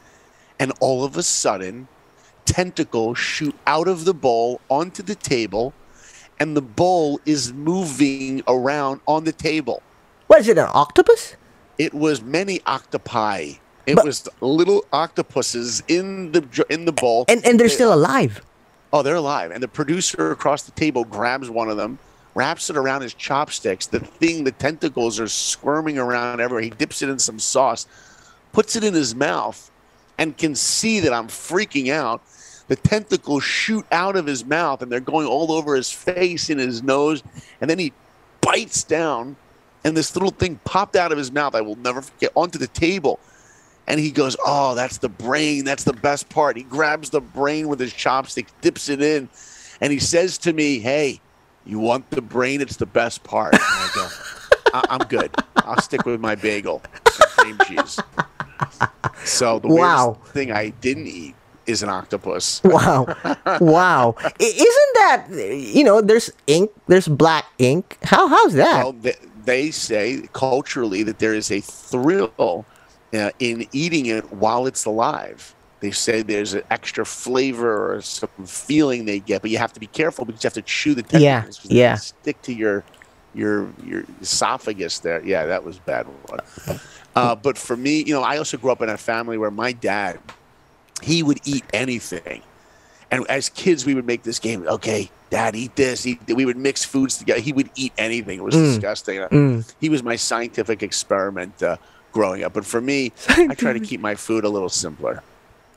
and 0.59 0.73
all 0.81 1.05
of 1.05 1.17
a 1.17 1.23
sudden, 1.23 1.89
tentacles 2.45 3.19
shoot 3.19 3.55
out 3.67 3.89
of 3.89 4.05
the 4.05 4.15
bowl 4.15 4.61
onto 4.69 5.03
the 5.03 5.15
table, 5.15 5.73
and 6.39 6.57
the 6.57 6.63
bowl 6.63 7.21
is 7.27 7.53
moving 7.53 8.43
around 8.47 9.01
on 9.07 9.25
the 9.25 9.33
table 9.33 9.83
What 10.27 10.41
is 10.41 10.49
it, 10.49 10.59
an 10.59 10.69
octopus? 10.73 11.37
it 11.79 11.93
was 11.95 12.23
many 12.23 12.61
octopi. 12.67 13.55
It 13.87 13.97
But- 13.97 14.05
was 14.07 14.29
little 14.41 14.85
octopuses 14.93 15.83
in 15.89 16.33
the 16.33 16.65
in 16.71 16.85
the 16.87 16.93
bowl. 16.93 17.25
And 17.29 17.45
and 17.45 17.59
they're 17.61 17.69
still 17.69 17.93
alive. 17.93 18.41
oh, 18.93 19.03
they're 19.03 19.17
alive. 19.17 19.51
And 19.51 19.63
the 19.63 19.69
producer 19.69 20.31
across 20.31 20.63
the 20.63 20.71
table 20.73 21.05
grabs 21.05 21.51
one 21.51 21.69
of 21.69 21.77
them, 21.77 21.99
wraps 22.35 22.71
it 22.71 22.77
around 22.77 23.03
his 23.03 23.15
chopsticks. 23.15 23.87
The 23.87 24.01
thing, 24.01 24.45
the 24.45 24.53
tentacles 24.53 25.21
are 25.21 25.29
squirming 25.29 25.99
around 25.99 26.41
everywhere. 26.41 26.63
He 26.63 26.71
dips 26.71 27.03
it 27.03 27.09
in 27.09 27.19
some 27.19 27.39
sauce, 27.39 27.87
puts 28.53 28.77
it 28.77 28.85
in 28.85 28.95
his 28.95 29.15
mouth, 29.15 29.71
and 30.19 30.37
can 30.37 30.55
see 30.55 31.01
that 31.01 31.13
I'm 31.13 31.29
freaking 31.29 31.91
out. 31.91 32.23
The 32.69 32.77
tentacles 32.77 33.45
shoot 33.45 33.85
out 33.93 34.17
of 34.17 34.27
his 34.27 34.45
mouth 34.45 34.81
and 34.81 34.91
they're 34.91 35.01
going 35.01 35.27
all 35.27 35.53
over 35.53 35.75
his 35.75 35.93
face 35.93 36.49
and 36.49 36.59
his 36.59 36.83
nose. 36.83 37.23
And 37.61 37.69
then 37.69 37.79
he 37.79 37.93
bites 38.41 38.85
down, 38.85 39.37
and 39.85 39.97
this 39.97 40.15
little 40.17 40.31
thing 40.31 40.61
popped 40.65 40.97
out 40.97 41.13
of 41.13 41.19
his 41.19 41.31
mouth. 41.31 41.55
I 41.55 41.61
will 41.61 41.77
never 41.77 42.03
forget 42.03 42.33
onto 42.35 42.59
the 42.59 42.69
table. 42.69 43.21
And 43.87 44.01
he 44.01 44.11
goes, 44.11 44.37
Oh, 44.45 44.75
that's 44.75 44.99
the 44.99 45.11
brain. 45.11 45.65
That's 45.65 45.85
the 45.85 45.93
best 45.93 46.29
part. 46.31 46.57
He 46.57 46.63
grabs 46.63 47.11
the 47.11 47.21
brain 47.21 47.69
with 47.69 47.81
his 47.81 47.93
chopstick, 47.93 48.49
dips 48.63 48.89
it 48.89 49.03
in, 49.03 49.29
and 49.81 49.93
he 49.93 49.99
says 49.99 50.39
to 50.39 50.53
me, 50.53 50.79
Hey, 50.79 51.21
you 51.67 51.79
want 51.79 52.11
the 52.11 52.23
brain? 52.23 52.61
It's 52.61 52.77
the 52.77 52.87
best 52.87 53.23
part. 53.25 53.55
And 53.55 53.63
I 53.63 53.91
go, 53.95 54.09
I, 54.75 54.85
I'm 54.91 55.07
good. 55.09 55.35
I'll 55.57 55.81
stick 55.81 56.05
with 56.05 56.21
my 56.21 56.35
bagel 56.35 56.83
and 57.07 57.59
cream 57.59 57.59
cheese. 57.67 57.99
So 59.25 59.59
the 59.59 59.69
Wow. 59.69 60.11
weirdest 60.13 60.33
thing 60.35 60.53
I 60.53 60.69
didn't 60.71 61.07
eat 61.07 61.35
is 61.67 61.83
an 61.83 61.89
octopus. 61.89 62.61
Wow. 62.65 63.07
wow. 63.61 64.15
I- 64.19 64.33
Isn't 64.39 64.95
that 64.97 65.27
you 65.31 65.85
know, 65.85 66.01
there's 66.01 66.31
ink, 66.47 66.71
there's 66.89 67.09
black 67.09 67.47
ink. 67.59 67.99
How 68.03 68.29
how's 68.29 68.55
that? 68.55 68.83
Well, 68.85 68.93
they, 68.93 69.15
they 69.45 69.71
say 69.71 70.29
culturally 70.33 71.03
that 71.05 71.19
there 71.19 71.35
is 71.35 71.51
a 71.51 71.61
thrill 71.61 72.67
uh, 73.15 73.31
in 73.39 73.67
eating 73.73 74.07
it 74.07 74.31
while 74.33 74.67
it's 74.67 74.85
alive. 74.85 75.55
They 75.85 75.91
say 75.91 76.23
there's 76.23 76.55
an 76.55 76.63
extra 76.71 77.05
flavor 77.05 77.93
or 77.95 78.01
some 78.01 78.31
feeling 78.47 79.05
they 79.05 79.19
get, 79.21 79.43
but 79.43 79.51
you 79.51 79.59
have 79.59 79.75
to 79.75 79.81
be 79.81 79.87
careful 79.87 80.25
because 80.25 80.43
you 80.43 80.47
have 80.49 80.55
to 80.55 80.63
chew 80.63 80.95
the 80.95 81.05
Yeah, 81.21 81.41
tentacles. 81.41 81.59
'cause 81.59 81.69
they 81.69 81.77
yeah. 81.77 81.97
Stick 81.97 82.41
to 82.43 82.55
your 82.55 82.85
your 83.35 83.69
your 83.85 84.05
esophagus 84.23 85.01
there. 85.01 85.21
Yeah, 85.23 85.45
that 85.45 85.63
was 85.63 85.79
bad 85.79 86.07
one. 86.27 86.41
Uh, 87.15 87.35
but 87.35 87.59
for 87.59 87.77
me, 87.77 88.03
you 88.03 88.15
know, 88.15 88.23
I 88.23 88.39
also 88.39 88.57
grew 88.57 88.73
up 88.73 88.81
in 88.81 88.89
a 88.89 88.97
family 88.97 89.37
where 89.37 89.51
my 89.51 89.73
dad, 89.73 90.21
he 91.03 91.23
would 91.23 91.41
eat 91.45 91.65
anything. 91.75 92.41
And 93.11 93.27
as 93.29 93.51
kids, 93.51 93.85
we 93.85 93.95
would 93.95 94.07
make 94.07 94.23
this 94.23 94.39
game. 94.39 94.67
Okay, 94.67 95.11
Dad, 95.29 95.55
eat 95.55 95.77
this. 95.77 96.07
Eat. 96.07 96.27
th-" 96.27 96.35
We 96.35 96.47
would 96.47 96.57
mix 96.57 96.83
foods 96.83 97.19
together. 97.19 97.41
He 97.43 97.53
would 97.53 97.69
eat 97.77 97.93
anything. 97.99 98.39
It 98.39 98.43
was 98.43 98.55
disgusting. 98.55 99.19
Mm. 99.21 99.71
He 99.83 99.91
was 99.91 100.03
my 100.03 100.17
scientific 100.17 100.83
experiment 100.83 101.63
uh, 101.63 101.77
growing 102.13 102.43
up. 102.43 102.55
But 102.55 102.65
for 102.65 102.81
me, 102.81 103.13
I 103.29 103.55
try 103.55 103.75
to 103.75 103.81
keep 103.81 104.01
my 104.01 104.15
food 104.15 104.45
a 104.45 104.49
little 104.49 104.71
simpler. 104.71 105.23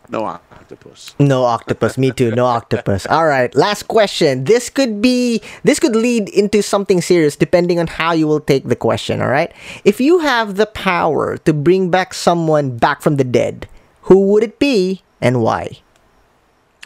No 0.10 0.24
octopus. 0.24 1.16
No 1.20 1.44
octopus. 1.44 1.98
Me 1.98 2.12
too. 2.12 2.32
No 2.32 2.46
octopus. 2.46 3.06
All 3.08 3.28
right. 3.28 3.54
Last 3.56 3.88
question. 3.90 4.46
This 4.46 4.70
could 4.70 5.02
be. 5.02 5.42
This 5.64 5.80
could 5.80 5.96
lead 5.96 6.30
into 6.30 6.64
something 6.64 7.02
serious, 7.02 7.36
depending 7.36 7.80
on 7.80 7.88
how 7.88 8.14
you 8.14 8.28
will 8.28 8.40
take 8.40 8.66
the 8.66 8.76
question. 8.76 9.22
All 9.22 9.28
right. 9.28 9.52
If 9.84 10.00
you 10.00 10.20
have 10.20 10.56
the 10.56 10.66
power 10.66 11.38
to 11.38 11.54
bring 11.54 11.92
back 11.92 12.14
someone 12.14 12.78
back 12.78 13.02
from 13.02 13.18
the 13.18 13.26
dead, 13.26 13.68
who 14.08 14.28
would 14.32 14.44
it 14.44 14.60
be 14.60 15.02
and 15.20 15.42
why? 15.42 15.80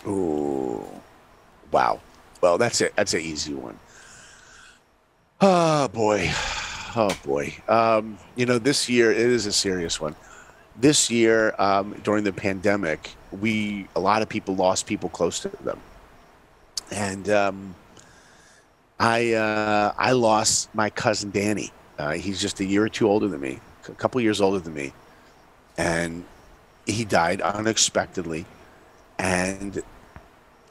Ooh, 0.07 0.83
wow. 1.71 1.99
Well, 2.41 2.57
that's 2.57 2.81
it. 2.81 2.93
That's 2.95 3.13
an 3.13 3.21
easy 3.21 3.53
one. 3.53 3.77
Oh 5.41 5.87
boy, 5.87 6.29
oh 6.95 7.15
boy. 7.25 7.55
Um, 7.67 8.17
you 8.35 8.45
know, 8.45 8.57
this 8.59 8.89
year 8.89 9.11
it 9.11 9.17
is 9.17 9.45
a 9.45 9.51
serious 9.51 9.99
one. 10.01 10.15
This 10.77 11.11
year, 11.11 11.53
um, 11.59 11.93
during 12.03 12.23
the 12.23 12.33
pandemic, 12.33 13.11
we 13.31 13.87
a 13.95 13.99
lot 13.99 14.21
of 14.21 14.29
people 14.29 14.55
lost 14.55 14.85
people 14.87 15.09
close 15.09 15.39
to 15.41 15.49
them, 15.49 15.79
and 16.91 17.29
um, 17.29 17.75
I 18.99 19.33
uh, 19.33 19.93
I 19.97 20.13
lost 20.13 20.73
my 20.73 20.89
cousin 20.89 21.29
Danny. 21.31 21.71
Uh, 21.99 22.13
he's 22.13 22.41
just 22.41 22.59
a 22.61 22.65
year 22.65 22.83
or 22.83 22.89
two 22.89 23.07
older 23.07 23.27
than 23.27 23.41
me, 23.41 23.59
a 23.87 23.91
couple 23.91 24.19
years 24.21 24.41
older 24.41 24.59
than 24.59 24.73
me, 24.73 24.93
and 25.77 26.23
he 26.87 27.05
died 27.05 27.41
unexpectedly 27.41 28.45
and 29.21 29.83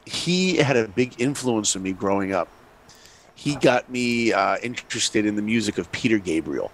he 0.04 0.56
had 0.56 0.76
a 0.76 0.88
big 0.88 1.20
influence 1.20 1.76
on 1.76 1.82
me 1.82 1.92
growing 1.92 2.32
up. 2.32 2.48
He 3.36 3.54
got 3.54 3.88
me 3.88 4.32
uh, 4.32 4.58
interested 4.58 5.24
in 5.24 5.36
the 5.36 5.42
music 5.42 5.78
of 5.78 5.90
Peter 5.92 6.18
Gabriel. 6.18 6.70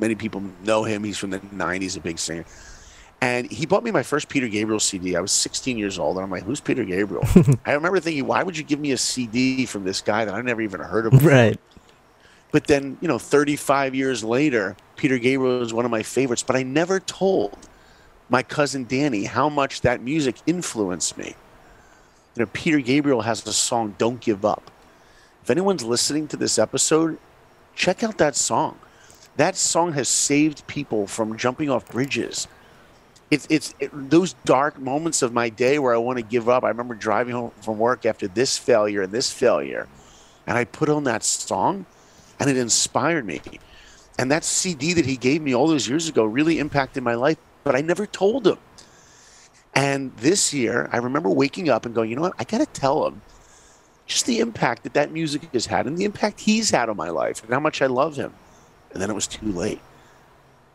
Many 0.00 0.14
people 0.14 0.42
know 0.64 0.84
him. 0.84 1.04
He's 1.04 1.18
from 1.18 1.30
the 1.30 1.40
'90s, 1.40 1.96
a 1.96 2.00
big 2.00 2.18
singer. 2.18 2.44
And 3.22 3.50
he 3.50 3.66
bought 3.66 3.84
me 3.84 3.90
my 3.90 4.02
first 4.02 4.30
Peter 4.30 4.48
Gabriel 4.48 4.80
CD. 4.80 5.14
I 5.14 5.20
was 5.20 5.30
16 5.30 5.76
years 5.76 5.98
old, 5.98 6.16
and 6.16 6.24
I'm 6.24 6.30
like, 6.30 6.44
"Who's 6.44 6.60
Peter 6.60 6.84
Gabriel?" 6.84 7.24
I 7.66 7.72
remember 7.72 8.00
thinking, 8.00 8.26
"Why 8.26 8.42
would 8.42 8.56
you 8.56 8.64
give 8.64 8.80
me 8.80 8.92
a 8.92 8.96
CD 8.96 9.66
from 9.66 9.84
this 9.84 10.00
guy 10.00 10.24
that 10.24 10.34
I 10.34 10.40
never 10.40 10.62
even 10.62 10.80
heard 10.80 11.06
of?" 11.06 11.24
Right. 11.24 11.60
But 12.50 12.66
then, 12.66 12.96
you 13.00 13.08
know, 13.08 13.18
35 13.18 13.94
years 13.94 14.24
later, 14.24 14.76
Peter 14.96 15.18
Gabriel 15.18 15.62
is 15.62 15.72
one 15.72 15.84
of 15.84 15.90
my 15.90 16.02
favorites. 16.02 16.42
But 16.42 16.56
I 16.56 16.62
never 16.62 16.98
told 16.98 17.56
my 18.28 18.42
cousin 18.42 18.86
Danny 18.88 19.24
how 19.24 19.48
much 19.48 19.82
that 19.82 20.02
music 20.02 20.36
influenced 20.46 21.16
me. 21.18 21.36
You 22.34 22.44
know, 22.44 22.50
Peter 22.52 22.80
Gabriel 22.80 23.20
has 23.20 23.42
the 23.42 23.52
song 23.52 23.94
"Don't 23.98 24.20
Give 24.20 24.46
Up." 24.46 24.70
If 25.42 25.50
anyone's 25.50 25.84
listening 25.84 26.26
to 26.28 26.38
this 26.38 26.58
episode, 26.58 27.18
check 27.74 28.02
out 28.02 28.16
that 28.18 28.34
song. 28.34 28.78
That 29.36 29.56
song 29.56 29.92
has 29.92 30.08
saved 30.08 30.66
people 30.66 31.06
from 31.06 31.36
jumping 31.36 31.70
off 31.70 31.88
bridges. 31.88 32.48
It's 33.30 33.46
it's 33.48 33.74
it, 33.78 33.90
those 34.10 34.32
dark 34.44 34.78
moments 34.78 35.22
of 35.22 35.32
my 35.32 35.48
day 35.48 35.78
where 35.78 35.94
I 35.94 35.98
want 35.98 36.18
to 36.18 36.24
give 36.24 36.48
up. 36.48 36.64
I 36.64 36.68
remember 36.68 36.94
driving 36.94 37.34
home 37.34 37.52
from 37.62 37.78
work 37.78 38.04
after 38.04 38.26
this 38.26 38.58
failure 38.58 39.02
and 39.02 39.12
this 39.12 39.32
failure, 39.32 39.88
and 40.46 40.58
I 40.58 40.64
put 40.64 40.88
on 40.88 41.04
that 41.04 41.22
song, 41.22 41.86
and 42.40 42.50
it 42.50 42.56
inspired 42.56 43.24
me. 43.24 43.40
And 44.18 44.30
that 44.30 44.44
CD 44.44 44.92
that 44.94 45.06
he 45.06 45.16
gave 45.16 45.40
me 45.42 45.54
all 45.54 45.68
those 45.68 45.88
years 45.88 46.08
ago 46.08 46.24
really 46.24 46.58
impacted 46.58 47.02
my 47.02 47.14
life, 47.14 47.38
but 47.64 47.74
I 47.76 47.80
never 47.80 48.06
told 48.06 48.46
him. 48.46 48.58
And 49.74 50.14
this 50.16 50.52
year, 50.52 50.90
I 50.92 50.98
remember 50.98 51.30
waking 51.30 51.68
up 51.70 51.86
and 51.86 51.94
going, 51.94 52.10
you 52.10 52.16
know 52.16 52.22
what? 52.22 52.34
I 52.38 52.44
got 52.44 52.58
to 52.58 52.66
tell 52.66 53.06
him 53.06 53.22
just 54.06 54.26
the 54.26 54.40
impact 54.40 54.82
that 54.82 54.94
that 54.94 55.12
music 55.12 55.48
has 55.52 55.66
had 55.66 55.86
and 55.86 55.96
the 55.96 56.04
impact 56.04 56.40
he's 56.40 56.70
had 56.70 56.88
on 56.88 56.96
my 56.96 57.10
life 57.10 57.42
and 57.44 57.52
how 57.52 57.60
much 57.60 57.80
I 57.80 57.86
love 57.86 58.16
him. 58.16 58.34
And 58.92 59.00
then 59.00 59.10
it 59.10 59.14
was 59.14 59.26
too 59.26 59.52
late. 59.52 59.80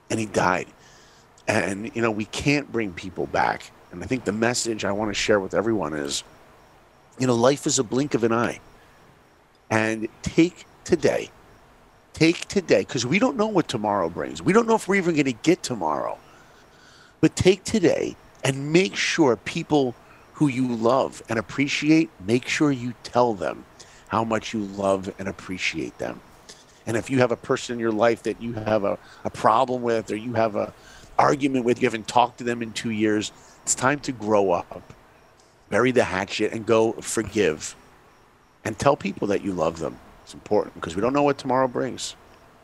And 0.10 0.20
he 0.20 0.26
died. 0.26 0.68
And, 1.48 1.96
you 1.96 2.02
know, 2.02 2.12
we 2.12 2.26
can't 2.26 2.72
bring 2.72 2.94
people 2.94 3.28
back. 3.28 3.72
And 3.92 4.04
I 4.04 4.08
think 4.08 4.26
the 4.26 4.32
message 4.32 4.84
I 4.86 4.92
want 4.92 5.10
to 5.10 5.14
share 5.14 5.40
with 5.40 5.54
everyone 5.54 5.94
is, 5.94 6.24
you 7.20 7.28
know, 7.28 7.36
life 7.36 7.66
is 7.66 7.80
a 7.80 7.84
blink 7.84 8.14
of 8.14 8.24
an 8.24 8.34
eye. 8.34 8.60
And 9.70 10.08
take 10.22 10.66
today, 10.84 11.30
take 12.14 12.48
today, 12.48 12.80
because 12.80 13.06
we 13.06 13.20
don't 13.20 13.38
know 13.38 13.48
what 13.48 13.68
tomorrow 13.68 14.10
brings. 14.10 14.42
We 14.42 14.54
don't 14.54 14.68
know 14.68 14.76
if 14.76 14.88
we're 14.88 14.96
even 14.96 15.16
going 15.16 15.26
to 15.26 15.34
get 15.34 15.64
tomorrow. 15.64 16.18
But 17.22 17.36
take 17.36 17.64
today 17.64 18.16
and 18.44 18.72
make 18.72 18.96
sure 18.96 19.36
people 19.36 19.96
who 20.34 20.48
you 20.48 20.76
love 20.76 21.24
and 21.30 21.40
appreciate, 21.40 22.10
make 22.26 22.48
sure 22.48 22.72
you 22.72 22.94
tell 23.04 23.34
them 23.34 23.66
how 24.10 24.24
much 24.24 24.54
you 24.54 24.60
love 24.60 25.14
and 25.18 25.28
appreciate 25.28 25.98
them. 25.98 26.20
And 26.86 26.96
if 26.96 27.10
you 27.10 27.20
have 27.20 27.32
a 27.32 27.38
person 27.38 27.74
in 27.74 27.80
your 27.80 27.92
life 27.92 28.24
that 28.24 28.42
you 28.42 28.54
have 28.54 28.84
a, 28.84 28.98
a 29.24 29.30
problem 29.30 29.82
with 29.82 30.12
or 30.12 30.16
you 30.16 30.34
have 30.34 30.56
a 30.56 30.74
argument 31.18 31.66
with, 31.66 31.82
you 31.82 31.88
haven't 31.88 32.08
talked 32.08 32.38
to 32.40 32.44
them 32.44 32.62
in 32.62 32.72
two 32.74 32.92
years, 32.92 33.32
it's 33.64 33.76
time 33.76 34.00
to 34.02 34.12
grow 34.12 34.52
up. 34.52 34.94
Bury 35.70 35.92
the 35.92 36.04
hatchet 36.04 36.52
and 36.52 36.66
go 36.66 36.94
forgive. 36.94 37.76
And 38.64 38.78
tell 38.78 38.96
people 38.96 39.28
that 39.28 39.44
you 39.44 39.54
love 39.54 39.80
them. 39.80 40.00
It's 40.24 40.34
important 40.34 40.76
because 40.76 40.96
we 40.96 41.02
don't 41.02 41.14
know 41.14 41.24
what 41.24 41.38
tomorrow 41.38 41.68
brings. 41.68 42.16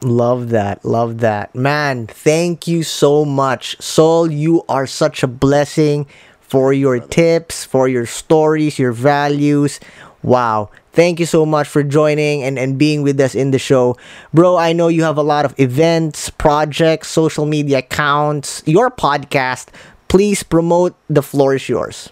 Love 0.02 0.50
that. 0.50 0.84
Love 0.84 1.20
that. 1.20 1.54
Man, 1.54 2.08
thank 2.08 2.68
you 2.68 2.82
so 2.82 3.24
much. 3.24 3.80
Saul, 3.80 4.32
you 4.32 4.64
are 4.68 4.88
such 4.88 5.22
a 5.22 5.28
blessing 5.28 6.08
for 6.42 6.74
your 6.74 7.00
tips, 7.00 7.64
for 7.64 7.88
your 7.88 8.08
stories, 8.08 8.80
your 8.80 8.92
values. 8.92 9.80
Wow. 10.24 10.72
Thank 10.94 11.20
you 11.20 11.26
so 11.26 11.46
much 11.46 11.68
for 11.68 11.84
joining 11.84 12.44
and, 12.44 12.60
and 12.60 12.78
being 12.78 13.02
with 13.02 13.20
us 13.20 13.34
in 13.34 13.52
the 13.52 13.60
show. 13.60 13.96
Bro, 14.34 14.58
I 14.58 14.74
know 14.74 14.90
you 14.90 15.04
have 15.04 15.18
a 15.18 15.24
lot 15.24 15.46
of 15.46 15.58
events, 15.58 16.30
projects, 16.30 17.08
social 17.08 17.46
media 17.46 17.80
accounts, 17.80 18.62
your 18.66 18.92
podcast. 18.92 19.68
Please 20.10 20.44
promote. 20.44 20.96
The 21.10 21.24
floor 21.24 21.56
is 21.56 21.70
yours. 21.70 22.10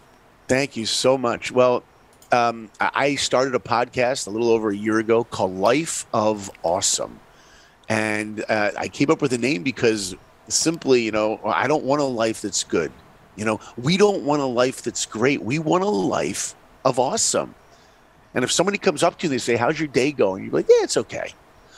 Thank 0.48 0.78
you 0.78 0.86
so 0.86 1.18
much. 1.18 1.52
Well, 1.52 1.84
um, 2.32 2.70
I 2.80 3.16
started 3.16 3.54
a 3.54 3.60
podcast 3.60 4.28
a 4.28 4.30
little 4.30 4.50
over 4.50 4.70
a 4.70 4.76
year 4.76 5.00
ago 5.00 5.26
called 5.26 5.56
Life 5.56 6.06
of 6.14 6.50
Awesome. 6.64 7.20
And 7.90 8.46
uh, 8.48 8.72
I 8.78 8.88
came 8.88 9.12
up 9.12 9.22
with 9.22 9.34
a 9.34 9.38
name 9.38 9.64
because 9.64 10.16
simply, 10.48 11.02
you 11.02 11.12
know, 11.12 11.42
I 11.44 11.68
don't 11.68 11.84
want 11.84 12.02
a 12.02 12.06
life 12.06 12.42
that's 12.42 12.64
good. 12.64 12.92
You 13.36 13.46
know, 13.46 13.60
we 13.78 13.98
don't 13.98 14.24
want 14.24 14.42
a 14.42 14.46
life 14.46 14.84
that's 14.84 15.06
great. 15.06 15.42
We 15.42 15.60
want 15.60 15.84
a 15.84 15.90
life 15.90 16.56
of 16.86 17.00
awesome. 17.00 17.56
And 18.34 18.44
if 18.44 18.52
somebody 18.52 18.78
comes 18.78 19.04
up 19.04 19.18
to 19.20 19.28
you 19.28 19.32
and 19.32 19.34
they 19.34 19.44
say, 19.44 19.56
How's 19.56 19.80
your 19.80 19.88
day 19.88 20.12
going? 20.12 20.44
You're 20.44 20.54
like, 20.54 20.68
Yeah, 20.70 20.84
it's 20.84 20.98
okay. 20.98 21.34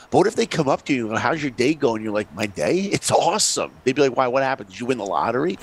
But 0.10 0.18
what 0.18 0.28
if 0.28 0.36
they 0.36 0.46
come 0.46 0.68
up 0.68 0.84
to 0.86 0.94
you 0.94 1.08
and 1.08 1.16
go, 1.16 1.20
How's 1.20 1.42
your 1.42 1.52
day 1.52 1.74
going? 1.74 2.04
You're 2.04 2.14
like, 2.14 2.34
My 2.36 2.46
day? 2.46 2.80
It's 2.80 3.12
awesome. 3.12 3.72
They'd 3.84 3.96
be 3.96 4.02
like, 4.02 4.16
Why? 4.16 4.28
What 4.28 4.44
happened? 4.44 4.70
Did 4.70 4.80
you 4.80 4.86
win 4.86 4.98
the 4.98 5.06
lottery? 5.06 5.58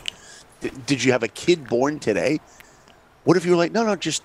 Did, 0.60 0.86
did 0.86 1.04
you 1.04 1.12
have 1.12 1.22
a 1.22 1.28
kid 1.28 1.68
born 1.68 1.98
today? 1.98 2.40
What 3.24 3.36
if 3.36 3.44
you're 3.44 3.56
like, 3.56 3.72
No, 3.72 3.84
no, 3.84 3.96
just, 3.96 4.22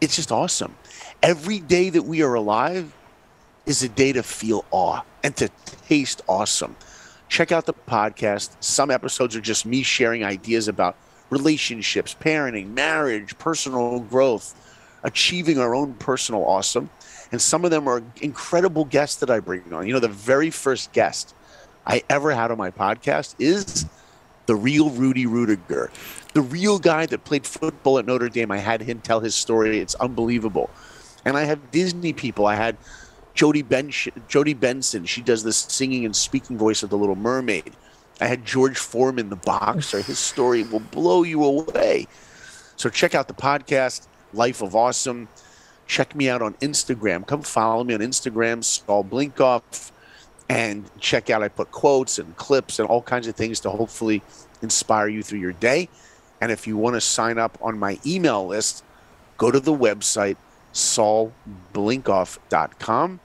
it's 0.00 0.16
just 0.16 0.32
awesome. 0.32 0.74
Every 1.22 1.60
day 1.60 1.90
that 1.90 2.02
we 2.02 2.22
are 2.22 2.34
alive 2.34 2.92
is 3.66 3.82
a 3.82 3.88
day 3.88 4.12
to 4.12 4.22
feel 4.22 4.64
awe 4.70 5.02
and 5.22 5.36
to 5.36 5.48
taste 5.86 6.22
awesome. 6.28 6.76
Check 7.28 7.52
out 7.52 7.64
the 7.64 7.74
podcast. 7.74 8.56
Some 8.60 8.90
episodes 8.90 9.36
are 9.36 9.40
just 9.40 9.64
me 9.64 9.82
sharing 9.82 10.24
ideas 10.24 10.68
about 10.68 10.96
relationships, 11.30 12.14
parenting, 12.20 12.74
marriage, 12.74 13.38
personal 13.38 14.00
growth, 14.00 14.54
achieving 15.02 15.58
our 15.58 15.74
own 15.74 15.94
personal 15.94 16.44
awesome. 16.44 16.90
And 17.30 17.40
some 17.40 17.64
of 17.64 17.70
them 17.70 17.88
are 17.88 18.02
incredible 18.20 18.84
guests 18.84 19.20
that 19.20 19.30
I 19.30 19.40
bring 19.40 19.72
on. 19.72 19.86
You 19.86 19.94
know, 19.94 20.00
the 20.00 20.08
very 20.08 20.50
first 20.50 20.92
guest 20.92 21.34
I 21.86 22.02
ever 22.08 22.30
had 22.32 22.50
on 22.50 22.58
my 22.58 22.70
podcast 22.70 23.34
is 23.38 23.86
the 24.46 24.54
real 24.54 24.90
Rudy 24.90 25.24
Ruettiger, 25.24 25.90
the 26.34 26.42
real 26.42 26.78
guy 26.78 27.06
that 27.06 27.24
played 27.24 27.46
football 27.46 27.98
at 27.98 28.06
Notre 28.06 28.28
Dame. 28.28 28.50
I 28.50 28.58
had 28.58 28.82
him 28.82 29.00
tell 29.00 29.20
his 29.20 29.34
story. 29.34 29.78
It's 29.78 29.94
unbelievable. 29.94 30.70
And 31.24 31.36
I 31.36 31.44
have 31.44 31.70
Disney 31.70 32.12
people. 32.12 32.46
I 32.46 32.56
had 32.56 32.76
Jodi 33.34 33.62
ben- 33.62 33.92
Benson, 34.58 35.04
she 35.06 35.22
does 35.22 35.42
this 35.42 35.56
singing 35.56 36.04
and 36.04 36.14
speaking 36.14 36.58
voice 36.58 36.82
of 36.82 36.90
the 36.90 36.98
Little 36.98 37.16
Mermaid. 37.16 37.72
I 38.20 38.26
had 38.26 38.44
George 38.44 38.78
Foreman, 38.78 39.30
the 39.30 39.36
boxer. 39.36 40.00
His 40.02 40.18
story 40.18 40.62
will 40.64 40.80
blow 40.80 41.22
you 41.22 41.42
away. 41.42 42.06
So 42.76 42.88
check 42.88 43.14
out 43.14 43.28
the 43.28 43.34
podcast, 43.34 44.06
Life 44.32 44.62
of 44.62 44.74
Awesome. 44.74 45.28
Check 45.86 46.14
me 46.14 46.28
out 46.28 46.42
on 46.42 46.54
Instagram. 46.54 47.26
Come 47.26 47.42
follow 47.42 47.84
me 47.84 47.94
on 47.94 48.00
Instagram, 48.00 48.64
Saul 48.64 49.04
Blinkoff, 49.04 49.90
and 50.48 50.90
check 51.00 51.28
out. 51.28 51.42
I 51.42 51.48
put 51.48 51.70
quotes 51.70 52.18
and 52.18 52.36
clips 52.36 52.78
and 52.78 52.88
all 52.88 53.02
kinds 53.02 53.26
of 53.26 53.36
things 53.36 53.60
to 53.60 53.70
hopefully 53.70 54.22
inspire 54.62 55.08
you 55.08 55.22
through 55.22 55.40
your 55.40 55.52
day. 55.52 55.88
And 56.40 56.50
if 56.50 56.66
you 56.66 56.76
want 56.76 56.94
to 56.94 57.00
sign 57.00 57.38
up 57.38 57.58
on 57.60 57.78
my 57.78 57.98
email 58.06 58.46
list, 58.46 58.84
go 59.36 59.50
to 59.50 59.60
the 59.60 59.72
website 59.72 60.36
saulblinkoff.com 60.72 63.20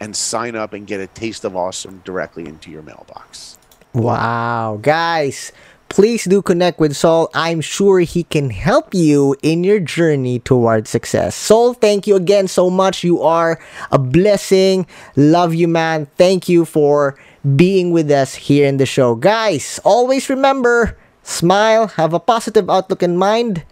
and 0.00 0.16
sign 0.16 0.56
up 0.56 0.72
and 0.72 0.86
get 0.86 1.00
a 1.00 1.06
taste 1.08 1.44
of 1.44 1.54
awesome 1.56 2.00
directly 2.04 2.46
into 2.46 2.70
your 2.70 2.82
mailbox. 2.82 3.58
Wow, 3.94 4.78
guys, 4.82 5.50
please 5.88 6.24
do 6.24 6.42
connect 6.42 6.78
with 6.78 6.96
Saul. 6.96 7.30
I'm 7.34 7.60
sure 7.60 8.00
he 8.00 8.24
can 8.24 8.50
help 8.50 8.94
you 8.94 9.36
in 9.42 9.64
your 9.64 9.80
journey 9.80 10.38
towards 10.38 10.90
success. 10.90 11.34
Saul, 11.34 11.74
thank 11.74 12.06
you 12.06 12.16
again 12.16 12.48
so 12.48 12.70
much. 12.70 13.04
You 13.04 13.22
are 13.22 13.60
a 13.90 13.98
blessing. 13.98 14.86
Love 15.16 15.54
you, 15.54 15.68
man. 15.68 16.06
Thank 16.16 16.48
you 16.48 16.64
for 16.64 17.18
being 17.56 17.90
with 17.90 18.10
us 18.10 18.34
here 18.34 18.66
in 18.66 18.76
the 18.76 18.86
show. 18.86 19.14
Guys, 19.14 19.80
always 19.84 20.28
remember 20.28 20.96
smile, 21.22 21.88
have 21.88 22.14
a 22.14 22.20
positive 22.20 22.70
outlook 22.70 23.02
in 23.02 23.16
mind, 23.16 23.64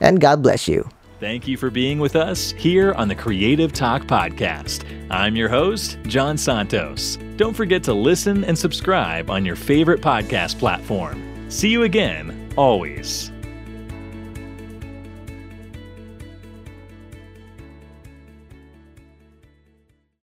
and 0.00 0.20
God 0.20 0.42
bless 0.42 0.68
you. 0.68 0.88
Thank 1.20 1.46
you 1.46 1.56
for 1.56 1.70
being 1.70 2.00
with 2.00 2.16
us 2.16 2.50
here 2.52 2.94
on 2.94 3.06
the 3.06 3.14
Creative 3.14 3.72
Talk 3.72 4.02
Podcast. 4.04 4.84
I'm 5.08 5.36
your 5.36 5.48
host, 5.48 5.98
Jan 6.08 6.36
Santos. 6.36 7.16
Don't 7.36 7.54
forget 7.54 7.84
to 7.84 7.94
listen 7.94 8.42
and 8.42 8.58
subscribe 8.58 9.30
on 9.30 9.44
your 9.44 9.54
favorite 9.54 10.00
podcast 10.00 10.58
platform. 10.58 11.31
See 11.52 11.68
you 11.68 11.82
again, 11.82 12.48
always. 12.56 13.31